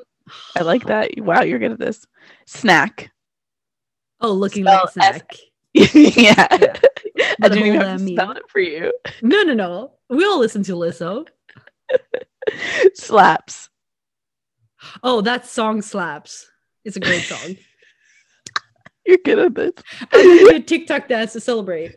I 0.56 0.62
like 0.62 0.86
that. 0.86 1.10
Wow, 1.18 1.42
you're 1.42 1.58
good 1.58 1.72
at 1.72 1.78
this. 1.78 2.06
Snack. 2.46 3.11
Oh, 4.22 4.32
looking 4.32 4.64
like 4.64 4.84
a 4.84 4.90
snack. 4.90 5.36
yeah. 5.74 6.46
I 6.48 7.48
didn't 7.48 7.66
even 7.66 7.80
have 7.80 7.98
to 7.98 8.12
spell 8.12 8.30
it 8.32 8.48
for 8.48 8.60
you. 8.60 8.92
No, 9.20 9.42
no, 9.42 9.52
no. 9.52 9.92
We 10.08 10.24
all 10.24 10.38
listen 10.38 10.62
to 10.64 10.72
Lizzo. 10.72 11.26
Slaps. 12.94 13.68
Oh, 15.02 15.20
that 15.22 15.46
song 15.46 15.82
slaps. 15.82 16.50
It's 16.84 16.96
a 16.96 17.00
great 17.00 17.22
song. 17.22 17.56
You're 19.06 19.18
good 19.24 19.38
at 19.38 19.54
this. 19.54 19.72
I'm 20.12 20.24
gonna 20.24 20.38
do 20.38 20.56
a 20.56 20.60
TikTok 20.60 21.08
dance 21.08 21.32
to 21.32 21.40
celebrate. 21.40 21.96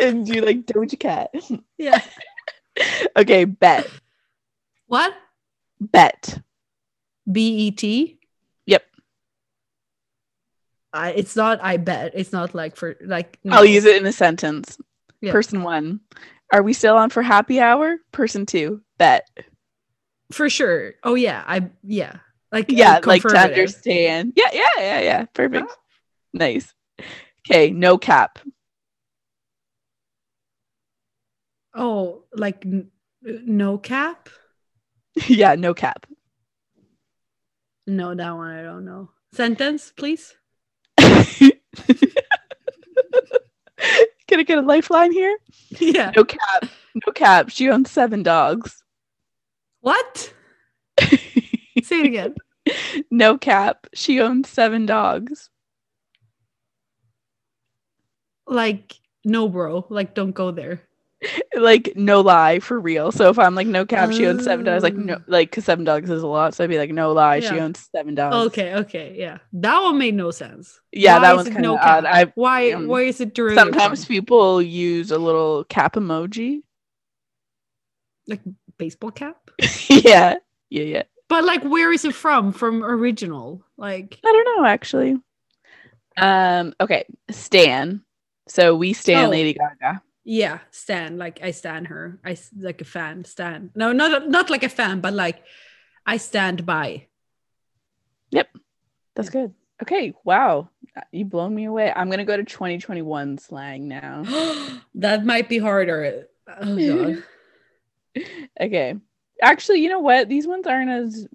and 0.00 0.28
you 0.28 0.42
like 0.42 0.66
Doja 0.66 0.98
Cat. 0.98 1.30
Yeah. 1.76 2.02
Okay, 3.16 3.44
bet. 3.44 3.88
What? 4.86 5.14
Bet. 5.80 6.40
B 7.30 7.66
E 7.66 7.70
T. 7.72 8.17
I, 10.92 11.10
it's 11.12 11.36
not. 11.36 11.60
I 11.62 11.76
bet. 11.76 12.12
It's 12.14 12.32
not 12.32 12.54
like 12.54 12.76
for 12.76 12.96
like. 13.00 13.38
I'll 13.50 13.64
use 13.64 13.84
it 13.84 14.00
in 14.00 14.06
a 14.06 14.12
sentence. 14.12 14.78
Yeah. 15.20 15.32
Person 15.32 15.62
one. 15.62 16.00
Are 16.52 16.62
we 16.62 16.72
still 16.72 16.96
on 16.96 17.10
for 17.10 17.22
happy 17.22 17.60
hour? 17.60 17.96
Person 18.12 18.46
two. 18.46 18.80
Bet. 18.98 19.28
for 20.32 20.48
sure. 20.48 20.94
Oh 21.04 21.14
yeah. 21.14 21.44
I 21.46 21.70
yeah. 21.84 22.16
Like 22.50 22.66
Yeah, 22.70 23.00
like 23.04 23.22
to 23.22 23.36
understand. 23.36 24.32
Yeah, 24.36 24.50
yeah, 24.52 24.68
yeah, 24.78 25.00
yeah. 25.00 25.24
Perfect. 25.34 25.66
Ah. 25.70 25.74
Nice. 26.32 26.72
Okay, 27.46 27.70
no 27.70 27.98
cap. 27.98 28.38
Oh, 31.74 32.24
like 32.32 32.64
n- 32.64 32.90
no 33.22 33.78
cap? 33.78 34.28
yeah, 35.28 35.54
no 35.54 35.74
cap. 35.74 36.06
No, 37.86 38.14
that 38.14 38.36
one 38.36 38.50
I 38.50 38.62
don't 38.62 38.84
know. 38.84 39.10
Sentence, 39.32 39.92
please. 39.96 40.34
Can 44.28 44.40
I 44.40 44.42
get 44.42 44.58
a 44.58 44.62
lifeline 44.62 45.12
here? 45.12 45.38
yeah. 45.78 46.12
No 46.16 46.24
cap. 46.24 46.66
No 47.06 47.12
cap. 47.12 47.50
She 47.50 47.68
owns 47.70 47.90
seven 47.90 48.22
dogs. 48.22 48.82
What? 49.80 50.32
Say 51.00 52.00
it 52.00 52.06
again. 52.06 52.34
no 53.10 53.38
cap. 53.38 53.86
She 53.94 54.20
owns 54.20 54.48
seven 54.48 54.86
dogs. 54.86 55.50
Like 58.46 58.94
no, 59.24 59.48
bro. 59.48 59.86
Like 59.88 60.14
don't 60.14 60.32
go 60.32 60.50
there. 60.50 60.82
Like 61.56 61.94
no 61.96 62.20
lie 62.20 62.60
for 62.60 62.78
real. 62.78 63.10
So 63.10 63.28
if 63.30 63.38
I'm 63.40 63.56
like 63.56 63.66
no 63.66 63.84
cap, 63.84 64.12
she 64.12 64.24
owns 64.26 64.44
seven 64.44 64.64
dogs. 64.64 64.84
Like 64.84 64.94
no, 64.94 65.14
Oh. 65.14 65.22
like 65.26 65.50
because 65.50 65.64
seven 65.64 65.84
dogs 65.84 66.08
is 66.08 66.22
a 66.22 66.26
lot. 66.28 66.54
So 66.54 66.62
I'd 66.62 66.70
be 66.70 66.78
like 66.78 66.90
no 66.92 67.12
lie, 67.12 67.40
she 67.40 67.58
owns 67.58 67.88
seven 67.90 68.14
dogs. 68.14 68.36
Okay, 68.48 68.74
okay, 68.76 69.16
yeah. 69.18 69.38
That 69.54 69.82
one 69.82 69.98
made 69.98 70.14
no 70.14 70.30
sense. 70.30 70.80
Yeah, 70.92 71.16
Why 71.16 71.22
that 71.22 71.36
one's 71.36 71.48
kind 71.48 71.56
of 71.58 71.62
no 71.62 71.74
odd. 71.76 72.04
cap? 72.04 72.14
I 72.14 72.32
Why? 72.36 72.70
um, 72.72 72.86
why 72.86 73.02
is 73.02 73.20
it 73.20 73.34
derived? 73.34 73.58
sometimes 73.58 74.04
from? 74.04 74.14
people 74.14 74.62
use 74.62 75.10
a 75.10 75.18
little 75.18 75.64
cap 75.64 75.94
emoji. 75.94 76.62
Like 78.28 78.40
baseball 78.78 79.10
cap. 79.10 79.50
yeah, 79.88 80.36
yeah, 80.70 80.82
yeah. 80.84 81.02
But 81.28 81.44
like, 81.44 81.64
where 81.64 81.92
is 81.92 82.04
it 82.04 82.14
from? 82.14 82.52
From 82.52 82.84
original? 82.84 83.64
Like, 83.76 84.18
I 84.24 84.30
don't 84.32 84.56
know 84.58 84.64
actually. 84.66 85.16
Um. 86.16 86.74
Okay, 86.80 87.04
Stan. 87.30 88.02
So 88.48 88.76
we 88.76 88.92
stand 88.92 89.26
Oh. 89.26 89.30
Lady 89.30 89.54
Gaga. 89.54 90.02
Yeah, 90.28 90.60
Stan. 90.70 91.16
Like 91.16 91.40
I 91.42 91.50
stand 91.50 91.88
her. 91.88 92.20
i 92.24 92.36
like 92.60 92.80
a 92.80 92.84
fan. 92.84 93.24
Stan. 93.24 93.70
No, 93.74 93.92
not 93.92 94.28
not 94.28 94.50
like 94.50 94.62
a 94.62 94.68
fan, 94.68 95.00
but 95.00 95.14
like 95.14 95.42
I 96.04 96.18
stand 96.18 96.64
by. 96.64 97.06
Yep 98.30 98.48
that's 99.18 99.30
good. 99.30 99.52
Okay. 99.82 100.14
Wow. 100.24 100.70
You 101.10 101.24
blown 101.24 101.54
me 101.54 101.64
away. 101.64 101.92
I'm 101.94 102.08
gonna 102.08 102.24
go 102.24 102.36
to 102.36 102.44
2021 102.44 103.38
slang 103.38 103.88
now. 103.88 104.22
that 104.94 105.26
might 105.26 105.48
be 105.48 105.58
harder. 105.58 106.28
Oh 106.48 106.76
god. 106.76 107.24
okay. 108.60 108.94
Actually, 109.42 109.80
you 109.80 109.88
know 109.88 109.98
what? 109.98 110.28
These 110.28 110.46
ones 110.46 110.66
aren't 110.66 110.90
as 110.90 111.26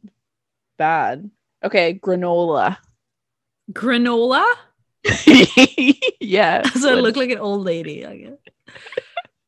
bad. 0.78 1.30
Okay, 1.64 1.94
granola. 1.94 2.78
Granola. 3.72 4.46
yeah. 6.20 6.64
So 6.74 6.90
I 6.90 6.96
what- 6.96 7.04
look 7.04 7.16
like 7.18 7.32
an 7.32 7.40
old 7.40 7.66
lady. 7.66 8.06
I 8.06 8.18
guess. 8.18 8.53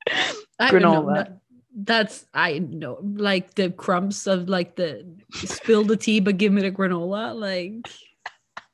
I 0.60 0.72
don't 0.72 0.82
know. 0.82 1.02
Granola. 1.04 1.30
No, 1.30 1.40
That's 1.76 2.26
I 2.34 2.60
know, 2.60 3.00
like 3.02 3.56
the 3.56 3.70
crumbs 3.72 4.28
of 4.28 4.48
like 4.50 4.76
the 4.76 5.06
spill 5.34 5.84
the 5.84 5.98
tea, 5.98 6.20
but 6.20 6.38
give 6.38 6.54
me 6.54 6.62
the 6.62 6.72
granola. 6.72 7.36
Like 7.36 7.88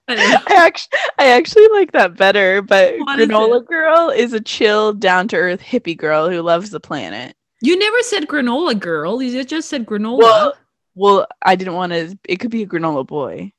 I. 0.08 0.42
I 0.48 0.56
actually, 0.56 1.00
I 1.18 1.28
actually 1.32 1.68
like 1.70 1.92
that 1.94 2.16
better. 2.18 2.62
But 2.62 2.96
What 3.00 3.20
is 3.20 3.28
granola 3.28 3.62
it? 3.62 3.68
girl 3.68 4.10
is 4.10 4.34
a 4.34 4.42
chill, 4.42 4.94
down 4.94 5.28
to 5.30 5.36
earth 5.38 5.62
hippie 5.62 5.98
girl 5.98 6.30
who 6.30 6.42
loves 6.42 6.70
the 6.70 6.80
planet. 6.80 7.36
You 7.62 7.78
never 7.78 8.02
said 8.02 8.28
granola 8.28 8.78
girl. 8.80 9.22
You 9.22 9.44
just 9.44 9.70
said 9.70 9.86
granola. 9.86 10.20
Well, 10.20 10.54
well, 10.96 11.28
I 11.42 11.56
didn't 11.56 11.76
want 11.76 11.94
to. 11.94 12.18
It 12.28 12.38
could 12.38 12.52
be 12.52 12.64
a 12.64 12.68
granola 12.68 13.06
boy. 13.06 13.54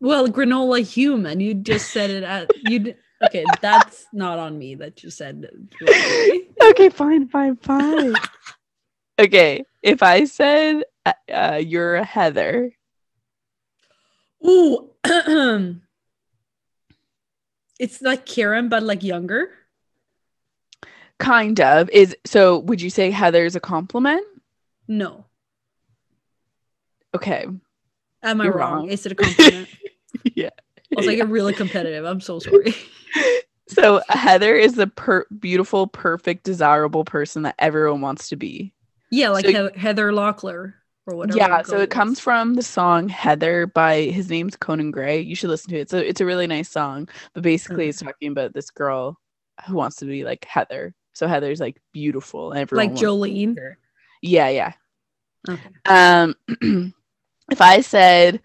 Well, 0.00 0.28
granola 0.28 0.82
human. 0.82 1.40
You 1.40 1.54
just 1.54 1.90
said 1.90 2.10
it 2.10 2.22
at 2.24 2.50
you. 2.68 2.94
D- 3.20 3.26
Okay, 3.26 3.46
that's 3.60 4.06
not 4.12 4.38
on 4.38 4.58
me 4.58 4.74
that 4.76 5.02
you 5.02 5.10
said. 5.10 5.46
Okay, 6.62 6.88
fine, 6.88 7.28
fine, 7.28 7.56
fine. 7.56 8.14
okay, 9.18 9.64
if 9.82 10.02
I 10.02 10.24
said 10.24 10.84
uh, 11.04 11.12
uh, 11.32 11.60
you're 11.64 11.96
a 11.96 12.04
Heather, 12.04 12.72
Ooh, 14.46 14.90
it's 17.78 18.02
like 18.02 18.26
Karen, 18.26 18.68
but 18.68 18.82
like 18.82 19.02
younger. 19.02 19.50
kind 21.18 21.60
of 21.60 21.88
is. 21.90 22.16
So, 22.24 22.58
would 22.58 22.80
you 22.80 22.90
say 22.90 23.10
Heather's 23.10 23.56
a 23.56 23.60
compliment? 23.60 24.26
No, 24.88 25.26
Okay. 27.14 27.46
am 28.22 28.40
I 28.40 28.48
wrong? 28.48 28.72
wrong. 28.72 28.88
Is 28.90 29.06
it 29.06 29.12
a 29.12 29.14
compliment? 29.14 29.68
yeah. 30.34 30.50
I 30.96 31.00
was 31.00 31.06
like 31.06 31.18
a 31.18 31.26
really 31.26 31.52
competitive. 31.54 32.04
I'm 32.04 32.20
so 32.20 32.38
sorry. 32.40 32.74
So 33.68 34.02
Heather 34.08 34.54
is 34.54 34.74
the 34.74 34.86
per- 34.86 35.26
beautiful, 35.38 35.86
perfect, 35.86 36.44
desirable 36.44 37.04
person 37.04 37.42
that 37.42 37.54
everyone 37.58 38.00
wants 38.02 38.28
to 38.28 38.36
be. 38.36 38.72
Yeah, 39.10 39.30
like 39.30 39.46
So- 39.46 39.52
Heather, 39.52 39.72
Heather 39.76 40.12
Locklear 40.12 40.74
or 41.06 41.16
whatever. 41.16 41.38
yeah, 41.38 41.62
so 41.62 41.78
it 41.78 41.90
comes 41.90 42.18
from 42.20 42.54
the 42.54 42.62
song 42.62 43.08
Heather 43.08 43.66
by 43.66 44.02
his 44.02 44.28
name's 44.30 44.56
Conan 44.56 44.90
Gray. 44.90 45.20
You 45.20 45.34
should 45.34 45.50
listen 45.50 45.70
to 45.70 45.78
it. 45.78 45.90
So 45.90 45.98
it's 45.98 46.20
a 46.20 46.26
really 46.26 46.46
nice 46.46 46.68
song, 46.70 47.08
but 47.34 47.42
basically 47.42 47.88
it's 47.88 48.00
talking 48.00 48.32
about 48.32 48.54
this 48.54 48.70
girl 48.70 49.18
who 49.66 49.74
wants 49.74 49.96
to 49.96 50.06
be 50.06 50.24
like 50.24 50.44
Heather. 50.44 50.94
So 51.12 51.26
Heather's 51.26 51.60
like 51.60 51.80
beautiful 51.92 52.50
and 52.52 52.60
everyone 52.60 52.86
like 52.86 52.88
wants 52.90 53.00
to 53.02 53.06
be 53.24 53.46
Jolene. 53.46 53.74
Yeah, 54.22 54.48
yeah. 54.48 54.72
Okay. 55.48 55.68
Um 55.86 56.34
if 57.50 57.60
I 57.60 57.80
said 57.82 58.40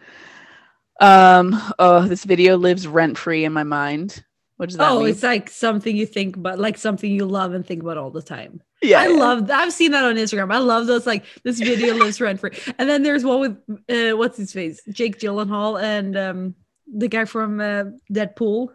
um 0.99 1.59
oh 1.79 2.07
this 2.07 2.23
video 2.25 2.57
lives 2.57 2.87
rent 2.87 3.17
free 3.17 3.45
in 3.45 3.53
my 3.53 3.63
mind. 3.63 4.23
What 4.57 4.69
does 4.69 4.77
that 4.77 4.89
Oh, 4.91 4.99
mean? 4.99 5.09
it's 5.09 5.23
like 5.23 5.49
something 5.49 5.95
you 5.95 6.05
think 6.05 6.35
about, 6.35 6.59
like 6.59 6.77
something 6.77 7.09
you 7.09 7.25
love 7.25 7.53
and 7.53 7.65
think 7.65 7.81
about 7.81 7.97
all 7.97 8.11
the 8.11 8.21
time. 8.21 8.61
yeah. 8.81 8.99
I 8.99 9.07
yeah. 9.07 9.17
love. 9.17 9.47
That. 9.47 9.61
I've 9.61 9.71
seen 9.71 9.91
that 9.91 10.03
on 10.03 10.15
Instagram. 10.15 10.53
I 10.53 10.57
love 10.57 10.85
those. 10.85 11.07
Like 11.07 11.23
this 11.43 11.59
video 11.59 11.93
lives 11.93 12.19
rent 12.25 12.41
free. 12.41 12.51
And 12.77 12.89
then 12.89 13.01
there's 13.03 13.23
one 13.23 13.39
with 13.39 13.57
uh, 13.89 14.17
what's 14.17 14.35
his 14.37 14.51
face, 14.51 14.81
Jake 14.91 15.17
Gyllenhaal, 15.17 15.81
and 15.81 16.17
um, 16.17 16.55
the 16.93 17.07
guy 17.07 17.23
from 17.23 17.61
uh, 17.61 17.85
Deadpool. 18.11 18.69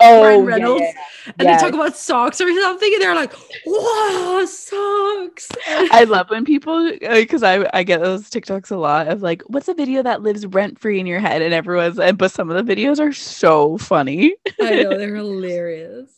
Oh, 0.00 0.22
Ryan 0.22 0.44
Reynolds. 0.44 0.80
yeah, 0.80 0.92
yeah. 0.94 1.32
And 1.38 1.48
Yeah. 1.48 1.56
they 1.56 1.62
talk 1.62 1.74
about 1.74 1.96
socks 1.96 2.40
or 2.40 2.52
something, 2.60 2.92
and 2.92 3.02
they're 3.02 3.14
like, 3.14 3.32
"Wow, 3.66 4.44
socks!" 4.46 5.48
I 5.92 6.04
love 6.04 6.30
when 6.30 6.44
people 6.44 6.90
because 7.00 7.42
I 7.42 7.68
I 7.72 7.82
get 7.82 8.00
those 8.00 8.28
TikToks 8.30 8.70
a 8.70 8.76
lot 8.76 9.08
of 9.08 9.22
like, 9.22 9.42
what's 9.46 9.68
a 9.68 9.74
video 9.74 10.02
that 10.02 10.22
lives 10.22 10.46
rent 10.46 10.78
free 10.78 10.98
in 11.00 11.06
your 11.06 11.20
head, 11.20 11.42
and 11.42 11.52
everyone's 11.54 11.98
and 11.98 12.16
but 12.18 12.30
some 12.32 12.50
of 12.50 12.64
the 12.66 12.74
videos 12.74 12.98
are 13.00 13.12
so 13.12 13.78
funny. 13.78 14.34
I 14.60 14.76
know 14.76 14.96
they're 14.98 15.14
hilarious. 15.24 16.10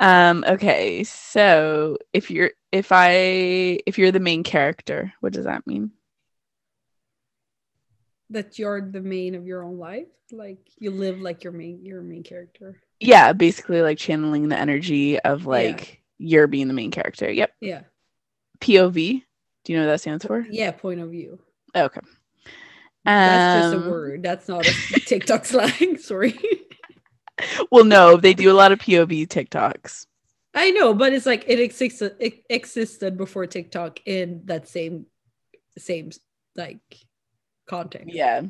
Um. 0.00 0.44
Okay. 0.48 1.04
So 1.04 1.98
if 2.12 2.30
you're 2.30 2.52
if 2.72 2.88
I 2.90 3.78
if 3.86 3.98
you're 3.98 4.12
the 4.12 4.20
main 4.20 4.42
character, 4.42 5.12
what 5.20 5.32
does 5.32 5.44
that 5.44 5.66
mean? 5.66 5.92
That 8.30 8.58
you're 8.58 8.80
the 8.80 9.00
main 9.00 9.34
of 9.34 9.46
your 9.46 9.62
own 9.62 9.78
life, 9.78 10.08
like 10.32 10.58
you 10.78 10.90
live 10.90 11.20
like 11.20 11.44
your 11.44 11.52
main 11.52 11.84
your 11.84 12.00
main 12.02 12.22
character. 12.22 12.80
Yeah, 13.02 13.32
basically 13.32 13.82
like 13.82 13.98
channeling 13.98 14.48
the 14.48 14.58
energy 14.58 15.18
of 15.20 15.46
like 15.46 16.00
you're 16.18 16.46
being 16.46 16.68
the 16.68 16.74
main 16.74 16.90
character. 16.90 17.30
Yep. 17.30 17.52
Yeah, 17.60 17.82
POV. 18.60 19.22
Do 19.64 19.72
you 19.72 19.78
know 19.78 19.86
what 19.86 19.92
that 19.92 20.00
stands 20.00 20.24
for? 20.24 20.46
yeah. 20.50 20.70
Point 20.72 21.00
of 21.00 21.10
view. 21.10 21.38
Okay. 21.74 22.00
That's 23.04 23.64
just 23.64 23.74
a 23.74 23.78
Um, 23.86 23.90
word. 23.90 24.22
That's 24.22 24.48
not 24.48 24.66
a 24.66 24.72
TikTok 25.06 25.44
slang. 25.44 25.96
Sorry. 25.98 26.38
Well, 27.70 27.84
no, 27.84 28.16
they 28.16 28.34
do 28.34 28.50
a 28.52 28.54
lot 28.54 28.72
of 28.72 28.78
POV 28.78 29.26
TikToks. 29.26 30.06
I 30.54 30.70
know, 30.70 30.94
but 30.94 31.12
it's 31.12 31.26
like 31.26 31.44
it 31.48 31.58
existed 31.60 32.16
it 32.20 32.44
existed 32.50 33.16
before 33.16 33.46
TikTok 33.46 34.00
in 34.04 34.42
that 34.44 34.68
same 34.68 35.06
same 35.78 36.10
like 36.54 36.80
context. 37.66 38.14
Yeah. 38.14 38.42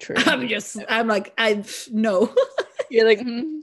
True. 0.00 0.16
I'm 0.18 0.48
just 0.48 0.78
I'm 0.88 1.06
like 1.08 1.34
I 1.36 1.62
no. 1.92 2.34
You're 2.90 3.06
like, 3.06 3.20
hmm. 3.22 3.59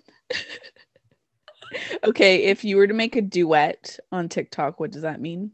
Okay, 2.04 2.46
if 2.46 2.63
you 2.63 2.78
were 2.78 2.88
to 2.88 2.94
make 2.94 3.16
a 3.16 3.22
duet 3.22 4.00
on 4.12 4.30
TikTok, 4.30 4.80
what 4.80 4.92
does 4.92 5.02
that 5.04 5.22
mean? 5.22 5.52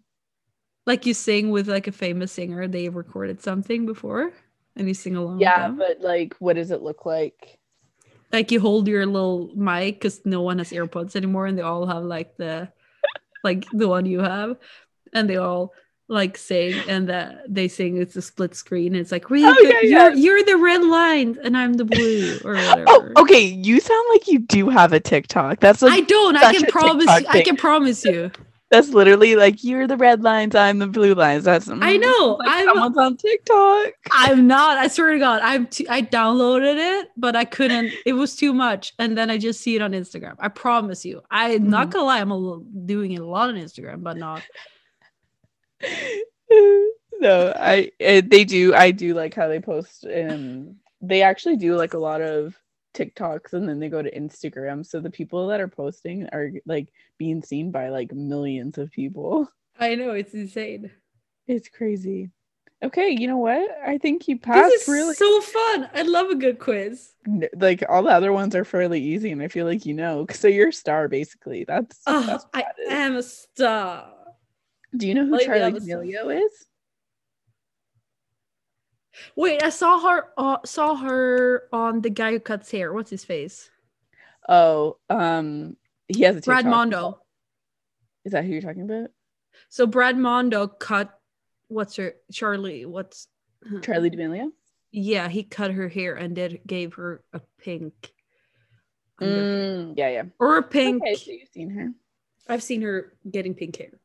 like 0.85 1.05
you 1.05 1.13
sing 1.13 1.49
with 1.49 1.67
like 1.67 1.87
a 1.87 1.91
famous 1.91 2.31
singer, 2.31 2.67
they 2.67 2.89
recorded 2.89 3.41
something 3.41 3.85
before 3.85 4.33
and 4.75 4.87
you 4.87 4.93
sing 4.93 5.15
along. 5.15 5.39
Yeah, 5.39 5.69
but 5.69 6.01
like, 6.01 6.35
what 6.39 6.55
does 6.55 6.71
it 6.71 6.81
look 6.81 7.05
like? 7.05 7.59
like 8.31 8.51
you 8.51 8.59
hold 8.59 8.87
your 8.87 9.05
little 9.05 9.51
mic 9.55 9.95
because 9.95 10.25
no 10.25 10.41
one 10.41 10.57
has 10.57 10.71
AirPods 10.71 11.15
anymore 11.15 11.45
and 11.45 11.57
they 11.57 11.61
all 11.61 11.85
have 11.85 12.03
like 12.03 12.35
the 12.37 12.67
like 13.43 13.65
the 13.71 13.87
one 13.87 14.05
you 14.07 14.19
have 14.19 14.57
and 15.13 15.29
they 15.29 15.37
all 15.37 15.73
like 16.13 16.37
sing 16.37 16.75
and 16.87 17.09
that 17.09 17.41
they 17.49 17.67
sing 17.67 17.97
it's 17.97 18.15
a 18.15 18.21
split 18.21 18.55
screen 18.55 18.93
it's 18.95 19.11
like 19.11 19.29
really 19.29 19.45
Oh, 19.49 19.53
good. 19.55 19.73
yeah, 19.73 19.81
you're 19.81 20.09
yeah. 20.11 20.15
you're 20.15 20.43
the 20.43 20.57
red 20.57 20.83
line 20.83 21.37
and 21.43 21.57
I'm 21.57 21.73
the 21.73 21.85
blue 21.85 22.39
or 22.45 22.53
whatever. 22.53 22.85
Oh, 22.87 23.09
okay. 23.17 23.41
You 23.41 23.79
sound 23.79 24.05
like 24.11 24.27
you 24.27 24.39
do 24.39 24.69
have 24.69 24.93
a 24.93 24.99
TikTok. 24.99 25.59
That's 25.59 25.81
I 25.83 26.01
don't. 26.01 26.37
I 26.37 26.53
can 26.53 26.65
promise. 26.69 27.05
You, 27.05 27.27
I 27.29 27.41
can 27.41 27.55
promise 27.57 28.05
you. 28.05 28.31
That's 28.71 28.89
literally 28.89 29.35
like 29.35 29.63
you're 29.63 29.85
the 29.87 29.97
red 29.97 30.23
lines, 30.23 30.55
I'm 30.55 30.79
the 30.79 30.87
blue 30.87 31.13
lines. 31.13 31.43
That's 31.43 31.69
I 31.69 31.95
know. 31.97 32.37
Like 32.39 32.49
I'm 32.49 32.65
someone's 32.69 32.97
on 32.97 33.17
TikTok. 33.17 33.91
I'm 34.11 34.47
not. 34.47 34.77
I 34.79 34.87
swear 34.87 35.11
to 35.13 35.19
God, 35.19 35.41
I'm. 35.43 35.67
T- 35.67 35.87
I 35.87 36.01
downloaded 36.01 36.77
it, 37.03 37.09
but 37.15 37.35
I 37.35 37.45
couldn't. 37.45 37.91
It 38.05 38.13
was 38.13 38.35
too 38.35 38.51
much, 38.51 38.93
and 38.97 39.15
then 39.15 39.29
I 39.29 39.37
just 39.37 39.61
see 39.61 39.75
it 39.75 39.81
on 39.83 39.91
Instagram. 39.91 40.35
I 40.39 40.47
promise 40.47 41.05
you. 41.05 41.21
I'm 41.29 41.69
not 41.69 41.89
Mhm. 41.89 41.91
gonna 41.91 42.05
lie. 42.05 42.19
I'm 42.19 42.31
a 42.31 42.37
little, 42.37 42.63
doing 42.85 43.11
it 43.11 43.21
a 43.21 43.25
lot 43.27 43.49
on 43.49 43.55
Instagram, 43.55 44.01
but 44.01 44.17
not. 44.17 44.41
no, 47.19 47.53
I 47.55 47.91
eh, 47.99 48.21
they 48.25 48.43
do. 48.43 48.73
I 48.73 48.91
do 48.91 49.13
like 49.13 49.33
how 49.33 49.47
they 49.47 49.59
post. 49.59 50.05
Um, 50.05 50.77
they 51.01 51.21
actually 51.21 51.57
do 51.57 51.75
like 51.75 51.93
a 51.93 51.99
lot 51.99 52.21
of 52.21 52.55
TikToks, 52.93 53.53
and 53.53 53.67
then 53.67 53.79
they 53.79 53.89
go 53.89 54.01
to 54.01 54.11
Instagram. 54.19 54.85
So 54.85 54.99
the 54.99 55.09
people 55.09 55.47
that 55.47 55.59
are 55.61 55.67
posting 55.67 56.27
are 56.31 56.51
like 56.65 56.89
being 57.17 57.41
seen 57.41 57.71
by 57.71 57.89
like 57.89 58.11
millions 58.13 58.77
of 58.77 58.91
people. 58.91 59.49
I 59.79 59.95
know 59.95 60.11
it's 60.11 60.33
insane. 60.33 60.91
It's 61.47 61.69
crazy. 61.69 62.29
Okay, 62.83 63.15
you 63.17 63.27
know 63.27 63.37
what? 63.37 63.65
I 63.85 63.97
think 63.97 64.27
you 64.27 64.37
passed 64.37 64.69
This 64.69 64.81
is 64.83 64.87
really. 64.89 65.15
so 65.15 65.41
fun. 65.41 65.89
I 65.93 66.01
love 66.01 66.29
a 66.29 66.35
good 66.35 66.59
quiz. 66.59 67.13
like 67.55 67.81
all 67.87 68.03
the 68.03 68.09
other 68.09 68.33
ones 68.33 68.55
are 68.55 68.65
fairly 68.65 69.01
easy, 69.01 69.31
and 69.31 69.41
I 69.41 69.47
feel 69.47 69.65
like 69.65 69.85
you 69.85 69.93
know. 69.93 70.25
So 70.31 70.49
you're 70.49 70.69
a 70.69 70.73
star, 70.73 71.07
basically. 71.07 71.63
That's. 71.63 72.01
Oh, 72.05 72.25
that's 72.25 72.45
I 72.53 72.65
am 72.89 73.15
a 73.15 73.23
star. 73.23 74.11
Do 74.95 75.07
you 75.07 75.13
know 75.15 75.25
who 75.25 75.39
Charli. 75.39 75.73
D'Amelio 75.73 76.29
is? 76.29 76.65
Wait, 79.35 79.63
I 79.63 79.69
saw 79.69 79.99
her. 79.99 80.25
Uh, 80.37 80.57
saw 80.65 80.95
her 80.95 81.67
on 81.71 82.01
the 82.01 82.09
guy 82.09 82.31
who 82.31 82.39
cuts 82.39 82.71
hair. 82.71 82.93
What's 82.93 83.09
his 83.09 83.23
face? 83.23 83.69
Oh, 84.47 84.97
um, 85.09 85.77
he 86.07 86.23
has 86.23 86.37
a 86.37 86.41
Brad. 86.41 86.65
Mondo. 86.65 87.19
Is 88.25 88.31
that 88.31 88.45
who 88.45 88.51
you're 88.51 88.61
talking 88.61 88.83
about? 88.83 89.09
So 89.69 89.85
Brad 89.87 90.17
Mondo 90.17 90.67
cut. 90.67 91.17
What's 91.67 91.95
her 91.95 92.15
Charli? 92.31 92.85
What's 92.85 93.27
Charli 93.65 94.11
D'Amelio. 94.11 94.51
Yeah, 94.91 95.27
he 95.27 95.43
cut 95.43 95.71
her 95.71 95.87
hair 95.87 96.15
and 96.15 96.35
did 96.35 96.61
gave 96.67 96.93
her 96.95 97.23
a 97.33 97.41
pink. 97.59 98.13
Mm, 99.21 99.93
yeah, 99.97 100.09
yeah. 100.09 100.23
Or 100.39 100.57
a 100.57 100.63
pink. 100.63 101.01
Okay, 101.01 101.15
so 101.15 101.31
you've 101.31 101.49
seen 101.49 101.69
her. 101.71 101.91
I've 102.47 102.63
seen 102.63 102.81
her 102.81 103.13
getting 103.29 103.53
pink 103.53 103.77
hair. 103.77 103.99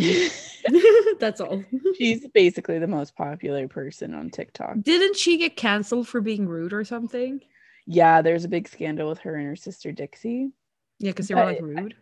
That's 1.20 1.40
all. 1.40 1.64
She's 1.98 2.26
basically 2.28 2.78
the 2.78 2.86
most 2.86 3.16
popular 3.16 3.68
person 3.68 4.14
on 4.14 4.30
TikTok. 4.30 4.76
Didn't 4.82 5.16
she 5.16 5.38
get 5.38 5.56
canceled 5.56 6.08
for 6.08 6.20
being 6.20 6.46
rude 6.46 6.72
or 6.72 6.84
something? 6.84 7.40
Yeah, 7.86 8.22
there's 8.22 8.44
a 8.44 8.48
big 8.48 8.68
scandal 8.68 9.08
with 9.08 9.18
her 9.20 9.36
and 9.36 9.46
her 9.46 9.56
sister 9.56 9.92
Dixie. 9.92 10.52
Yeah, 10.98 11.10
because 11.10 11.28
they 11.28 11.34
were 11.34 11.44
like 11.44 11.60
rude. 11.60 11.94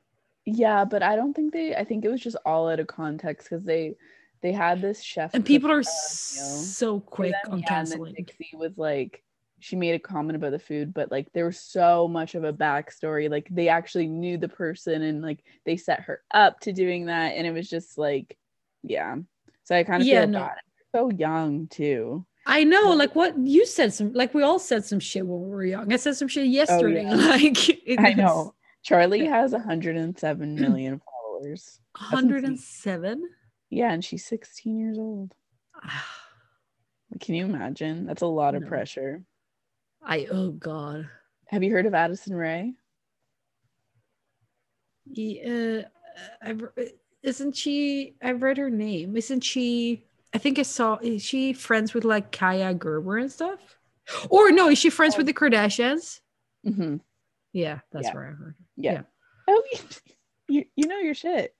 Yeah, 0.44 0.84
but 0.84 1.02
I 1.02 1.16
don't 1.16 1.34
think 1.34 1.52
they. 1.52 1.74
I 1.74 1.84
think 1.84 2.04
it 2.04 2.08
was 2.08 2.20
just 2.20 2.36
all 2.44 2.68
out 2.68 2.80
of 2.80 2.86
context 2.86 3.48
because 3.48 3.64
they 3.64 3.94
they 4.40 4.52
had 4.52 4.80
this 4.80 5.02
chef 5.02 5.34
And 5.34 5.44
people 5.44 5.70
are 5.70 5.82
so 5.82 7.00
quick 7.00 7.34
them, 7.44 7.54
on 7.54 7.58
yeah, 7.60 7.66
canceling. 7.66 8.14
Dixie 8.14 8.50
was 8.54 8.76
like, 8.76 9.22
she 9.60 9.76
made 9.76 9.94
a 9.94 9.98
comment 9.98 10.36
about 10.36 10.52
the 10.52 10.58
food, 10.58 10.94
but 10.94 11.10
like 11.10 11.32
there 11.32 11.46
was 11.46 11.58
so 11.60 12.06
much 12.08 12.34
of 12.34 12.44
a 12.44 12.52
backstory. 12.52 13.30
Like 13.30 13.48
they 13.50 13.68
actually 13.68 14.06
knew 14.06 14.38
the 14.38 14.48
person 14.48 15.02
and 15.02 15.22
like 15.22 15.40
they 15.64 15.76
set 15.76 16.00
her 16.02 16.22
up 16.32 16.60
to 16.60 16.72
doing 16.72 17.06
that, 17.06 17.30
and 17.36 17.46
it 17.46 17.52
was 17.52 17.68
just 17.68 17.98
like, 17.98 18.36
yeah. 18.82 19.16
So 19.64 19.76
I 19.76 19.84
kind 19.84 20.02
of 20.02 20.06
Yeah, 20.08 20.22
feel 20.22 20.30
no. 20.30 20.38
bad. 20.40 20.56
So 20.94 21.10
young 21.10 21.66
too. 21.68 22.24
I 22.46 22.64
know, 22.64 22.92
like 22.94 23.14
what 23.14 23.36
you 23.38 23.66
said 23.66 23.92
some 23.92 24.12
like 24.14 24.32
we 24.32 24.42
all 24.42 24.58
said 24.58 24.84
some 24.84 25.00
shit 25.00 25.26
when 25.26 25.42
we 25.42 25.48
were 25.50 25.64
young. 25.64 25.92
I 25.92 25.96
said 25.96 26.16
some 26.16 26.28
shit 26.28 26.44
oh, 26.44 26.46
yesterday. 26.46 27.02
yeah. 27.02 27.14
Like 27.30 27.68
it 27.68 28.00
I 28.00 28.14
know. 28.14 28.54
Charli 28.88 29.28
has 29.28 29.52
107 29.52 30.54
million 30.60 31.00
followers. 31.04 31.80
107. 31.98 33.28
Yeah, 33.70 33.92
and 33.92 34.02
she's 34.04 34.24
16 34.24 34.78
years 34.78 34.98
old. 34.98 35.34
Ah. 35.82 36.06
Can 37.20 37.34
you 37.34 37.44
imagine? 37.44 38.06
That's 38.06 38.22
a 38.22 38.26
lot 38.26 38.54
of 38.54 38.62
No. 38.62 38.68
pressure. 38.68 39.24
I 40.02 40.26
oh 40.30 40.50
god. 40.52 41.08
Have 41.46 41.62
you 41.62 41.72
heard 41.72 41.86
of 41.86 41.94
Addison 41.94 42.34
Rae? 42.34 42.74
Yeah, 45.10 45.82
I've, 46.42 46.62
isn't 47.22 47.56
she? 47.56 48.14
I've 48.22 48.42
read 48.42 48.58
her 48.58 48.70
name. 48.70 49.16
Isn't 49.16 49.40
she? 49.42 50.04
I 50.34 50.38
think 50.38 50.58
I 50.58 50.62
saw. 50.62 50.98
Is 51.00 51.22
she 51.24 51.52
friends 51.52 51.94
with 51.94 52.04
like 52.04 52.32
Kaia 52.32 52.78
Gerber 52.78 53.18
and 53.18 53.32
stuff? 53.32 53.58
Or 54.28 54.50
no, 54.50 54.68
is 54.68 54.78
she 54.78 54.90
friends 54.90 55.16
with 55.16 55.26
the 55.26 55.32
Kardashians? 55.32 56.20
Mm-hmm. 56.66 56.96
Yeah, 57.52 57.80
that's 57.92 58.08
Yeah. 58.08 58.14
where 58.14 58.24
I 58.24 58.32
heard. 58.32 58.54
Yeah. 58.76 58.92
Yeah. 58.92 59.00
Oh, 59.48 59.62
you, 60.48 60.64
you 60.76 60.86
know 60.86 60.98
your 60.98 61.14
shit. 61.14 61.54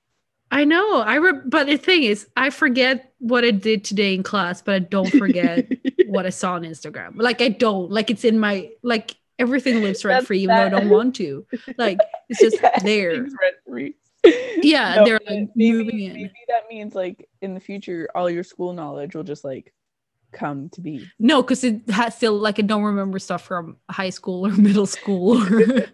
I 0.51 0.65
know. 0.65 1.01
I 1.01 1.17
re- 1.17 1.41
but 1.45 1.67
the 1.67 1.77
thing 1.77 2.03
is, 2.05 2.27
I 2.37 2.51
forget 2.51 3.13
what 3.19 3.45
I 3.45 3.51
did 3.51 3.85
today 3.85 4.15
in 4.15 4.23
class, 4.23 4.63
but 4.63 4.75
I 4.75 4.79
don't 4.79 5.11
forget 5.11 5.71
what 6.09 6.27
I 6.27 6.31
saw 6.31 6.55
on 6.55 6.63
Instagram. 6.63 7.13
Like 7.17 7.41
I 7.41 7.49
don't. 7.49 7.91
Like 7.91 8.11
it's 8.11 8.25
in 8.25 8.39
my 8.39 8.71
like 8.83 9.17
everything 9.39 9.83
lives 9.83 10.05
rent 10.05 10.27
free, 10.27 10.41
even 10.41 10.57
though 10.57 10.67
I 10.67 10.69
don't 10.69 10.89
want 10.89 11.17
to. 11.17 11.47
Like 11.77 11.99
it's 12.29 12.41
just 12.41 12.59
Yeah, 12.63 12.79
there. 12.83 13.27
Yeah, 14.63 14.97
No, 14.97 15.05
they're 15.05 15.21
like 15.27 15.49
maybe, 15.55 15.73
moving 15.73 16.01
in. 16.01 16.13
Maybe 16.15 16.35
that 16.49 16.65
means 16.69 16.95
like 16.95 17.29
in 17.41 17.55
the 17.55 17.61
future, 17.61 18.09
all 18.15 18.29
your 18.29 18.45
school 18.45 18.73
knowledge 18.73 19.15
will 19.15 19.23
just 19.23 19.45
like 19.45 19.73
come 20.33 20.69
to 20.71 20.81
be. 20.81 21.09
No, 21.19 21.43
because 21.43 21.65
it 21.65 21.89
has 21.91 22.17
still 22.17 22.35
like 22.35 22.59
I 22.59 22.63
don't 22.63 22.83
remember 22.83 23.19
stuff 23.19 23.43
from 23.43 23.77
high 23.91 24.11
school 24.11 24.47
or 24.47 24.51
middle 24.57 24.87
school, 24.87 25.43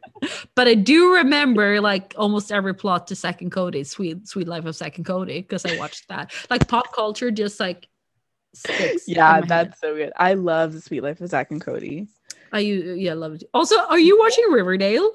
but 0.55 0.67
I 0.69 0.75
do 0.75 1.15
remember 1.15 1.81
like 1.81 2.15
almost 2.17 2.51
every 2.51 2.75
plot 2.75 3.07
to 3.09 3.15
Zack 3.15 3.43
and 3.43 3.53
Cody, 3.53 3.85
Sweet 3.85 4.27
Sweet 4.27 4.49
Life 4.49 4.65
of 4.65 4.75
Zack 4.75 4.97
and 4.97 5.07
Cody, 5.07 5.41
because 5.43 5.65
I 5.65 5.77
watched 5.77 6.09
that. 6.09 6.33
Like 6.51 6.67
pop 6.69 6.93
culture, 6.93 7.31
just 7.31 7.61
like 7.61 7.89
sticks. 8.55 9.09
Yeah, 9.09 9.29
my 9.29 9.35
head. 9.37 9.49
that's 9.49 9.81
so 9.81 9.95
good. 9.95 10.13
I 10.17 10.35
love 10.35 10.73
the 10.73 10.81
Sweet 10.81 11.03
Life 11.03 11.21
of 11.21 11.29
Zack 11.29 11.51
and 11.51 11.61
Cody. 11.61 12.09
I 12.53 12.61
u- 12.61 12.95
yeah 12.95 13.15
love 13.15 13.35
it. 13.35 13.45
Also, 13.53 13.77
are 13.79 13.99
you 13.99 14.19
watching 14.19 14.45
Riverdale? 14.51 15.11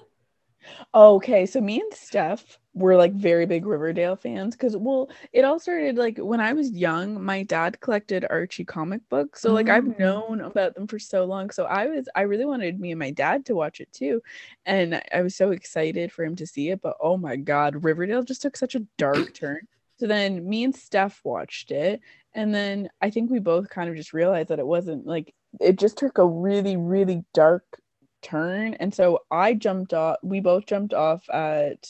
Okay, 0.94 1.46
so 1.46 1.62
me 1.62 1.80
and 1.80 1.94
Steph 1.94 2.60
were 2.74 2.96
like 2.96 3.14
very 3.14 3.46
big 3.46 3.66
Riverdale 3.66 4.16
fans 4.16 4.56
because 4.56 4.76
well, 4.78 5.10
it 5.34 5.44
all 5.46 5.60
started 5.60 5.98
like 5.98 6.18
when 6.18 6.40
I 6.42 6.54
was 6.54 6.72
young. 6.72 7.24
My 7.24 7.44
dad 7.44 7.80
collected 7.80 8.26
Archie 8.30 8.66
comic 8.66 9.02
books, 9.10 9.42
so 9.42 9.54
like 9.54 9.70
Oh. 9.70 9.74
I've 9.74 9.98
known 9.98 10.42
about 10.42 10.76
them 10.76 10.86
for 10.86 11.00
so 11.00 11.26
long. 11.26 11.50
So 11.50 11.66
I 11.66 11.88
was 11.88 12.08
I 12.16 12.22
really 12.22 12.46
wanted 12.46 12.80
me 12.80 12.92
and 12.92 13.00
my 13.00 13.12
dad 13.12 13.46
to 13.48 13.56
watch 13.56 13.80
it 13.80 13.92
too, 13.94 14.22
and 14.66 15.02
I 15.14 15.22
was 15.22 15.36
so 15.36 15.52
excited 15.52 16.12
for 16.12 16.24
him 16.26 16.36
to 16.36 16.46
see 16.48 16.70
it. 16.70 16.82
But 16.82 16.98
oh 17.00 17.18
my 17.18 17.36
god, 17.38 17.84
Riverdale 17.84 18.24
just 18.24 18.42
took 18.42 18.58
such 18.58 18.76
a 18.76 18.86
dark 18.98 19.34
turn. 19.34 19.62
So 20.00 20.08
then 20.08 20.48
me 20.48 20.64
and 20.64 20.76
Steph 20.76 21.20
watched 21.24 21.72
it, 21.72 22.02
and 22.34 22.54
then 22.54 22.90
I 23.02 23.10
think 23.10 23.30
we 23.30 23.40
both 23.40 23.70
kind 23.70 23.90
of 23.90 23.96
just 23.96 24.14
realized 24.14 24.50
that 24.50 24.60
it 24.60 24.68
wasn't 24.68 25.06
like 25.06 25.34
it 25.60 25.78
just 25.78 25.98
took 25.98 26.18
a 26.18 26.26
really 26.26 26.78
really 26.78 27.24
dark 27.34 27.82
turn 28.22 28.74
and 28.76 28.94
so 28.94 29.20
i 29.32 29.54
jumped 29.54 29.94
off 29.94 30.18
we 30.22 30.40
both 30.40 30.66
jumped 30.66 30.94
off 30.94 31.28
at 31.30 31.88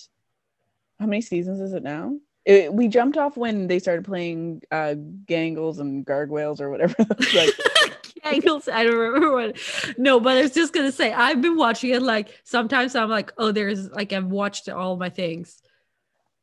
how 1.00 1.06
many 1.06 1.22
seasons 1.22 1.60
is 1.60 1.74
it 1.74 1.84
now 1.84 2.16
it, 2.46 2.74
we 2.74 2.88
jumped 2.88 3.18
off 3.18 3.36
when 3.36 3.68
they 3.68 3.80
started 3.80 4.06
playing 4.06 4.62
uh 4.72 4.94
gangles 5.26 5.80
and 5.80 6.06
gargoyles 6.06 6.62
or 6.62 6.70
whatever 6.70 6.96
like 7.36 7.50
Angles, 8.24 8.68
I 8.68 8.84
don't 8.84 8.98
remember 8.98 9.32
what. 9.32 9.58
No, 9.98 10.20
but 10.20 10.38
I 10.38 10.42
was 10.42 10.52
just 10.52 10.74
gonna 10.74 10.92
say 10.92 11.14
I've 11.14 11.42
been 11.42 11.56
watching 11.56 11.92
it. 11.92 12.02
Like 12.02 12.38
sometimes 12.44 12.94
I'm 12.94 13.10
like, 13.10 13.32
oh, 13.38 13.54
there's 13.54 13.90
like 13.92 14.12
I've 14.12 14.26
watched 14.26 14.68
all 14.68 14.98
my 14.98 15.10
things, 15.10 15.62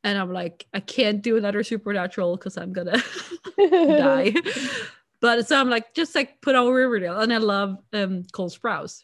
and 0.06 0.16
I'm 0.16 0.32
like, 0.32 0.66
I 0.72 0.78
can't 0.78 1.20
do 1.20 1.36
another 1.36 1.64
supernatural 1.64 2.36
because 2.36 2.56
I'm 2.56 2.72
gonna 2.72 3.02
die. 3.58 4.32
but 5.20 5.48
so 5.48 5.60
I'm 5.60 5.68
like, 5.68 5.94
just 5.94 6.14
like 6.14 6.40
put 6.40 6.54
on 6.54 6.72
Riverdale, 6.72 7.20
and 7.20 7.32
I 7.32 7.38
love 7.38 7.78
um 7.92 8.22
Cole 8.32 8.48
Sprouse. 8.48 9.02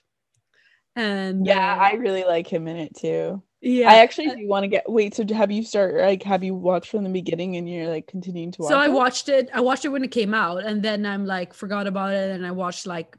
And 0.95 1.47
yeah 1.47 1.75
uh, 1.75 1.85
i 1.85 1.93
really 1.95 2.23
like 2.23 2.47
him 2.47 2.69
in 2.69 2.77
it 2.77 2.95
too 2.95 3.43
yeah. 3.63 3.91
i 3.91 3.95
actually 4.01 4.29
do 4.29 4.47
want 4.47 4.63
to 4.65 4.69
get 4.69 4.85
wait 4.87 5.15
so 5.15 5.25
have 5.33 5.51
you 5.51 5.65
start 5.65 5.95
like 5.95 6.23
have 6.23 6.45
you 6.45 6.55
watched 6.55 6.91
from 6.91 7.03
the 7.03 7.09
beginning 7.09 7.57
and 7.57 7.67
you're 7.67 7.89
like 7.89 8.07
continuing 8.07 8.53
to 8.53 8.61
watch 8.61 8.71
so 8.71 8.79
I 8.79 8.89
it? 8.89 8.93
watched 8.93 9.31
it. 9.31 9.49
I 9.55 9.63
watched 9.63 9.87
it 9.87 9.89
when 9.89 10.05
it 10.05 10.11
came 10.11 10.35
out, 10.35 10.63
and 10.67 10.83
then 10.83 11.07
I'm 11.07 11.25
like 11.25 11.55
forgot 11.55 11.87
about 11.87 12.13
it, 12.13 12.31
and 12.33 12.47
I 12.47 12.51
watched 12.51 12.87
like 12.87 13.17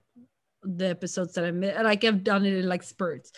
the 0.61 0.89
episodes 0.89 1.33
that 1.33 1.45
I 1.45 1.51
missed. 1.51 1.81
Like 1.81 2.03
I've 2.03 2.23
done 2.23 2.45
it 2.45 2.53
in 2.53 2.69
like 2.69 2.83
spurts. 2.83 3.31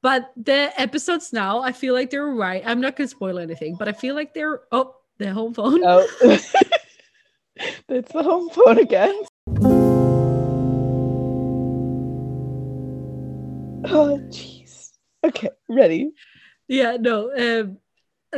But 0.00 0.30
the 0.36 0.70
episodes 0.80 1.32
now, 1.32 1.60
I 1.60 1.72
feel 1.72 1.92
like 1.94 2.10
they're 2.10 2.24
right. 2.26 2.62
I'm 2.64 2.80
not 2.80 2.94
gonna 2.96 3.08
spoil 3.08 3.38
anything, 3.38 3.74
but 3.76 3.88
I 3.88 3.92
feel 3.92 4.14
like 4.14 4.32
they're 4.34 4.60
oh 4.70 4.94
the 5.18 5.32
home 5.34 5.54
phone. 5.54 5.82
oh 5.84 6.06
it's 7.88 8.12
the 8.12 8.22
home 8.22 8.48
phone 8.50 8.78
again 8.78 9.20
oh 13.90 14.20
jeez 14.30 14.92
okay 15.24 15.50
ready 15.68 16.12
Yeah, 16.68 16.98
no. 17.00 17.32
Um, 17.34 17.78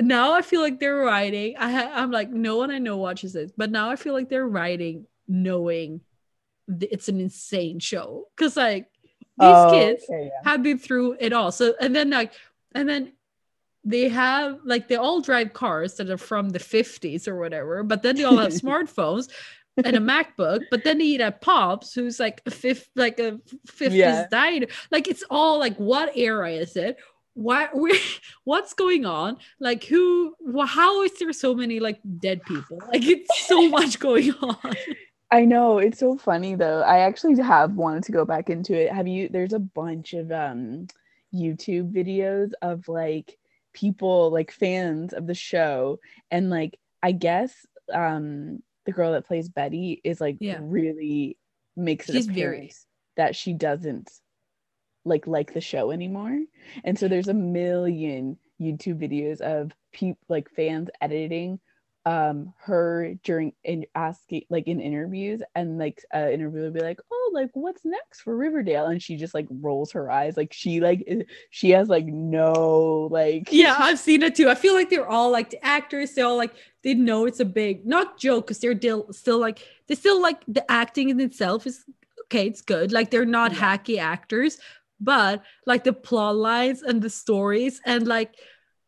now 0.00 0.32
I 0.34 0.42
feel 0.42 0.60
like 0.62 0.78
they're 0.78 1.02
writing. 1.02 1.56
I 1.58 1.70
ha- 1.72 1.92
I'm 1.94 2.10
like 2.12 2.30
no 2.30 2.56
one 2.56 2.70
I 2.70 2.78
know 2.78 2.96
watches 2.96 3.34
it, 3.34 3.52
but 3.56 3.70
now 3.70 3.90
I 3.90 3.96
feel 3.96 4.14
like 4.14 4.28
they're 4.28 4.46
writing 4.46 5.06
knowing 5.26 6.00
th- 6.68 6.92
it's 6.92 7.08
an 7.08 7.20
insane 7.20 7.80
show 7.80 8.26
because 8.36 8.56
like 8.56 8.86
Oh, 9.40 9.70
kids 9.70 10.04
okay, 10.08 10.26
yeah. 10.32 10.50
have 10.50 10.62
been 10.62 10.78
through 10.78 11.16
it 11.20 11.32
all. 11.32 11.52
So 11.52 11.74
and 11.80 11.94
then 11.94 12.10
like 12.10 12.32
and 12.74 12.88
then 12.88 13.12
they 13.84 14.08
have 14.08 14.60
like 14.64 14.88
they 14.88 14.96
all 14.96 15.20
drive 15.20 15.52
cars 15.52 15.94
that 15.94 16.10
are 16.10 16.18
from 16.18 16.50
the 16.50 16.58
50s 16.58 17.26
or 17.26 17.36
whatever, 17.38 17.82
but 17.82 18.02
then 18.02 18.16
they 18.16 18.24
all 18.24 18.36
have 18.38 18.52
smartphones 18.64 19.30
and 19.82 19.96
a 19.96 20.00
MacBook, 20.00 20.64
but 20.70 20.84
then 20.84 20.98
they 20.98 21.04
eat 21.04 21.20
at 21.22 21.40
Pops, 21.40 21.94
who's 21.94 22.20
like 22.20 22.42
a 22.44 22.50
fifth, 22.50 22.90
like 22.96 23.18
a 23.18 23.38
50s 23.66 23.92
Yeah. 23.92 24.26
diner. 24.30 24.66
Like 24.90 25.08
it's 25.08 25.24
all 25.30 25.58
like, 25.58 25.76
what 25.76 26.16
era 26.16 26.50
is 26.50 26.76
it? 26.76 26.98
Why, 27.34 27.68
where, 27.72 27.94
what's 28.44 28.74
going 28.74 29.06
on? 29.06 29.38
Like, 29.58 29.84
who, 29.84 30.34
wh- 30.54 30.66
how 30.68 31.02
is 31.02 31.12
there 31.18 31.32
so 31.32 31.54
many 31.54 31.80
like 31.80 32.00
dead 32.18 32.42
people? 32.44 32.78
Like, 32.92 33.04
it's 33.06 33.46
so 33.46 33.68
much 33.78 33.98
going 33.98 34.32
on. 34.42 34.74
I 35.30 35.44
know 35.44 35.78
it's 35.78 35.98
so 36.00 36.16
funny 36.16 36.54
though. 36.56 36.80
I 36.82 37.00
actually 37.00 37.40
have 37.42 37.74
wanted 37.74 38.04
to 38.04 38.12
go 38.12 38.24
back 38.24 38.50
into 38.50 38.74
it. 38.74 38.92
Have 38.92 39.06
you? 39.06 39.28
There's 39.28 39.52
a 39.52 39.58
bunch 39.60 40.12
of 40.12 40.32
um 40.32 40.88
YouTube 41.34 41.92
videos 41.92 42.50
of 42.62 42.88
like 42.88 43.38
people 43.72 44.30
like 44.30 44.50
fans 44.50 45.12
of 45.12 45.26
the 45.26 45.34
show, 45.34 46.00
and 46.30 46.50
like 46.50 46.78
I 47.02 47.12
guess 47.12 47.54
um 47.92 48.62
the 48.86 48.92
girl 48.92 49.12
that 49.12 49.26
plays 49.26 49.48
Betty 49.48 50.00
is 50.02 50.20
like 50.20 50.36
Yeah. 50.40 50.58
really 50.60 51.36
makes 51.76 52.08
it 52.08 52.14
She's 52.14 52.26
very- 52.26 52.72
that 53.16 53.36
she 53.36 53.52
doesn't 53.52 54.10
like 55.04 55.26
like 55.26 55.52
the 55.54 55.60
show 55.60 55.90
anymore. 55.92 56.38
And 56.84 56.98
so 56.98 57.06
there's 57.08 57.28
a 57.28 57.34
million 57.34 58.38
YouTube 58.60 58.98
videos 59.00 59.40
of 59.40 59.72
people 59.92 60.20
like 60.28 60.50
fans 60.50 60.88
editing 61.00 61.60
um 62.06 62.54
her 62.58 63.14
during 63.24 63.52
in 63.62 63.84
asking 63.94 64.42
like 64.48 64.66
in 64.66 64.80
interviews 64.80 65.42
and 65.54 65.78
like 65.78 66.02
uh 66.14 66.28
interviewer 66.30 66.64
will 66.64 66.70
be 66.70 66.80
like 66.80 66.98
oh 67.12 67.30
like 67.34 67.50
what's 67.52 67.84
next 67.84 68.22
for 68.22 68.34
riverdale 68.34 68.86
and 68.86 69.02
she 69.02 69.16
just 69.16 69.34
like 69.34 69.46
rolls 69.50 69.92
her 69.92 70.10
eyes 70.10 70.34
like 70.36 70.50
she 70.52 70.80
like 70.80 71.06
she 71.50 71.70
has 71.70 71.88
like 71.88 72.06
no 72.06 73.08
like 73.10 73.50
Yeah, 73.50 73.76
I've 73.78 73.98
seen 73.98 74.22
it 74.22 74.34
too. 74.34 74.48
I 74.48 74.54
feel 74.54 74.74
like 74.74 74.90
they're 74.90 75.08
all 75.08 75.30
like 75.30 75.50
the 75.50 75.64
actors, 75.64 76.14
they 76.14 76.22
all 76.22 76.36
like, 76.36 76.54
they 76.82 76.94
know 76.94 77.26
it's 77.26 77.40
a 77.40 77.44
big, 77.44 77.86
not 77.86 78.18
joke, 78.18 78.46
because 78.46 78.58
they're 78.60 78.76
still, 78.76 79.12
still 79.12 79.38
like, 79.38 79.60
they 79.88 79.94
still 79.94 80.20
like 80.20 80.42
the 80.46 80.68
acting 80.70 81.08
in 81.10 81.20
itself 81.20 81.66
is 81.66 81.84
okay, 82.26 82.46
it's 82.46 82.62
good. 82.62 82.92
Like, 82.92 83.10
they're 83.10 83.24
not 83.26 83.52
Yeah. 83.52 83.58
hacky 83.76 83.98
actors, 83.98 84.58
but 85.00 85.42
like 85.66 85.84
the 85.84 85.92
plot 85.92 86.36
lines 86.36 86.82
and 86.82 87.02
the 87.02 87.10
stories 87.10 87.80
and 87.84 88.06
like 88.06 88.34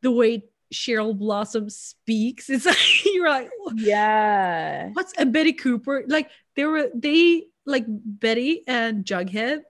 the 0.03 0.11
way 0.13 0.45
Cheryl 0.73 1.17
Blossom 1.17 1.69
speaks, 1.71 2.49
it's 2.51 2.67
like, 2.67 3.05
you're 3.05 3.29
like, 3.29 3.51
yeah. 3.77 4.89
What's 4.93 5.13
and 5.15 5.33
Betty 5.33 5.53
Cooper 5.53 6.05
like 6.09 6.31
they 6.57 6.65
were 6.65 6.89
they 6.95 7.45
like 7.67 7.85
Betty 7.89 8.63
and 8.67 9.05
Jughead 9.05 9.61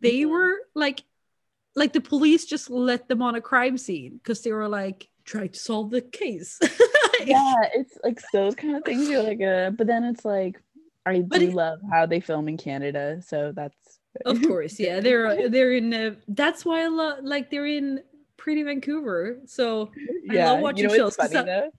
they 0.00 0.20
Mhm. 0.22 0.30
were 0.30 0.54
like 0.74 1.02
like 1.76 1.92
the 1.92 2.00
police 2.00 2.44
just 2.46 2.70
let 2.70 3.08
them 3.08 3.22
on 3.22 3.34
a 3.34 3.40
crime 3.40 3.76
scene 3.78 4.16
because 4.18 4.42
they 4.42 4.52
were 4.52 4.68
like 4.68 5.08
trying 5.24 5.50
to 5.50 5.58
solve 5.58 5.90
the 5.90 6.00
case. 6.02 6.58
Yeah 7.24 7.54
it's 7.74 7.96
like 8.02 8.20
those 8.32 8.56
kind 8.56 8.74
of 8.76 8.82
things 8.84 9.08
you're 9.08 9.22
like 9.22 9.40
uh 9.40 9.70
but 9.70 9.86
then 9.86 10.02
it's 10.02 10.24
like 10.24 10.60
i 11.06 11.20
But 11.20 11.38
do 11.38 11.48
it- 11.50 11.54
love 11.54 11.78
how 11.88 12.04
they 12.06 12.18
film 12.18 12.48
in 12.48 12.56
canada 12.56 13.22
so 13.22 13.52
that's 13.54 14.00
of 14.26 14.42
course 14.42 14.80
yeah 14.80 14.98
they're 14.98 15.48
they're 15.54 15.70
in 15.72 15.94
uh, 15.94 16.14
that's 16.26 16.64
why 16.64 16.82
I 16.82 16.88
love 16.88 17.22
like 17.22 17.48
they're 17.50 17.66
in 17.66 18.00
Pretty 18.42 18.64
Vancouver. 18.64 19.38
So 19.46 19.92
I 20.28 20.34
love 20.34 20.58
watching 20.58 20.82
you 20.82 20.88
know 20.88 20.96
shows 20.96 21.14
funny 21.14 21.36
though? 21.36 21.70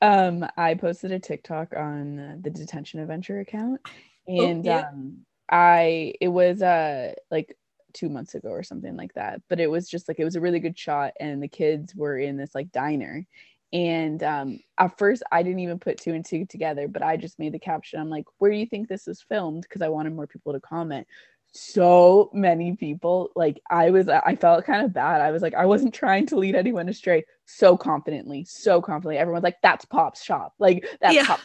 Um 0.00 0.46
i 0.56 0.72
posted 0.72 1.12
a 1.12 1.18
tiktok 1.18 1.74
on 1.76 2.40
the 2.42 2.48
detention 2.48 2.98
adventure 2.98 3.40
account 3.40 3.78
and 4.26 4.66
Oh, 4.66 4.70
yeah. 4.70 4.88
um 4.88 5.18
i 5.50 6.14
it 6.18 6.28
was 6.28 6.62
uh 6.62 7.12
like 7.30 7.54
two 7.92 8.08
months 8.08 8.34
ago 8.34 8.48
or 8.48 8.62
something 8.62 8.96
like 8.96 9.12
that 9.14 9.42
but 9.50 9.60
it 9.60 9.70
was 9.70 9.86
just 9.86 10.08
like 10.08 10.18
it 10.18 10.24
was 10.24 10.34
a 10.34 10.40
really 10.40 10.60
good 10.60 10.78
shot 10.78 11.12
and 11.20 11.42
the 11.42 11.48
kids 11.48 11.94
were 11.94 12.18
in 12.18 12.38
this 12.38 12.54
like 12.54 12.72
diner 12.72 13.26
and 13.74 14.22
um 14.22 14.58
at 14.78 14.96
first 14.96 15.22
i 15.30 15.42
didn't 15.42 15.60
even 15.60 15.78
put 15.78 15.98
two 15.98 16.14
and 16.14 16.24
two 16.24 16.46
together 16.46 16.88
but 16.88 17.02
i 17.02 17.18
just 17.18 17.38
made 17.38 17.52
the 17.52 17.58
caption 17.58 18.00
i'm 18.00 18.08
like 18.08 18.24
where 18.38 18.50
do 18.50 18.56
you 18.56 18.66
think 18.66 18.88
this 18.88 19.06
is 19.08 19.20
filmed? 19.28 19.62
Because 19.62 19.82
i 19.82 19.88
wanted 19.88 20.14
more 20.14 20.26
people 20.26 20.54
to 20.54 20.60
comment 20.60 21.06
so 21.54 22.30
many 22.32 22.74
people 22.76 23.30
like 23.36 23.60
i 23.70 23.90
was 23.90 24.08
i 24.08 24.34
felt 24.36 24.64
kind 24.64 24.84
of 24.84 24.92
bad. 24.92 25.20
I 25.20 25.30
was 25.30 25.42
like 25.42 25.54
i 25.54 25.66
wasn't 25.66 25.92
trying 25.94 26.26
to 26.28 26.36
lead 26.36 26.54
anyone 26.54 26.88
astray 26.88 27.24
so 27.46 27.76
confidently 27.76 28.44
so 28.44 28.80
confidently. 28.80 29.18
Everyone's 29.18 29.44
like 29.44 29.58
that's 29.62 29.84
pop's 29.84 30.22
shop. 30.24 30.54
Like 30.58 30.86
that's 31.00 31.14
Yeah. 31.14 31.26
pop's 31.26 31.44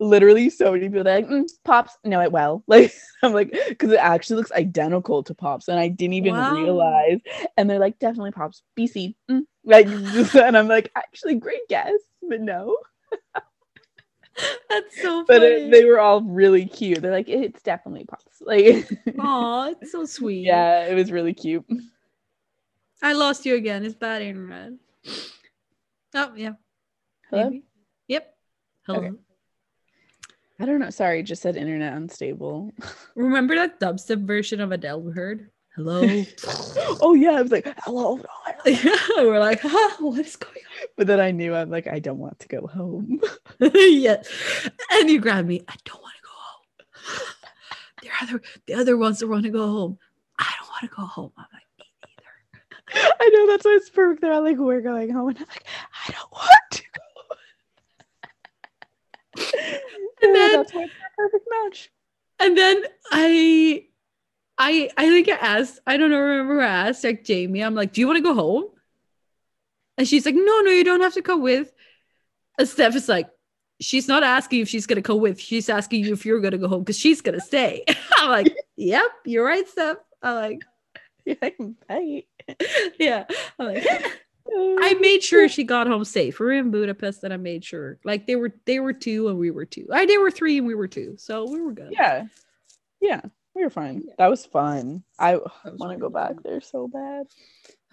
literally 0.00 0.50
so 0.50 0.72
many 0.72 0.88
people 0.88 1.04
they're 1.04 1.20
like 1.20 1.28
"Mm, 1.28 1.48
pops 1.64 1.96
know 2.04 2.20
it 2.20 2.32
well. 2.32 2.64
Like 2.68 2.92
i'm 3.22 3.32
like 3.32 3.52
because 3.68 3.92
it 3.92 3.98
actually 4.00 4.36
looks 4.36 4.50
identical 4.52 5.22
to 5.22 5.34
pops 5.34 5.68
and 5.68 5.78
i 5.78 5.86
didn't 5.88 6.14
even 6.14 6.32
Wow. 6.34 6.52
realize. 6.52 7.20
And 7.56 7.70
they're 7.70 7.78
like 7.78 7.98
definitely 8.00 8.32
pops. 8.32 8.62
Bc 8.76 9.14
mm. 9.30 9.42
like 9.64 9.86
and 10.34 10.56
i'm 10.58 10.66
like 10.68 10.90
actually 10.96 11.36
great 11.36 11.68
guess 11.68 11.92
but 12.28 12.40
no 12.40 12.76
that's 14.68 15.00
so 15.00 15.24
but 15.24 15.42
funny 15.42 15.46
it, 15.46 15.70
they 15.70 15.84
were 15.84 16.00
all 16.00 16.22
really 16.22 16.66
cute 16.66 17.02
they're 17.02 17.12
like 17.12 17.28
it's 17.28 17.62
definitely 17.62 18.04
pops 18.04 18.40
like 18.40 18.88
oh 19.18 19.74
it's 19.80 19.92
so 19.92 20.04
sweet 20.06 20.44
yeah 20.44 20.86
it 20.86 20.94
was 20.94 21.12
really 21.12 21.34
cute 21.34 21.64
I 23.02 23.12
lost 23.14 23.44
you 23.44 23.56
again 23.56 23.84
it's 23.84 23.94
bad 23.94 24.22
internet 24.22 24.72
oh 26.14 26.32
yeah 26.36 26.52
Hello? 27.30 27.44
maybe. 27.44 27.64
yep 28.08 28.34
hello 28.86 28.98
Okay. 28.98 29.10
I 30.60 30.64
don't 30.64 30.78
know. 30.78 30.90
Sorry, 30.90 31.24
just 31.24 31.42
said 31.42 31.56
internet 31.56 31.94
unstable. 31.94 32.70
Remember 33.16 33.56
that 33.56 33.80
dubstep 33.80 34.24
version 34.24 34.60
of 34.60 34.70
Adele 34.70 35.00
we 35.00 35.10
heard? 35.10 35.50
Hello. 35.74 36.02
oh 37.00 37.14
yeah, 37.14 37.30
I 37.32 37.42
was 37.42 37.50
like, 37.50 37.66
hello. 37.84 38.20
yeah, 38.66 38.94
We're 39.16 39.38
like, 39.40 39.60
huh, 39.62 39.96
what 40.00 40.18
is 40.18 40.36
going 40.36 40.54
on? 40.54 40.86
But 40.96 41.06
then 41.06 41.18
I 41.18 41.30
knew 41.30 41.54
I'm 41.54 41.70
like, 41.70 41.86
I 41.86 41.98
don't 41.98 42.18
want 42.18 42.38
to 42.40 42.48
go 42.48 42.66
home. 42.66 43.20
yeah. 43.58 44.22
And 44.92 45.08
you 45.08 45.18
grabbed 45.20 45.48
me. 45.48 45.62
I 45.66 45.74
don't 45.84 46.02
want 46.02 46.14
to 46.16 46.22
go 46.22 46.30
home. 46.34 47.26
The 48.02 48.08
other 48.20 48.42
the 48.66 48.74
other 48.74 48.96
ones 48.96 49.20
that 49.20 49.28
want 49.28 49.44
to 49.44 49.50
go 49.50 49.64
home. 49.64 49.98
I 50.38 50.52
don't 50.58 50.68
want 50.68 50.82
to 50.82 50.88
go 50.88 51.06
home. 51.06 51.32
I'm 51.38 51.46
like, 51.52 51.62
me 51.78 51.84
neither. 52.96 53.14
I 53.20 53.28
know 53.32 53.46
that's 53.46 53.64
why 53.64 53.72
it's 53.72 53.90
perfect. 53.90 54.20
They're 54.22 54.32
all 54.32 54.42
like, 54.42 54.58
we're 54.58 54.80
going 54.80 55.10
home, 55.10 55.28
and 55.28 55.38
I'm 55.38 55.46
like, 55.46 55.66
I 56.08 56.12
don't 56.12 56.32
want 56.32 56.70
to 56.72 56.82
go. 56.82 57.02
And 60.22 60.34
then- 60.34 60.52
that's 60.52 60.74
why 60.74 60.82
it's 60.82 60.92
a 60.92 61.16
perfect 61.16 61.48
match. 61.62 61.90
And 62.40 62.58
then 62.58 62.82
I 63.12 63.86
I 64.64 64.90
I 64.96 65.08
think 65.08 65.28
I 65.28 65.32
asked, 65.32 65.80
I 65.86 65.96
don't 65.96 66.10
know, 66.10 66.20
remember 66.20 66.60
I 66.62 66.88
asked, 66.88 67.02
like 67.02 67.24
Jamie, 67.24 67.62
I'm 67.62 67.74
like, 67.74 67.92
do 67.92 68.00
you 68.00 68.06
want 68.06 68.18
to 68.18 68.22
go 68.22 68.34
home? 68.34 68.66
And 69.98 70.06
she's 70.06 70.24
like, 70.24 70.34
no, 70.36 70.60
no, 70.60 70.70
you 70.70 70.84
don't 70.84 71.00
have 71.00 71.14
to 71.14 71.22
come 71.22 71.42
with. 71.42 71.72
And 72.58 72.68
Steph 72.68 72.94
is 72.94 73.08
like, 73.08 73.28
she's 73.80 74.06
not 74.06 74.22
asking 74.22 74.60
if 74.60 74.68
she's 74.68 74.86
gonna 74.86 75.00
go 75.00 75.16
with, 75.16 75.40
she's 75.40 75.68
asking 75.68 76.04
you 76.04 76.12
if 76.12 76.24
you're 76.24 76.40
gonna 76.40 76.58
go 76.58 76.68
home 76.68 76.80
because 76.82 76.98
she's 76.98 77.20
gonna 77.20 77.40
stay. 77.40 77.84
I'm 78.18 78.30
like, 78.30 78.54
yep, 78.76 79.10
you're 79.24 79.44
right, 79.44 79.68
Steph. 79.68 79.96
I'm 80.22 80.34
like, 80.36 80.60
Yeah, 81.24 81.34
bye. 81.88 82.24
yeah. 83.00 83.24
I'm 83.58 83.66
like, 83.66 83.86
I 84.54 84.94
made 85.00 85.22
sure 85.22 85.48
she 85.48 85.64
got 85.64 85.86
home 85.88 86.04
safe. 86.04 86.38
We're 86.38 86.52
in 86.52 86.70
Budapest, 86.70 87.24
and 87.24 87.32
I 87.32 87.36
made 87.36 87.64
sure. 87.64 87.98
Like 88.04 88.26
they 88.26 88.36
were, 88.36 88.52
they 88.66 88.80
were 88.80 88.92
two, 88.92 89.28
and 89.28 89.38
we 89.38 89.50
were 89.50 89.64
two. 89.64 89.88
I 89.92 90.06
they 90.06 90.18
were 90.18 90.30
three, 90.30 90.58
and 90.58 90.66
we 90.66 90.74
were 90.74 90.88
two, 90.88 91.16
so 91.18 91.50
we 91.50 91.60
were 91.60 91.72
good. 91.72 91.90
Yeah, 91.92 92.26
yeah, 93.00 93.22
we 93.54 93.62
were 93.64 93.70
fine. 93.70 94.02
That 94.18 94.28
was 94.28 94.46
fun. 94.46 95.02
I 95.18 95.36
want 95.64 95.92
to 95.92 95.98
go 95.98 96.08
back 96.10 96.34
there 96.42 96.60
so 96.60 96.88
bad. 96.88 97.26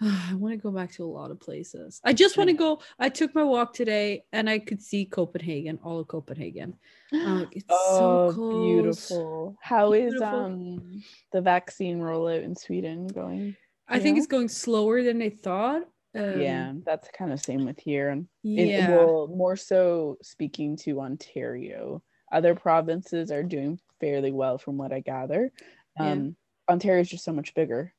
I 0.00 0.34
want 0.34 0.52
to 0.54 0.58
go 0.58 0.70
back 0.70 0.92
to 0.92 1.04
a 1.04 1.06
lot 1.06 1.30
of 1.30 1.40
places. 1.40 2.00
I 2.04 2.12
just 2.14 2.38
want 2.38 2.48
to 2.48 2.56
go. 2.56 2.80
I 2.98 3.08
took 3.10 3.34
my 3.34 3.44
walk 3.44 3.74
today, 3.74 4.24
and 4.32 4.48
I 4.48 4.58
could 4.58 4.80
see 4.82 5.04
Copenhagen, 5.04 5.78
all 5.84 6.00
of 6.00 6.08
Copenhagen. 6.08 6.74
I'm 7.12 7.46
it's 7.52 7.66
oh, 7.68 8.30
so 8.30 8.34
close. 8.34 8.64
beautiful. 8.64 9.56
How 9.60 9.92
is 9.92 10.12
Beautiful. 10.12 10.28
um 10.28 11.02
the 11.32 11.40
vaccine 11.42 12.00
rollout 12.00 12.42
in 12.42 12.56
Sweden 12.56 13.06
going? 13.08 13.56
I 13.88 13.98
think 13.98 14.16
Yeah. 14.16 14.20
it's 14.20 14.26
going 14.28 14.48
slower 14.48 15.02
than 15.02 15.18
they 15.18 15.30
thought. 15.30 15.82
Um, 16.14 16.40
yeah, 16.40 16.72
that's 16.86 17.08
kind 17.16 17.32
of 17.32 17.40
same 17.40 17.66
with 17.66 17.78
here. 17.78 18.08
And 18.10 18.26
yeah. 18.42 18.96
well, 18.96 19.28
more 19.28 19.56
so 19.56 20.16
speaking 20.22 20.76
to 20.78 21.00
Ontario. 21.00 22.02
Other 22.32 22.54
provinces 22.54 23.30
are 23.32 23.42
doing 23.42 23.78
fairly 24.00 24.32
well 24.32 24.58
from 24.58 24.76
what 24.78 24.92
I 24.92 25.00
gather. 25.00 25.52
Yeah. 25.98 26.10
Um 26.12 26.36
Ontario's 26.68 27.08
just 27.08 27.24
so 27.24 27.32
much 27.32 27.54
bigger. 27.54 27.92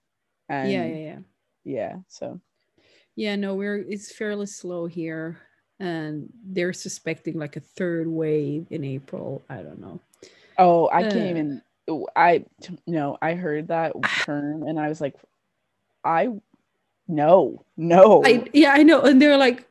And 0.49 0.71
yeah, 0.71 0.85
yeah, 0.85 0.95
yeah. 0.95 1.19
yeah, 1.63 1.95
so 2.07 2.39
Yeah, 3.15 3.35
no, 3.35 3.55
we're 3.55 3.77
it's 3.77 4.11
fairly 4.11 4.45
slow 4.47 4.85
here, 4.85 5.37
and 5.79 6.29
they're 6.43 6.73
suspecting 6.73 7.37
like 7.37 7.55
a 7.57 7.59
third 7.61 8.07
wave 8.07 8.67
in 8.69 8.83
April. 8.83 9.41
I 9.49 9.57
don't 9.61 9.79
know. 9.79 9.99
oh, 10.57 10.89
I 10.91 11.03
can't 11.03 11.15
Uh. 11.15 11.29
even 11.29 11.61
I 12.15 12.45
no, 12.87 13.17
I 13.21 13.33
heard 13.33 13.67
that 13.67 13.93
term 14.23 14.63
and 14.63 14.79
I 14.79 14.87
was 14.87 15.01
like 15.01 15.15
I 16.03 16.29
no, 17.07 17.65
no. 17.75 18.23
I 18.23 18.45
yeah, 18.53 18.71
I 18.71 18.83
know, 18.83 19.01
and 19.01 19.21
they're 19.21 19.37
like, 19.37 19.67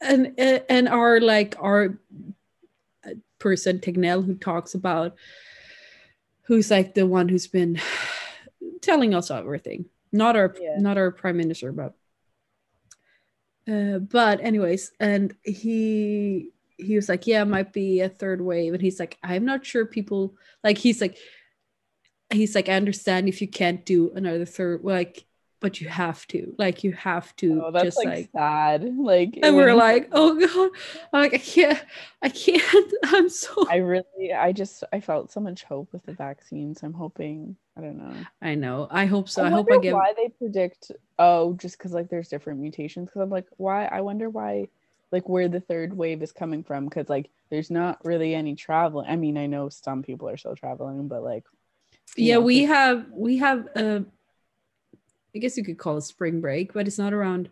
and 0.00 0.38
and 0.38 0.88
our 0.88 1.20
like 1.20 1.56
our 1.58 1.98
person 3.42 3.80
Tegnell 3.80 4.24
who 4.24 4.34
talks 4.34 4.74
about, 4.74 5.16
who's 6.46 6.70
like 6.70 6.94
the 6.94 7.06
one 7.06 7.28
who's 7.28 7.48
been 7.48 7.80
telling 8.80 9.14
us 9.14 9.30
everything. 9.30 9.86
Not 10.12 10.36
our 10.36 10.54
Yeah. 10.60 10.76
not 10.78 10.96
our 10.96 11.10
prime 11.10 11.36
minister, 11.36 11.72
but 11.72 11.94
Uh, 13.66 13.98
but 13.98 14.40
anyways, 14.40 14.92
and 14.98 15.34
he 15.44 16.50
he 16.78 16.96
was 16.96 17.08
like, 17.08 17.26
yeah, 17.26 17.44
might 17.44 17.72
be 17.72 18.00
a 18.00 18.08
third 18.08 18.40
wave, 18.40 18.74
and 18.74 18.82
he's 18.82 18.98
like, 18.98 19.18
I'm 19.22 19.44
not 19.44 19.64
sure 19.64 19.86
people 19.86 20.34
like. 20.64 20.78
He's 20.78 21.00
like, 21.00 21.16
he's 22.32 22.54
like, 22.54 22.68
I 22.68 22.74
understand 22.74 23.28
if 23.28 23.40
you 23.40 23.48
can't 23.48 23.86
do 23.86 24.10
another 24.14 24.44
third, 24.44 24.82
like, 24.82 25.24
but 25.62 25.80
you 25.80 25.88
have 25.88 26.26
to, 26.28 26.54
like, 26.58 26.84
you 26.84 26.92
have 26.92 27.34
to 27.36 27.62
Oh, 27.64 27.70
that's 27.70 27.84
just 27.84 27.98
like, 27.98 28.06
like. 28.06 28.30
sad. 28.32 28.96
Like 28.98 29.38
and 29.42 29.56
we're 29.56 29.74
like, 29.74 30.08
oh 30.12 30.38
god, 30.38 30.70
I'm 31.12 31.22
like, 31.22 31.34
I 31.34 31.38
can't, 31.38 31.84
I 32.20 32.28
can't. 32.28 32.92
I'm 33.04 33.28
so. 33.28 33.66
I 33.70 33.76
really 33.76 34.32
I 34.36 34.52
just 34.52 34.84
I 34.92 35.00
felt 35.00 35.32
so 35.32 35.40
much 35.40 35.64
hope 35.64 35.92
with 35.92 36.04
the 36.04 36.12
vaccines. 36.12 36.82
I'm 36.82 36.92
hoping 36.92 37.56
I 37.76 37.80
don't 37.80 37.96
know. 37.96 38.14
I 38.42 38.54
know. 38.54 38.88
I 38.90 39.06
hope 39.06 39.28
so. 39.28 39.42
I, 39.42 39.46
I, 39.46 39.50
hope 39.50 39.68
I 39.72 39.78
get. 39.78 39.94
why 39.94 40.12
they 40.16 40.28
predict 40.28 40.92
oh 41.18 41.54
just 41.54 41.78
because 41.78 41.92
like 41.92 42.08
there's 42.10 42.28
different 42.28 42.60
mutations 42.60 43.06
because 43.06 43.22
I'm 43.22 43.30
like 43.30 43.46
why 43.56 43.86
I 43.86 44.00
wonder 44.02 44.28
why 44.28 44.68
like 45.10 45.28
where 45.28 45.48
the 45.48 45.60
third 45.60 45.96
wave 45.96 46.22
is 46.22 46.32
coming 46.32 46.64
from 46.64 46.84
because 46.86 47.08
like 47.08 47.30
there's 47.50 47.70
not 47.70 48.04
really 48.04 48.34
any 48.34 48.54
travel 48.56 49.04
I 49.06 49.16
mean 49.16 49.38
I 49.38 49.46
know 49.46 49.68
some 49.68 50.02
people 50.02 50.28
are 50.28 50.36
still 50.36 50.56
traveling 50.56 51.08
but 51.08 51.22
like 51.22 51.44
yeah 52.16 52.34
know, 52.34 52.40
we 52.40 52.64
have 52.64 53.06
we 53.12 53.38
have 53.38 53.68
uh 53.76 54.00
i 55.34 55.38
guess 55.38 55.56
you 55.56 55.64
could 55.64 55.78
call 55.78 55.98
it 55.98 56.02
spring 56.02 56.40
break 56.40 56.72
but 56.72 56.86
it's 56.86 56.98
not 56.98 57.12
around 57.12 57.50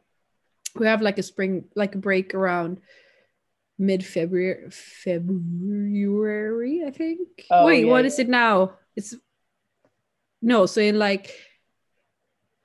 we 0.77 0.87
have 0.87 1.03
like 1.03 1.19
a 1.19 1.23
spring 1.23 1.65
like 1.75 1.95
a 1.95 1.99
break 1.99 2.35
around 2.35 2.81
mid-february 3.79 4.71
february 4.71 6.83
i 6.87 6.91
think 6.91 7.21
Oh, 7.51 7.67
wait 7.67 7.85
yeah, 7.85 7.91
what 7.91 8.05
is 8.05 8.19
yeah. 8.19 8.25
it 8.25 8.29
now 8.29 8.73
it's 8.95 9.15
no 10.43 10.67
so 10.67 10.81
in 10.81 10.99
like 10.99 11.35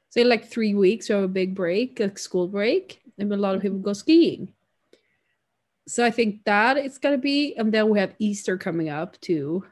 so 0.09 0.21
in 0.21 0.29
like 0.29 0.49
three 0.49 0.73
weeks 0.73 1.09
we 1.09 1.15
have 1.15 1.23
a 1.23 1.27
big 1.27 1.55
break 1.55 1.99
like 1.99 2.19
school 2.19 2.47
break 2.47 3.01
and 3.17 3.31
a 3.31 3.37
lot 3.37 3.55
of 3.55 3.61
people 3.61 3.79
go 3.79 3.93
skiing 3.93 4.53
so 5.87 6.05
i 6.05 6.11
think 6.11 6.43
that 6.43 6.77
it's 6.77 6.97
gonna 6.97 7.17
be 7.17 7.55
and 7.55 7.73
then 7.73 7.89
we 7.89 7.99
have 7.99 8.13
easter 8.19 8.57
coming 8.57 8.89
up 8.89 9.19
too 9.21 9.63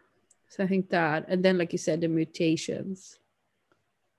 so 0.53 0.63
I 0.63 0.67
think 0.67 0.91
that, 0.91 1.25
and 1.29 1.43
then 1.43 1.57
like 1.57 1.71
you 1.71 1.79
said, 1.79 2.01
the 2.01 2.07
mutations. 2.07 3.17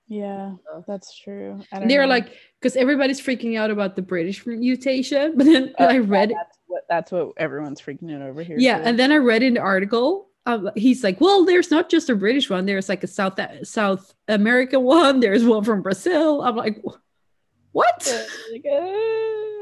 Yeah 0.07 0.53
that's 0.87 1.17
true. 1.17 1.59
I 1.71 1.75
don't 1.75 1.83
And 1.83 1.91
they're 1.91 2.03
know. 2.03 2.07
like, 2.09 2.33
because 2.59 2.75
everybody's 2.75 3.19
freaking 3.21 3.57
out 3.57 3.71
about 3.71 3.95
the 3.95 4.01
British 4.01 4.45
mutation, 4.45 5.33
but 5.37 5.45
then 5.45 5.73
Uh, 5.79 5.83
I 5.85 5.93
yeah, 5.93 6.01
read, 6.05 6.29
that's 6.31 6.57
what 6.67 6.83
that's 6.89 7.11
what 7.11 7.31
everyone's 7.37 7.81
freaking 7.81 8.13
out 8.15 8.21
over 8.21 8.43
here. 8.43 8.57
yeah, 8.59 8.77
too. 8.77 8.83
and 8.85 8.99
then 8.99 9.11
I 9.11 9.17
read 9.17 9.41
in 9.43 9.55
the 9.55 9.61
article, 9.61 10.29
um, 10.45 10.69
he's 10.75 11.03
like, 11.03 11.19
well, 11.19 11.43
there's 11.45 11.71
not 11.71 11.89
just 11.89 12.09
a 12.09 12.15
British 12.15 12.49
one, 12.49 12.65
there's 12.65 12.87
like 12.89 13.03
a 13.03 13.07
South 13.07 13.39
South 13.63 14.13
American 14.27 14.83
one, 14.83 15.19
there's 15.21 15.43
one 15.43 15.63
from 15.63 15.81
Brazil. 15.81 16.41
I'm 16.43 16.55
like, 16.55 16.81
what? 17.71 18.01
like, 18.51 18.65
uh, 18.69 18.75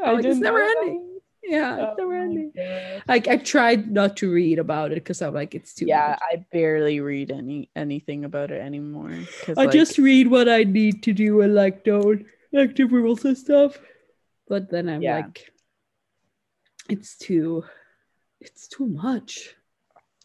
I 0.05 0.11
like, 0.13 0.25
it's 0.25 0.39
never 0.39 0.61
ending. 0.61 1.12
Yeah, 1.43 1.77
Oh 1.79 1.83
it's 1.89 1.97
never 1.97 2.11
my 2.11 2.23
ending. 2.23 2.51
gosh. 2.55 3.01
Like 3.07 3.27
I 3.27 3.37
tried 3.37 3.91
not 3.91 4.17
to 4.17 4.31
read 4.31 4.59
about 4.59 4.91
it 4.91 4.95
because 4.95 5.21
I'm 5.21 5.33
like, 5.33 5.53
it's 5.55 5.73
too 5.73 5.87
yeah 5.87 6.09
much. 6.09 6.19
i 6.31 6.45
barely 6.51 6.99
read 6.99 7.31
any 7.31 7.69
anything 7.75 8.23
about 8.25 8.51
it 8.51 8.61
anymore 8.61 9.11
I 9.57 9.67
just 9.67 9.97
read 9.97 10.27
what 10.27 10.47
I 10.47 10.63
need 10.63 11.03
to 11.03 11.13
do 11.13 11.41
and 11.41 11.53
like 11.53 11.83
don't 11.83 12.25
active 12.55 12.91
rules 12.91 13.25
and 13.25 13.37
stuff. 13.37 13.77
But 14.47 14.69
then 14.69 14.87
I'm 14.89 15.01
Yeah. 15.01 15.17
like, 15.23 15.51
it's 16.89 17.17
too, 17.17 17.63
it's 18.41 18.67
too 18.67 18.87
much. 18.87 19.55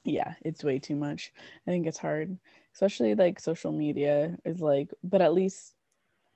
yeah 0.04 0.34
it's 0.46 0.64
way 0.64 0.78
too 0.78 0.96
much 0.96 1.32
i 1.66 1.70
think 1.70 1.84
it's 1.86 1.98
hard 1.98 2.38
especially 2.72 3.12
like 3.14 3.40
social 3.40 3.72
media 3.72 4.38
is 4.46 4.60
like 4.62 4.88
but 5.04 5.20
at 5.20 5.34
least 5.34 5.74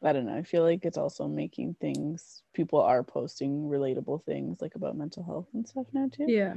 i 0.05 0.13
don't 0.13 0.27
know 0.27 0.37
i 0.37 0.43
feel 0.43 0.63
like 0.63 0.85
it's 0.85 0.99
also 0.99 1.29
making 1.29 1.75
things 1.81 2.43
people 2.55 2.81
are 2.81 3.03
posting 3.03 3.69
relatable 3.69 4.25
things 4.25 4.61
like 4.61 4.75
about 4.75 4.97
mental 4.97 5.25
health 5.25 5.47
and 5.55 5.67
stuff 5.67 5.87
now 5.93 6.09
too 6.13 6.27
Yeah, 6.29 6.55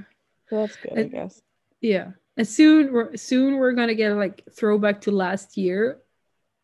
so 0.49 0.57
that's 0.57 0.75
good 0.75 0.97
i 0.97 1.03
guess 1.03 1.41
yeah. 1.85 2.11
And 2.37 2.47
soon, 2.47 2.91
we're 2.91 3.15
soon 3.15 3.57
we're 3.57 3.73
gonna 3.73 3.93
get 3.93 4.13
like 4.13 4.43
throwback 4.51 5.01
to 5.01 5.11
last 5.11 5.55
year, 5.55 5.99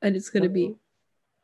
and 0.02 0.16
it's 0.16 0.30
gonna 0.30 0.50
be 0.50 0.66
oh. 0.66 0.80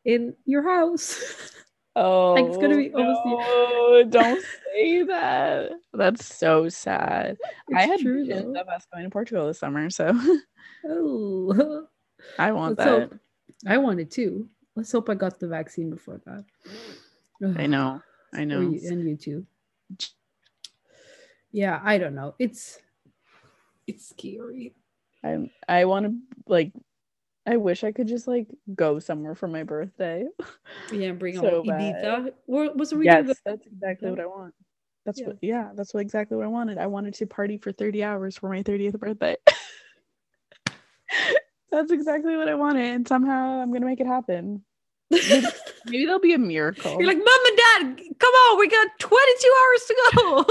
in 0.04 0.36
your 0.46 0.64
house. 0.64 1.54
oh 1.96 2.34
Like, 2.34 2.46
it's 2.46 2.58
gonna 2.58 2.76
be 2.76 2.92
almost 2.92 3.22
no, 3.26 4.04
don't 4.10 4.44
say 4.76 5.04
that 5.04 5.72
that's 5.94 6.36
so 6.36 6.70
sad 6.70 7.38
i 7.76 7.88
had 7.88 8.00
true, 8.00 8.24
visions 8.24 8.54
though. 8.54 8.62
of 8.62 8.68
us 8.68 8.86
going 8.94 9.04
to 9.04 9.10
portugal 9.10 9.48
this 9.48 9.58
summer 9.58 9.90
so 9.90 10.14
Oh, 10.86 11.88
i 12.38 12.52
want 12.52 12.78
let's 12.78 12.88
that 12.88 13.10
hope. 13.10 13.20
I 13.66 13.78
wanted 13.78 14.12
to. 14.12 14.48
Let's 14.78 14.92
hope 14.92 15.10
I 15.10 15.16
got 15.16 15.40
the 15.40 15.48
vaccine 15.48 15.90
before 15.90 16.22
that. 16.28 16.46
i 17.58 17.66
know 17.66 18.00
i 18.36 18.44
know 18.46 18.60
you- 18.62 18.88
and 18.88 19.08
you 19.10 19.18
too. 19.18 19.46
Yeah, 21.52 21.82
I 21.84 21.98
don't 21.98 22.14
know. 22.14 22.36
It's 22.38 22.78
it's 23.88 24.08
scary. 24.10 24.76
I'm 25.24 25.50
I 25.68 25.86
want 25.86 26.06
to 26.06 26.14
like 26.46 26.74
I 27.48 27.58
wish 27.58 27.84
I 27.84 27.92
could 27.92 28.08
just 28.08 28.28
like 28.28 28.48
go 28.76 29.00
somewhere 29.00 29.34
for 29.34 29.48
my 29.48 29.64
birthday. 29.64 30.28
Yeah, 30.92 31.14
bring 31.14 31.36
So 31.42 31.62
on. 31.62 31.66
Ibiza. 31.66 32.34
What 32.46 32.78
was 32.78 32.94
yes, 33.02 33.42
that's 33.44 33.66
exactly 33.66 34.12
what 34.12 34.20
I 34.20 34.28
want. 34.28 34.54
That's 35.06 35.20
Yeah. 35.20 35.28
what 35.28 35.38
yeah, 35.42 35.72
that's 35.74 35.94
what 35.96 36.02
exactly 36.02 36.38
what 36.38 36.44
I 36.46 36.50
wanted. 36.50 36.78
I 36.78 36.86
wanted 36.86 37.16
to 37.16 37.26
party 37.26 37.58
for 37.58 37.72
30 37.72 38.04
hours 38.04 38.38
for 38.38 38.48
my 38.50 38.62
30th 38.62 39.00
birthday. 39.00 39.38
that's 41.72 41.92
exactly 41.92 42.36
what 42.36 42.48
I 42.48 42.56
wanted 42.56 42.86
and 42.86 43.08
somehow 43.08 43.62
I'm 43.62 43.70
going 43.70 43.82
to 43.82 43.88
make 43.88 44.00
it 44.00 44.08
happen. 44.08 44.64
Maybe, 45.10 45.46
maybe 45.86 46.06
there'll 46.06 46.20
be 46.20 46.34
a 46.34 46.40
miracle. 46.40 46.98
You're 47.00 47.08
like, 47.08 47.18
Mom 47.18 47.28
and 47.28 47.58
Dad, 47.58 48.04
come 48.20 48.34
on, 48.34 48.60
we 48.60 48.68
got 48.68 48.88
22 49.00 49.54
hours 49.60 49.84
to 49.88 49.96
go. 50.16 50.46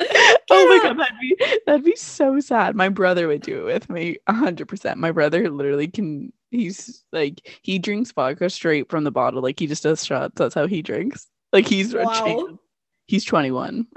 oh 0.50 0.68
my 0.68 0.80
god, 0.82 0.98
that'd 0.98 1.18
be 1.20 1.36
that'd 1.66 1.84
be 1.84 1.96
so 1.96 2.40
sad. 2.40 2.74
My 2.74 2.88
brother 2.88 3.28
would 3.28 3.42
do 3.42 3.60
it 3.60 3.64
with 3.64 3.90
me 3.90 4.16
hundred 4.28 4.66
percent. 4.66 4.98
My 4.98 5.12
brother 5.12 5.50
literally 5.50 5.88
can 5.88 6.32
he's 6.50 7.04
like 7.12 7.46
he 7.62 7.78
drinks 7.78 8.12
vodka 8.12 8.48
straight 8.50 8.88
from 8.88 9.04
the 9.04 9.10
bottle. 9.10 9.42
Like 9.42 9.60
he 9.60 9.66
just 9.66 9.82
does 9.82 10.04
shots. 10.04 10.34
That's 10.36 10.54
how 10.54 10.66
he 10.66 10.82
drinks. 10.82 11.26
Like 11.52 11.66
he's 11.66 11.94
a 11.94 12.04
Wow. 12.04 12.58
He's 13.10 13.24
21. 13.24 13.88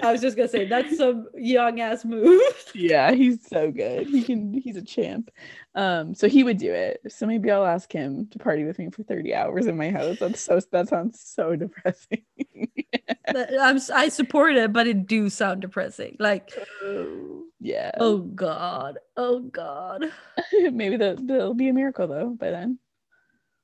I 0.00 0.12
was 0.12 0.20
just 0.20 0.36
gonna 0.36 0.48
say 0.48 0.66
that's 0.66 0.96
some 0.96 1.26
young 1.34 1.80
ass 1.80 2.04
move. 2.04 2.40
yeah, 2.74 3.10
he's 3.12 3.44
so 3.48 3.72
good. 3.72 4.06
He 4.06 4.22
can 4.22 4.54
he's 4.54 4.76
a 4.76 4.82
champ. 4.82 5.30
Um, 5.74 6.14
so 6.14 6.28
he 6.28 6.44
would 6.44 6.58
do 6.58 6.72
it. 6.72 7.00
So 7.08 7.26
maybe 7.26 7.50
I'll 7.50 7.66
ask 7.66 7.90
him 7.92 8.28
to 8.30 8.38
party 8.38 8.64
with 8.64 8.78
me 8.78 8.88
for 8.90 9.02
30 9.02 9.34
hours 9.34 9.66
in 9.66 9.76
my 9.76 9.90
house. 9.90 10.18
That's 10.20 10.40
so 10.40 10.60
that 10.70 10.88
sounds 10.88 11.20
so 11.20 11.56
depressing. 11.56 12.22
I'm 13.34 13.80
I 13.92 14.08
support 14.08 14.54
it, 14.54 14.72
but 14.72 14.86
it 14.86 15.06
do 15.08 15.28
sound 15.28 15.62
depressing. 15.62 16.16
Like, 16.20 16.52
Oh, 16.84 17.42
yeah. 17.58 17.90
oh 17.98 18.18
god, 18.18 18.98
oh 19.16 19.40
god. 19.40 20.04
maybe 20.52 20.96
the, 20.96 21.18
there'll 21.20 21.54
be 21.54 21.68
a 21.68 21.72
miracle 21.72 22.06
though 22.06 22.30
by 22.30 22.50
then. 22.50 22.78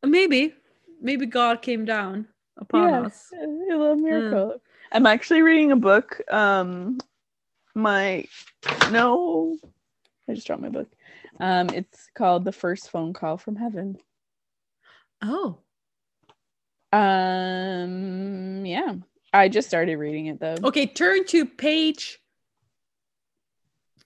Maybe, 0.05 0.55
maybe 1.01 1.27
God 1.27 1.63
came 1.63 1.85
down 1.85 2.27
upon 2.57 2.89
yeah, 2.89 3.01
us. 3.03 3.31
a 3.41 3.47
little 3.47 3.97
miracle. 3.97 4.61
I'm 4.93 5.07
actually 5.07 5.43
reading 5.43 5.73
a 5.73 5.77
book. 5.77 6.21
Um, 6.31 6.99
my 7.75 8.25
no, 8.91 9.57
I 10.29 10.35
just 10.35 10.47
dropped 10.47 10.63
my 10.63 10.69
book. 10.71 10.89
Um, 11.41 11.69
it's 11.71 12.09
called 12.15 12.45
The 12.45 12.53
First 12.53 12.91
Phone 12.91 13.13
Call 13.13 13.37
from 13.37 13.57
Heaven. 13.57 13.97
Oh, 15.23 15.59
Um, 16.93 18.65
yeah, 18.65 18.95
I 19.33 19.49
just 19.49 19.69
started 19.69 19.97
reading 19.97 20.27
it 20.27 20.41
though. 20.41 20.57
okay. 20.65 20.87
Turn 20.87 21.25
to 21.27 21.45
page 21.45 22.19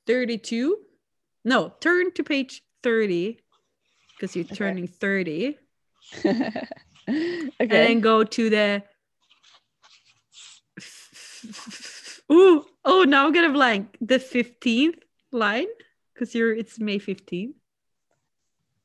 thirty-two. 0.07 0.79
No, 1.45 1.73
turn 1.81 2.13
to 2.15 2.25
page 2.25 2.63
thirty 2.83 3.39
because 4.17 4.35
you're 4.37 4.45
Okay. 4.47 4.55
turning 4.57 4.87
thirty, 4.89 5.59
okay. 6.27 6.67
and 7.09 7.71
then 7.71 8.01
go 8.01 8.25
to 8.25 8.51
the. 8.51 8.83
Ooh, 12.31 12.65
oh, 12.85 13.05
now 13.05 13.27
I'm 13.27 13.33
gonna 13.33 13.53
blank 13.53 13.97
the 14.01 14.19
fifteenth 14.19 14.97
line 15.31 15.67
because 16.15 16.35
you're 16.35 16.53
it's 16.55 16.79
May 16.79 16.99
fifteenth. 16.99 17.57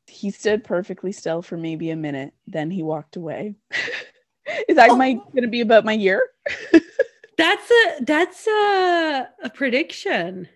he 0.08 0.32
stood 0.32 0.64
perfectly 0.64 1.12
still 1.12 1.42
for 1.42 1.58
maybe 1.58 1.90
a 1.90 1.96
minute, 1.96 2.34
then 2.48 2.72
he 2.72 2.82
walked 2.84 3.16
away. 3.16 3.56
Is 4.68 4.76
that 4.78 4.96
my 4.98 5.20
Oh. 5.20 5.32
gonna 5.36 5.48
be 5.48 5.62
about 5.62 5.86
my 5.86 5.94
year? 5.94 6.30
That's 7.38 7.70
a 7.72 8.04
that's 8.04 8.48
a, 8.48 9.30
a 9.44 9.50
prediction. 9.52 10.50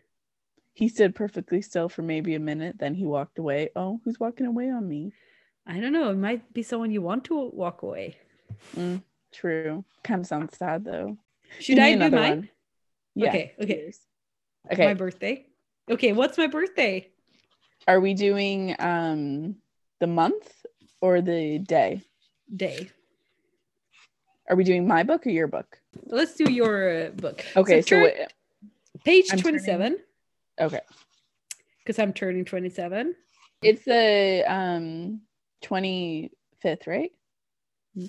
He 0.74 0.90
stood 0.90 1.16
perfectly 1.16 1.62
still 1.62 1.88
for 1.90 2.02
maybe 2.02 2.36
a 2.36 2.40
minute, 2.40 2.78
then 2.80 2.96
he 2.96 3.06
walked 3.06 3.38
away. 3.40 3.70
Oh, 3.76 4.02
who's 4.04 4.20
walking 4.20 4.48
away 4.48 4.70
on 4.70 4.88
me? 4.88 5.14
I 5.66 5.80
don't 5.80 5.94
know. 5.94 6.10
It 6.12 6.18
might 6.18 6.54
be 6.54 6.64
someone 6.64 6.92
you 6.92 7.02
want 7.02 7.24
to 7.26 7.36
walk 7.50 7.84
away. 7.84 8.18
Mm, 8.76 9.02
true. 9.32 9.86
Kind 10.04 10.22
of 10.22 10.28
sounds 10.28 10.58
sad 10.58 10.84
though. 10.86 11.18
Should 11.60 11.80
I 11.80 11.94
do 11.94 12.10
mine? 12.10 12.12
one. 12.12 12.50
Yeah. 13.16 13.30
Okay, 13.30 13.54
okay. 13.62 13.82
yours. 13.84 14.00
My 14.78 14.94
birthday. 14.94 15.46
Okay, 15.90 16.14
what's 16.14 16.38
my 16.38 16.48
birthday? 16.48 17.10
Are 17.88 18.00
we 18.00 18.14
doing 18.14 18.76
um 18.80 19.56
the 20.00 20.08
month 20.08 20.66
or 21.02 21.22
the 21.22 21.60
day? 21.60 22.02
Day. 22.56 22.90
Are 24.50 24.56
we 24.56 24.64
doing 24.64 24.88
my 24.88 25.04
book 25.04 25.26
or 25.26 25.30
your 25.30 25.48
book? 25.48 25.80
Let's 26.06 26.36
do 26.36 26.52
your 26.52 27.08
uh, 27.08 27.10
book. 27.12 27.44
Okay, 27.56 27.82
so, 27.82 27.88
turn- 27.88 28.04
wait, 28.04 28.16
page 29.06 29.26
I'm 29.32 29.40
turning- 29.40 29.62
27, 29.62 29.98
okay. 30.60 30.82
because 31.80 32.00
I'm 32.00 32.12
turning 32.14 32.44
27. 32.46 33.16
It's 33.62 33.86
the 33.86 34.44
um 34.48 35.22
25th, 35.64 36.88
right? 36.88 37.12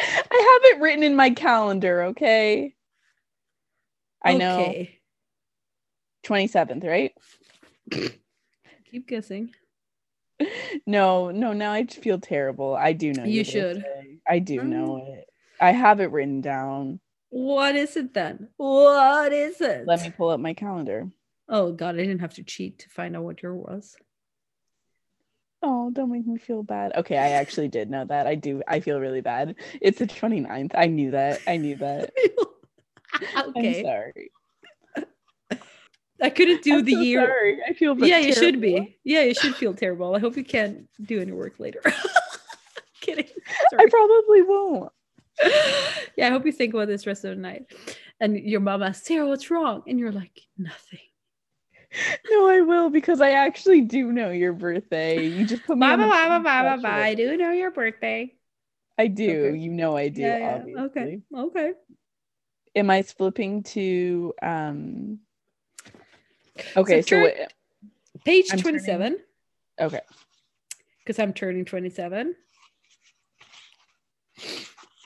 I 0.00 0.60
have 0.62 0.76
it 0.76 0.80
written 0.82 1.02
in 1.02 1.16
my 1.16 1.30
calendar, 1.30 2.02
okay? 2.04 2.74
I 4.22 4.34
know 4.34 4.68
Okay. 4.68 5.00
27th, 6.24 6.84
right? 6.84 7.12
Keep 8.90 9.06
guessing. 9.08 9.52
No, 10.86 11.30
no, 11.30 11.52
now 11.52 11.72
I 11.72 11.84
feel 11.86 12.18
terrible. 12.18 12.74
I 12.74 12.92
do 12.92 13.12
know 13.12 13.24
You 13.24 13.44
should. 13.44 13.76
birthday. 13.76 14.18
I 14.26 14.38
do 14.38 14.60
Mm. 14.60 14.68
know 14.68 15.06
it. 15.14 15.24
I 15.60 15.72
have 15.72 16.00
it 16.00 16.10
written 16.10 16.40
down. 16.40 17.00
What 17.28 17.76
is 17.76 17.96
it 17.96 18.14
then? 18.14 18.48
What 18.56 19.32
is 19.32 19.60
it? 19.60 19.86
Let 19.86 20.02
me 20.02 20.10
pull 20.16 20.30
up 20.30 20.40
my 20.40 20.54
calendar. 20.54 21.08
Oh 21.48 21.72
god, 21.72 21.94
I 21.96 21.98
didn't 21.98 22.20
have 22.20 22.34
to 22.34 22.42
cheat 22.42 22.78
to 22.80 22.88
find 22.88 23.16
out 23.16 23.24
what 23.24 23.42
your 23.42 23.54
was. 23.54 23.96
Oh, 25.62 25.90
don't 25.90 26.10
make 26.10 26.26
me 26.26 26.38
feel 26.38 26.62
bad. 26.62 26.92
Okay, 26.96 27.18
I 27.18 27.30
actually 27.32 27.68
did 27.68 27.90
know 27.90 28.04
that. 28.06 28.26
I 28.26 28.34
do. 28.34 28.62
I 28.66 28.80
feel 28.80 28.98
really 28.98 29.20
bad. 29.20 29.56
It's 29.80 29.98
the 29.98 30.06
29th. 30.06 30.72
I 30.74 30.86
knew 30.86 31.10
that. 31.10 31.40
I 31.46 31.56
knew 31.58 31.76
that. 31.76 32.12
I'm 33.36 33.50
okay. 33.50 33.82
sorry. 33.82 34.30
I 36.22 36.30
couldn't 36.30 36.62
do 36.62 36.78
I'm 36.78 36.84
the 36.84 36.92
so 36.94 37.00
year. 37.00 37.26
sorry. 37.26 37.58
I 37.68 37.72
feel 37.72 37.98
Yeah, 37.98 38.18
you 38.18 38.34
should 38.34 38.60
be. 38.60 38.98
Yeah, 39.04 39.22
you 39.22 39.34
should 39.34 39.54
feel 39.54 39.74
terrible. 39.74 40.14
I 40.14 40.18
hope 40.18 40.36
you 40.36 40.44
can't 40.44 40.86
do 41.02 41.20
any 41.20 41.32
work 41.32 41.58
later. 41.58 41.80
Kidding. 43.00 43.26
I 43.78 43.86
probably 43.88 44.42
won't. 44.42 44.92
yeah, 46.16 46.26
I 46.28 46.30
hope 46.30 46.44
you 46.44 46.52
think 46.52 46.74
about 46.74 46.88
this 46.88 47.06
rest 47.06 47.24
of 47.24 47.30
the 47.36 47.40
night. 47.40 47.72
And 48.20 48.36
your 48.38 48.60
mom 48.60 48.82
asks, 48.82 49.06
Sarah, 49.06 49.26
what's 49.26 49.50
wrong? 49.50 49.82
And 49.86 49.98
you're 49.98 50.12
like, 50.12 50.42
nothing. 50.58 51.00
No, 52.30 52.48
I 52.48 52.60
will 52.60 52.88
because 52.90 53.20
I 53.20 53.30
actually 53.32 53.80
do 53.80 54.12
know 54.12 54.30
your 54.30 54.52
birthday. 54.52 55.26
You 55.26 55.44
just 55.46 55.64
put 55.64 55.76
me 55.76 55.80
Bye 55.80 55.92
on 55.94 55.98
bye 55.98 56.04
the 56.04 56.10
bye 56.10 56.28
bye 56.28 56.28
peer 56.28 56.42
bye 56.42 56.62
bye 56.62 56.68
pressure. 56.68 56.82
bye. 56.82 57.06
I 57.08 57.14
do 57.14 57.36
know 57.36 57.50
your 57.52 57.70
birthday. 57.72 58.34
I 58.98 59.06
do. 59.08 59.46
Okay. 59.46 59.56
You 59.58 59.70
know 59.70 59.96
I 59.96 60.08
do. 60.08 60.20
Yeah, 60.22 60.38
yeah. 60.38 60.54
obviously. 60.56 60.82
Okay. 60.84 61.20
Okay. 61.36 61.72
Am 62.76 62.90
I 62.90 63.02
flipping 63.02 63.62
to 63.64 64.32
um? 64.42 65.18
Okay, 66.76 67.02
so, 67.02 67.08
turn- 67.08 67.22
wait, 67.24 67.34
Page 68.24 68.46
I'm 68.52 68.58
turning- 68.58 68.80
27, 68.80 69.18
okay. 69.80 70.00
because 70.98 71.18
I'm 71.18 71.32
turning 71.32 71.64
27. 71.64 72.34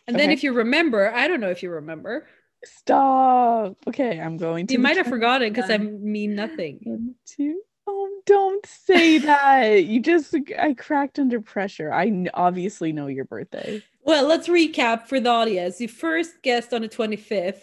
And 0.06 0.18
then 0.18 0.30
if 0.30 0.42
you 0.42 0.52
remember, 0.52 1.10
I 1.14 1.28
don't 1.28 1.40
know 1.40 1.50
if 1.50 1.62
you 1.62 1.70
remember. 1.70 2.26
Stop. 2.64 3.76
Okay, 3.86 4.20
I'm 4.20 4.36
going 4.36 4.66
to. 4.66 4.72
You 4.72 4.78
might 4.78 4.96
have 4.96 5.06
forgotten 5.06 5.52
because 5.52 5.70
I 5.70 5.78
mean 5.78 6.34
nothing. 6.34 6.80
One, 6.84 7.14
two. 7.26 7.60
Oh, 7.86 8.20
don't 8.26 8.64
say 8.66 9.18
that. 9.30 9.84
you 9.84 10.00
just 10.00 10.34
I 10.58 10.74
cracked 10.74 11.18
under 11.18 11.40
pressure. 11.40 11.92
I 11.92 12.26
obviously 12.34 12.92
know 12.92 13.06
your 13.06 13.24
birthday. 13.24 13.82
Well, 14.02 14.26
let's 14.26 14.48
recap 14.48 15.06
for 15.06 15.20
the 15.20 15.30
audience. 15.30 15.80
You 15.80 15.88
first 15.88 16.42
guessed 16.42 16.74
on 16.74 16.82
the 16.82 16.88
25th, 16.88 17.62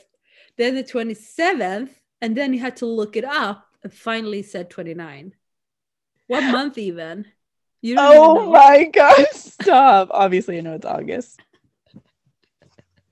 then 0.58 0.76
the 0.76 0.84
27th, 0.84 1.90
and 2.22 2.36
then 2.36 2.54
you 2.54 2.60
had 2.60 2.78
to 2.78 2.86
look 2.86 3.16
it 3.16 3.24
up 3.26 3.68
and 3.84 3.94
finally 3.94 4.42
said 4.42 4.70
29. 4.70 5.34
What 6.28 6.42
month 6.52 6.78
even? 6.78 7.26
You 7.82 7.96
Oh 7.98 8.52
my 8.52 8.86
god, 8.94 9.26
stop. 9.32 10.10
Obviously, 10.12 10.58
I 10.58 10.62
know 10.62 10.76
it's 10.76 10.86
August. 10.86 11.42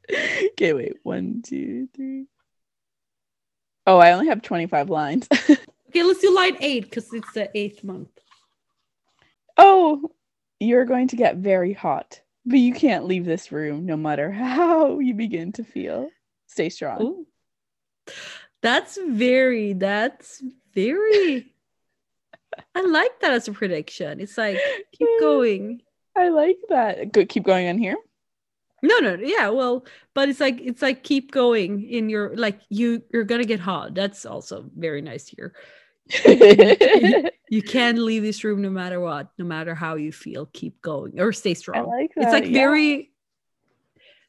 okay, 0.52 0.74
wait. 0.74 0.98
One, 1.04 1.42
two, 1.46 1.88
three. 1.96 2.26
Oh, 3.88 3.98
I 3.98 4.12
only 4.12 4.28
have 4.28 4.42
25 4.42 4.90
lines. 4.90 5.28
Okay, 5.90 6.04
let's 6.04 6.20
do 6.20 6.36
line 6.36 6.56
eight 6.60 6.84
because 6.84 7.12
it's 7.12 7.32
the 7.34 7.50
eighth 7.58 7.84
month. 7.84 8.10
oh, 9.58 10.12
you're 10.60 10.86
going 10.86 11.08
to 11.08 11.16
get 11.16 11.38
very 11.38 11.74
hot, 11.74 12.22
but 12.46 12.60
you 12.60 12.74
can't 12.76 13.06
leave 13.06 13.26
this 13.26 13.52
room 13.52 13.88
no 13.88 13.98
matter 13.98 14.32
how 14.32 15.00
you 15.00 15.16
begin 15.16 15.52
to 15.54 15.64
feel. 15.64 16.10
Stay 16.46 16.70
strong. 16.70 17.02
Ooh. 17.02 17.28
That's 18.62 19.00
very, 19.04 19.74
that's 19.74 20.44
very, 20.76 21.52
I 22.76 22.82
like 22.82 23.20
that 23.22 23.34
as 23.34 23.48
a 23.48 23.52
prediction. 23.52 24.20
It's 24.20 24.38
like, 24.38 24.60
keep 24.92 25.08
going. 25.20 25.82
I 26.16 26.30
like 26.30 26.58
that. 26.70 27.12
Good. 27.12 27.30
Keep 27.30 27.46
going 27.46 27.68
on 27.68 27.80
here. 27.80 27.96
No, 28.82 28.98
no, 29.00 29.16
yeah, 29.22 29.50
well, 29.50 29.86
but 30.14 30.30
it's 30.30 30.40
like 30.40 30.60
it's 30.62 30.82
like 30.82 31.04
keep 31.04 31.32
going 31.32 31.84
in 31.90 32.10
your 32.10 32.36
like 32.36 32.60
you 32.70 33.02
you're 33.12 33.24
gonna 33.26 33.44
get 33.46 33.60
hot. 33.60 33.94
That's 33.94 34.26
also 34.26 34.70
very 34.76 35.02
nice 35.02 35.28
here. 35.28 35.54
You 37.50 37.62
can't 37.68 37.98
leave 37.98 38.24
this 38.24 38.44
room 38.44 38.62
no 38.62 38.70
matter 38.70 39.00
what, 39.00 39.30
no 39.38 39.46
matter 39.46 39.76
how 39.76 39.96
you 39.96 40.12
feel. 40.12 40.48
Keep 40.54 40.82
going 40.82 41.20
or 41.20 41.32
stay 41.34 41.52
I 41.52 41.54
strong. 41.54 41.88
like 41.88 42.12
that. 42.16 42.24
it's 42.24 42.32
like 42.34 42.46
yeah. 42.46 42.52
very. 42.54 43.12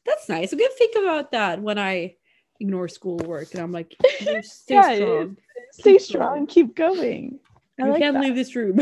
That's 0.05 0.27
nice. 0.29 0.51
I'm 0.51 0.59
gonna 0.59 0.69
think 0.77 0.95
about 0.97 1.31
that 1.31 1.61
when 1.61 1.77
I 1.77 2.15
ignore 2.59 2.87
schoolwork 2.87 3.53
and 3.53 3.61
I'm 3.63 3.71
like, 3.71 3.95
stay 4.41 4.75
Yeah, 4.75 4.95
strong. 4.95 5.37
stay 5.71 5.91
keep 5.93 6.01
strong. 6.01 6.33
going. 6.33 6.47
Keep 6.47 6.75
going. 6.75 7.39
I 7.79 7.85
You 7.85 7.91
like 7.91 8.01
can't 8.01 8.13
that. 8.15 8.23
leave 8.23 8.35
this 8.35 8.55
room. 8.55 8.79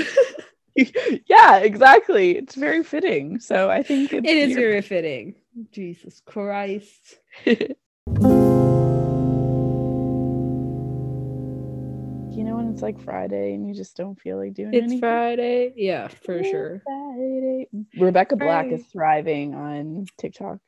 yeah, 0.75 1.57
exactly. 1.57 2.37
It's 2.37 2.55
very 2.55 2.83
fitting. 2.83 3.39
So 3.39 3.69
I 3.69 3.83
think 3.83 4.13
it's 4.13 4.27
it 4.27 4.37
is 4.37 4.55
very 4.55 4.81
fitting. 4.81 5.35
Jesus 5.71 6.21
Christ. 6.25 7.19
you 7.45 7.75
know 12.43 12.55
when 12.55 12.69
it's 12.71 12.81
like 12.81 12.99
Friday 13.01 13.53
and 13.53 13.67
you 13.67 13.73
just 13.73 13.95
don't 13.97 14.19
feel 14.19 14.37
like 14.37 14.53
doing 14.53 14.73
it? 14.73 14.77
It's 14.77 14.83
anything. 14.85 14.99
Friday. 14.99 15.73
Yeah, 15.75 16.07
for 16.07 16.37
It's 16.37 16.49
sure. 16.49 16.81
Friday. 16.85 17.67
Rebecca 17.97 18.35
Black 18.35 18.67
is 18.71 18.85
thriving 18.87 19.55
on 19.55 20.05
TikTok. 20.17 20.59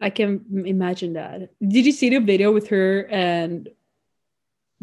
I 0.00 0.10
can 0.10 0.64
imagine 0.66 1.12
that. 1.12 1.50
Did 1.60 1.86
you 1.86 1.92
see 1.92 2.10
the 2.10 2.18
video 2.18 2.50
with 2.52 2.68
her 2.68 3.06
and 3.08 3.68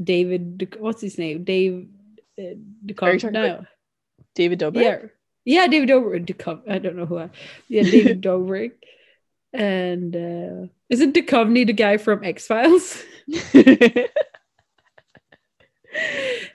David? 0.01 0.77
What's 0.79 1.01
his 1.01 1.17
name? 1.17 1.43
Dave. 1.43 1.87
Uh, 2.37 2.41
Are 2.41 2.45
you 2.45 2.57
Duchovny. 2.85 3.19
talking 3.19 3.31
No. 3.33 3.65
David 4.35 4.59
Dobrik. 4.59 4.81
Yeah. 4.81 4.99
Yeah, 5.43 5.67
David 5.67 5.89
Dobrik. 5.89 6.25
Duchovny. 6.25 6.71
I 6.71 6.77
don't 6.79 6.95
know 6.95 7.05
who. 7.05 7.17
I, 7.19 7.29
yeah, 7.67 7.83
David 7.83 8.21
Dobrik. 8.23 8.71
And 9.53 10.15
uh, 10.15 10.67
isn't 10.89 11.15
Duchovny 11.15 11.65
the 11.65 11.73
guy 11.73 11.97
from 11.97 12.23
X 12.23 12.47
Files? 12.47 13.03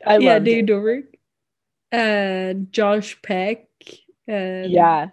I 0.06 0.18
yeah, 0.18 0.20
love 0.34 0.44
David 0.44 0.70
it. 0.70 0.72
Dobrik. 0.72 1.04
And 1.92 2.72
Josh 2.72 3.20
Peck. 3.22 3.66
And 4.26 4.70
Yeah. 4.72 5.08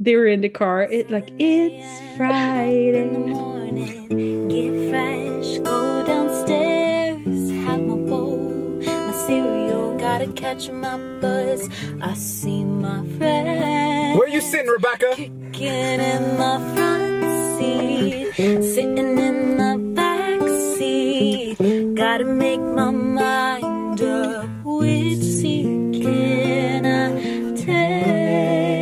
they 0.00 0.16
were 0.16 0.26
in 0.26 0.40
the 0.40 0.48
car. 0.48 0.82
It 0.82 1.10
like 1.10 1.30
it's 1.38 1.40
in 1.40 1.80
the 2.08 2.16
Friday. 2.16 3.10
morning, 3.10 4.48
get 4.48 4.90
fresh, 4.90 5.58
go 5.58 6.04
downstairs, 6.06 7.50
have 7.64 7.80
my 7.80 7.96
bowl, 8.08 8.38
my 8.84 9.12
cereal, 9.26 9.96
gotta 9.98 10.26
catch 10.32 10.70
my 10.70 10.96
buzz. 11.20 11.68
I 12.02 12.14
see 12.14 12.64
my 12.64 13.04
friend. 13.18 14.18
Where 14.18 14.28
you 14.28 14.40
sitting, 14.40 14.68
Rebecca? 14.70 15.14
Kicking 15.56 16.00
in 16.00 16.36
the 16.36 16.54
front 16.74 17.24
seat, 17.56 18.34
sitting 18.62 19.18
in 19.18 19.56
the 19.56 19.78
back 19.94 20.40
seat. 20.76 21.56
Gotta 21.94 22.26
make 22.26 22.60
my 22.60 22.90
mind 22.90 24.02
up. 24.02 24.46
Which 24.64 25.22
seat 25.22 26.02
can 26.02 26.84
I 26.84 27.54
take? 27.56 28.76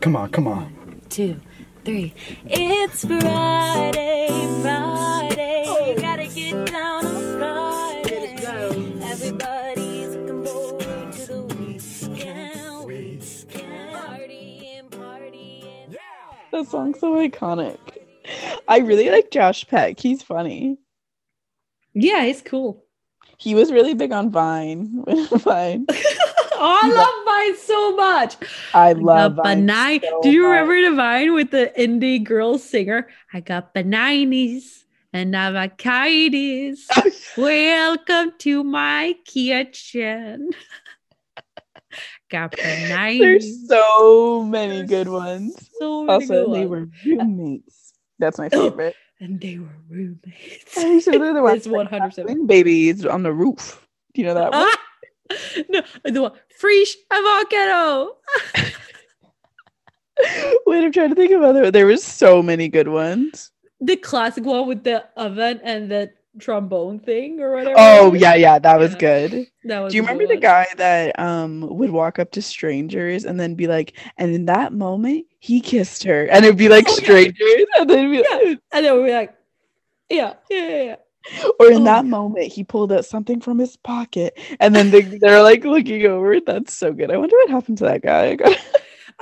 Come 0.00 0.16
on, 0.16 0.30
come 0.30 0.48
on. 0.48 0.72
two, 1.10 1.36
three. 1.84 2.14
It's 2.46 3.04
Friday, 3.04 3.20
Friday. 3.20 4.09
Song's 16.70 17.00
so 17.00 17.14
iconic. 17.16 17.78
I 18.68 18.78
really 18.78 19.10
like 19.10 19.30
Josh 19.30 19.66
Peck. 19.66 19.98
He's 19.98 20.22
funny. 20.22 20.78
Yeah, 21.94 22.24
he's 22.24 22.42
cool. 22.42 22.84
He 23.38 23.54
was 23.54 23.72
really 23.72 23.94
big 23.94 24.12
on 24.12 24.30
Vine. 24.30 25.02
Vine. 25.32 25.86
oh, 25.90 26.78
I 26.82 26.88
love 26.88 27.24
Vine 27.24 27.56
so 27.58 27.96
much. 27.96 28.36
I 28.74 28.92
love 28.92 29.36
got 29.36 29.44
Vine. 29.44 29.66
banai- 29.66 30.02
so 30.02 30.20
Do 30.22 30.30
you 30.30 30.46
remember 30.46 30.90
the 30.90 30.94
Vine 30.94 31.34
with 31.34 31.50
the 31.50 31.72
indie 31.76 32.22
girl 32.22 32.58
singer? 32.58 33.08
I 33.32 33.40
got 33.40 33.74
bananas 33.74 34.84
and 35.12 35.34
avocados. 35.34 36.80
Welcome 37.36 38.32
to 38.38 38.62
my 38.62 39.14
kitchen. 39.24 40.50
Nine. 42.32 43.18
There's 43.20 43.68
so 43.68 44.44
many 44.44 44.84
good 44.86 45.08
ones. 45.08 45.54
So 45.78 46.04
many 46.04 46.12
Also, 46.24 46.46
good 46.46 46.54
they 46.54 46.66
ones. 46.66 46.70
were 46.70 46.88
roommates. 47.16 47.92
That's 48.18 48.38
my 48.38 48.48
favorite. 48.50 48.94
and 49.20 49.40
they 49.40 49.58
were 49.58 49.68
roommates. 49.88 50.74
They're 50.74 51.34
the 51.34 51.42
ones 51.42 51.66
It's 51.66 51.68
100%. 51.68 52.16
having 52.18 52.46
babies 52.46 53.04
on 53.06 53.22
the 53.22 53.32
roof. 53.32 53.86
Do 54.14 54.20
you 54.22 54.26
know 54.28 54.34
that 54.34 54.52
one? 54.52 54.66
Ah! 54.66 54.78
no, 55.68 55.82
the 56.04 56.22
one 56.22 56.32
Fresh 56.58 56.96
avocado. 57.10 58.16
Wait, 60.66 60.84
I'm 60.84 60.92
trying 60.92 61.08
to 61.10 61.14
think 61.14 61.32
of 61.32 61.42
other. 61.42 61.70
There 61.70 61.86
was 61.86 62.02
so 62.04 62.42
many 62.42 62.68
good 62.68 62.88
ones. 62.88 63.50
the 63.80 63.96
classic 63.96 64.44
one 64.44 64.66
with 64.68 64.84
the 64.84 65.04
oven 65.16 65.60
and 65.64 65.90
the 65.90 66.10
trombone 66.40 66.98
thing 66.98 67.40
or 67.40 67.52
whatever. 67.52 67.74
Oh 67.78 68.14
yeah, 68.14 68.34
yeah, 68.34 68.58
that 68.58 68.78
was 68.78 68.92
Yeah. 68.92 68.98
good. 68.98 69.46
That 69.64 69.80
was 69.80 69.92
Do 69.92 69.96
you 69.98 70.02
remember 70.02 70.26
the 70.26 70.40
guy 70.40 70.66
that 70.76 71.18
um 71.18 71.60
would 71.78 71.90
walk 71.90 72.18
up 72.18 72.30
to 72.32 72.42
strangers 72.42 73.24
and 73.24 73.38
then 73.38 73.54
be 73.54 73.66
like, 73.66 73.92
and 74.16 74.34
in 74.34 74.46
that 74.46 74.72
moment 74.72 75.26
he 75.38 75.60
kissed 75.60 76.04
her, 76.04 76.24
and 76.26 76.44
it'd 76.44 76.56
be 76.58 76.68
like 76.68 76.86
Oh, 76.88 76.96
yeah. 77.00 77.04
strangers, 77.04 77.66
and 77.78 77.88
then 77.90 78.10
be 78.10 78.24
Yeah. 78.28 78.54
And 78.72 78.84
then 78.84 78.96
we'd 78.96 79.06
be 79.06 79.12
like, 79.12 79.34
yeah, 80.08 80.34
yeah, 80.50 80.68
yeah, 80.68 80.82
yeah. 80.82 80.96
or 81.60 81.70
in 81.70 81.82
Oh, 81.82 81.84
that 81.84 82.04
moment 82.06 82.52
he 82.52 82.64
pulled 82.64 82.92
out 82.92 83.04
something 83.04 83.40
from 83.40 83.58
his 83.58 83.76
pocket, 83.76 84.38
and 84.58 84.74
then 84.74 84.90
they, 84.90 85.02
they're 85.02 85.42
like 85.42 85.64
looking 85.64 86.06
over. 86.06 86.32
it. 86.32 86.46
That's 86.46 86.72
so 86.74 86.92
good. 86.92 87.10
I 87.10 87.16
wonder 87.18 87.36
what 87.36 87.50
happened 87.50 87.78
to 87.78 87.84
that 87.84 88.02
guy. 88.02 88.36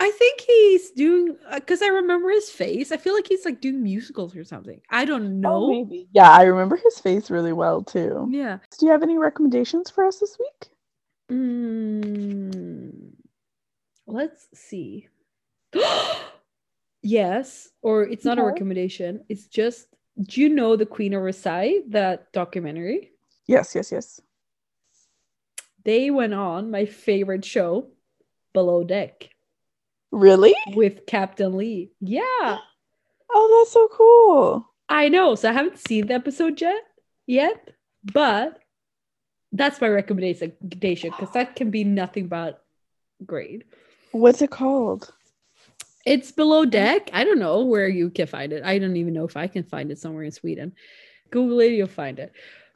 I 0.01 0.11
think 0.13 0.41
he's 0.41 0.91
doing 0.93 1.37
because 1.53 1.83
I 1.83 1.89
remember 1.89 2.31
his 2.31 2.49
face. 2.49 2.93
I 2.93 2.97
feel 2.97 3.15
like 3.15 3.27
he's 3.27 3.45
like 3.45 3.61
doing 3.61 3.83
musicals 3.83 4.37
or 4.37 4.45
something. 4.45 4.81
I 4.91 5.05
don't 5.05 5.41
know. 5.41 5.65
Oh, 5.65 5.69
maybe. 5.69 6.09
Yeah, 6.13 6.31
I 6.31 6.43
remember 6.45 6.77
his 6.77 7.01
face 7.01 7.31
really 7.31 7.53
well 7.53 7.83
too. 7.83 8.29
Yeah. 8.31 8.59
Do 8.79 8.87
you 8.87 8.93
have 8.93 9.03
any 9.03 9.19
recommendations 9.19 9.91
for 9.91 10.05
us 10.05 10.21
this 10.21 10.39
week? 10.39 10.71
Mm, 11.33 13.11
let's 14.07 14.47
see. 14.55 15.09
yes, 17.03 17.69
or 17.83 18.05
it's 18.05 18.25
not 18.25 18.39
a 18.39 18.45
recommendation. 18.45 19.25
It's 19.29 19.47
just. 19.47 19.89
Do 20.21 20.41
you 20.41 20.49
know 20.49 20.75
the 20.75 20.87
Queen 20.87 21.15
of 21.15 21.23
Versailles? 21.23 21.81
That 21.89 22.33
documentary. 22.33 23.13
Yes, 23.47 23.75
yes, 23.75 23.93
yes. 23.93 24.21
They 25.85 26.11
went 26.11 26.35
on 26.35 26.71
my 26.71 26.87
favorite 26.87 27.45
show, 27.45 27.89
Below 28.53 28.83
Deck, 28.83 29.31
Really? 30.11 30.55
with 30.75 31.07
Captain 31.07 31.57
Lee. 31.57 31.93
Yeah. 32.01 32.59
Oh, 33.31 33.59
that's 33.61 33.73
so 33.75 33.89
cool. 33.89 34.67
I 34.89 35.11
know. 35.11 35.35
So 35.35 35.51
I 35.51 35.53
haven't 35.53 35.79
seen 35.79 36.07
the 36.07 36.15
episode 36.15 36.59
yet, 36.63 36.81
yet, 37.27 37.69
but 38.11 38.59
that's 39.53 39.83
my 39.83 39.89
recommendation 39.89 40.55
because 40.71 41.31
that 41.35 41.55
can 41.55 41.71
be 41.71 41.85
nothing 41.85 42.29
but 42.29 42.65
great. 43.27 43.65
What's 44.13 44.41
it 44.41 44.51
called? 44.51 45.13
It's 46.07 46.33
below 46.33 46.65
deck. 46.65 47.11
I 47.13 47.25
don't 47.25 47.39
know 47.39 47.65
where 47.65 47.87
you 47.87 48.09
can 48.09 48.27
find 48.27 48.51
it. 48.53 48.65
I 48.65 48.79
don't 48.79 48.97
even 48.97 49.13
know 49.13 49.25
if 49.25 49.37
I 49.37 49.47
can 49.47 49.63
find 49.63 49.91
it 49.91 49.99
somewhere 49.99 50.25
in 50.25 50.33
Sweden. 50.33 50.73
Google 51.31 51.61
it, 51.61 51.73
you'll 51.73 51.87
find 51.87 52.19
it. 52.19 52.33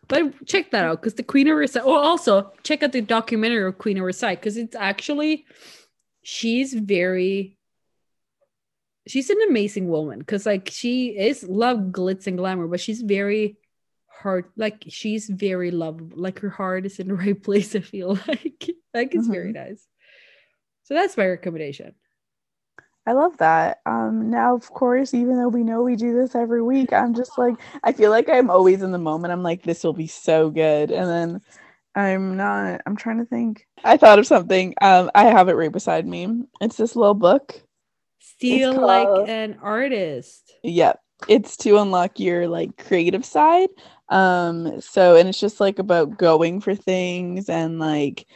But 0.09 0.47
check 0.47 0.71
that 0.73 0.85
out 0.85 1.01
because 1.01 1.15
the 1.15 1.23
Queen 1.23 1.49
of 1.49 1.57
Versailles. 1.57 1.85
Oh, 1.85 1.97
also 1.97 2.53
check 2.63 2.83
out 2.83 2.93
the 2.93 3.01
documentary 3.01 3.67
of 3.67 3.79
Queen 3.79 3.97
of 3.97 4.03
Versailles 4.03 4.35
because 4.35 4.59
it's 4.59 4.77
actually 4.77 5.47
she's 6.23 6.73
very 6.73 7.57
she's 9.07 9.31
an 9.31 9.39
amazing 9.49 9.89
woman 9.89 10.21
because 10.21 10.47
like 10.47 10.71
she 10.71 11.09
is 11.09 11.43
love 11.43 11.79
glitz 11.91 12.27
and 12.27 12.39
glamour, 12.39 12.67
but 12.67 12.81
she's 12.81 13.03
very 13.03 13.57
hard 14.09 14.45
like 14.57 14.85
she's 14.89 15.29
very 15.29 15.71
lovable. 15.71 16.21
Like 16.21 16.39
her 16.41 16.51
heart 16.51 16.87
is 16.87 16.99
in 16.99 17.09
the 17.09 17.15
right 17.27 17.41
place. 17.41 17.75
I 17.75 17.81
feel 17.81 18.19
like 18.27 18.71
like 18.95 19.15
it's 19.15 19.29
very 19.29 19.53
nice. 19.53 19.87
So 20.85 20.95
that's 20.95 21.17
my 21.17 21.27
recommendation. 21.27 21.95
I 23.05 23.13
love 23.13 23.37
that. 23.39 23.81
Um, 23.85 24.31
now, 24.31 24.55
of 24.55 24.71
course, 24.71 25.13
even 25.13 25.37
though 25.37 25.49
we 25.49 25.65
know 25.65 25.83
we 25.83 25.97
do 25.97 26.15
this 26.15 26.37
every 26.37 26.63
week, 26.63 26.93
I'm 26.93 27.15
just 27.15 27.37
like, 27.37 27.57
I 27.83 27.91
feel 27.91 28.11
like 28.11 28.29
I'm 28.29 28.49
always 28.49 28.81
in 28.81 28.93
the 28.93 28.99
moment. 28.99 29.33
I'm 29.33 29.43
like, 29.43 29.65
this 29.65 29.83
will 29.83 29.93
be 29.93 30.07
so 30.07 30.51
good. 30.51 30.93
And 30.93 31.09
then 31.09 31.41
I'm 31.95 32.37
not, 32.37 32.81
I'm 32.87 32.97
trying 32.97 33.19
to 33.19 33.25
think. 33.27 33.67
I 33.85 33.97
thought 33.97 34.19
of 34.19 34.27
something. 34.27 34.75
Um, 34.81 35.11
I 35.15 35.25
have 35.25 35.49
it 35.49 35.55
right 35.57 35.73
beside 35.73 36.07
me. 36.07 36.45
It's 36.61 36.77
this 36.77 36.97
little 36.97 37.15
book. 37.15 37.63
Feel 38.19 38.75
called- 38.75 39.21
like 39.21 39.29
an 39.29 39.59
artist. 39.63 40.53
Yep. 40.63 40.99
It's 41.29 41.57
to 41.59 41.79
unlock 41.79 42.19
your 42.19 42.49
like 42.49 42.77
creative 42.77 43.25
side. 43.25 43.69
Um, 44.09 44.81
so 44.81 45.17
and 45.17 45.29
it's 45.29 45.39
just 45.41 45.61
like 45.61 45.79
about 45.79 46.19
going 46.19 46.61
for 46.61 46.75
things 46.75 47.49
and 47.49 47.79
like 47.79 48.27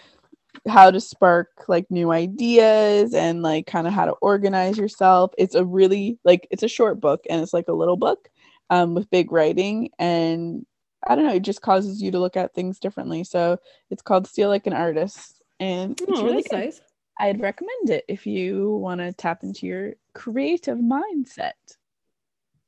how 0.69 0.91
to 0.91 1.01
spark 1.01 1.49
like 1.69 1.91
new 1.91 2.11
ideas 2.13 3.13
and 3.13 3.43
like 3.43 3.67
kind 3.67 3.87
of 3.87 3.93
how 3.93 4.07
to 4.07 4.13
organize 4.23 4.79
yourself. 4.79 5.33
It's 5.37 5.55
a 5.55 5.65
really 5.65 6.19
like 6.25 6.47
it's 6.51 6.63
a 6.63 6.69
short 6.69 7.01
book 7.01 7.25
and 7.29 7.43
it's 7.43 7.53
like 7.53 7.69
a 7.69 7.73
little 7.73 7.97
book 7.97 8.29
um 8.71 8.95
with 8.95 9.11
big 9.11 9.33
writing 9.33 9.91
and 9.99 10.65
I 11.07 11.15
don't 11.15 11.27
know, 11.27 11.35
it 11.35 11.43
just 11.43 11.63
causes 11.63 12.03
you 12.03 12.11
to 12.11 12.19
look 12.19 12.37
at 12.37 12.55
things 12.55 12.79
differently. 12.79 13.25
So 13.25 13.59
it's 13.91 14.03
called 14.03 14.27
Steal 14.27 14.49
Like 14.49 14.67
an 14.67 14.73
Artist 14.73 15.43
and 15.61 15.93
it's 15.93 16.21
Oh, 16.21 16.25
really 16.25 16.37
that's 16.37 16.49
good. 16.49 16.59
nice. 16.59 16.81
I'd 17.19 17.41
recommend 17.41 17.91
it 17.91 18.05
if 18.09 18.27
you 18.27 18.77
want 18.77 19.01
to 19.01 19.13
tap 19.13 19.43
into 19.43 19.67
your 19.67 19.95
creative 20.15 20.79
mindset. 20.79 21.53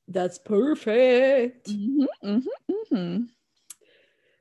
That's 0.07 0.39
perfect. 0.39 1.68
hmm 1.68 2.05
hmm 2.22 2.39
hmm 2.91 3.22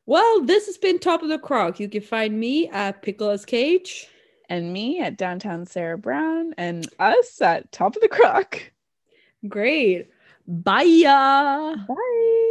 Well, 0.06 0.46
this 0.46 0.68
has 0.68 0.78
been 0.78 1.00
Top 1.00 1.24
of 1.24 1.30
the 1.30 1.40
Croc. 1.40 1.80
You 1.80 1.90
can 1.90 2.02
find 2.02 2.40
me 2.40 2.70
at 2.70 3.02
Pickles 3.02 3.46
Cage. 3.46 4.08
And 4.50 4.72
me 4.72 5.02
at 5.02 5.18
downtown 5.18 5.66
Sarah 5.66 5.98
Brown, 5.98 6.54
and 6.58 6.88
us 7.00 7.42
at 7.42 7.70
Top 7.74 7.98
of 7.98 8.02
the 8.02 8.08
Croc. 8.08 8.72
Great. 9.50 10.08
Bye. 10.48 11.02
Bye. 11.86 12.44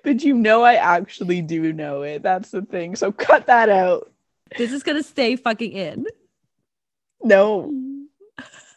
but 0.04 0.22
you 0.22 0.34
know 0.34 0.62
I 0.62 0.74
actually 0.74 1.42
do 1.42 1.72
know 1.72 2.02
it. 2.02 2.22
That's 2.22 2.50
the 2.50 2.62
thing. 2.62 2.96
So 2.96 3.12
cut 3.12 3.46
that 3.46 3.68
out. 3.68 4.12
This 4.56 4.72
is 4.72 4.82
gonna 4.82 5.02
stay 5.02 5.36
fucking 5.36 5.72
in. 5.72 6.06
No. 7.22 7.72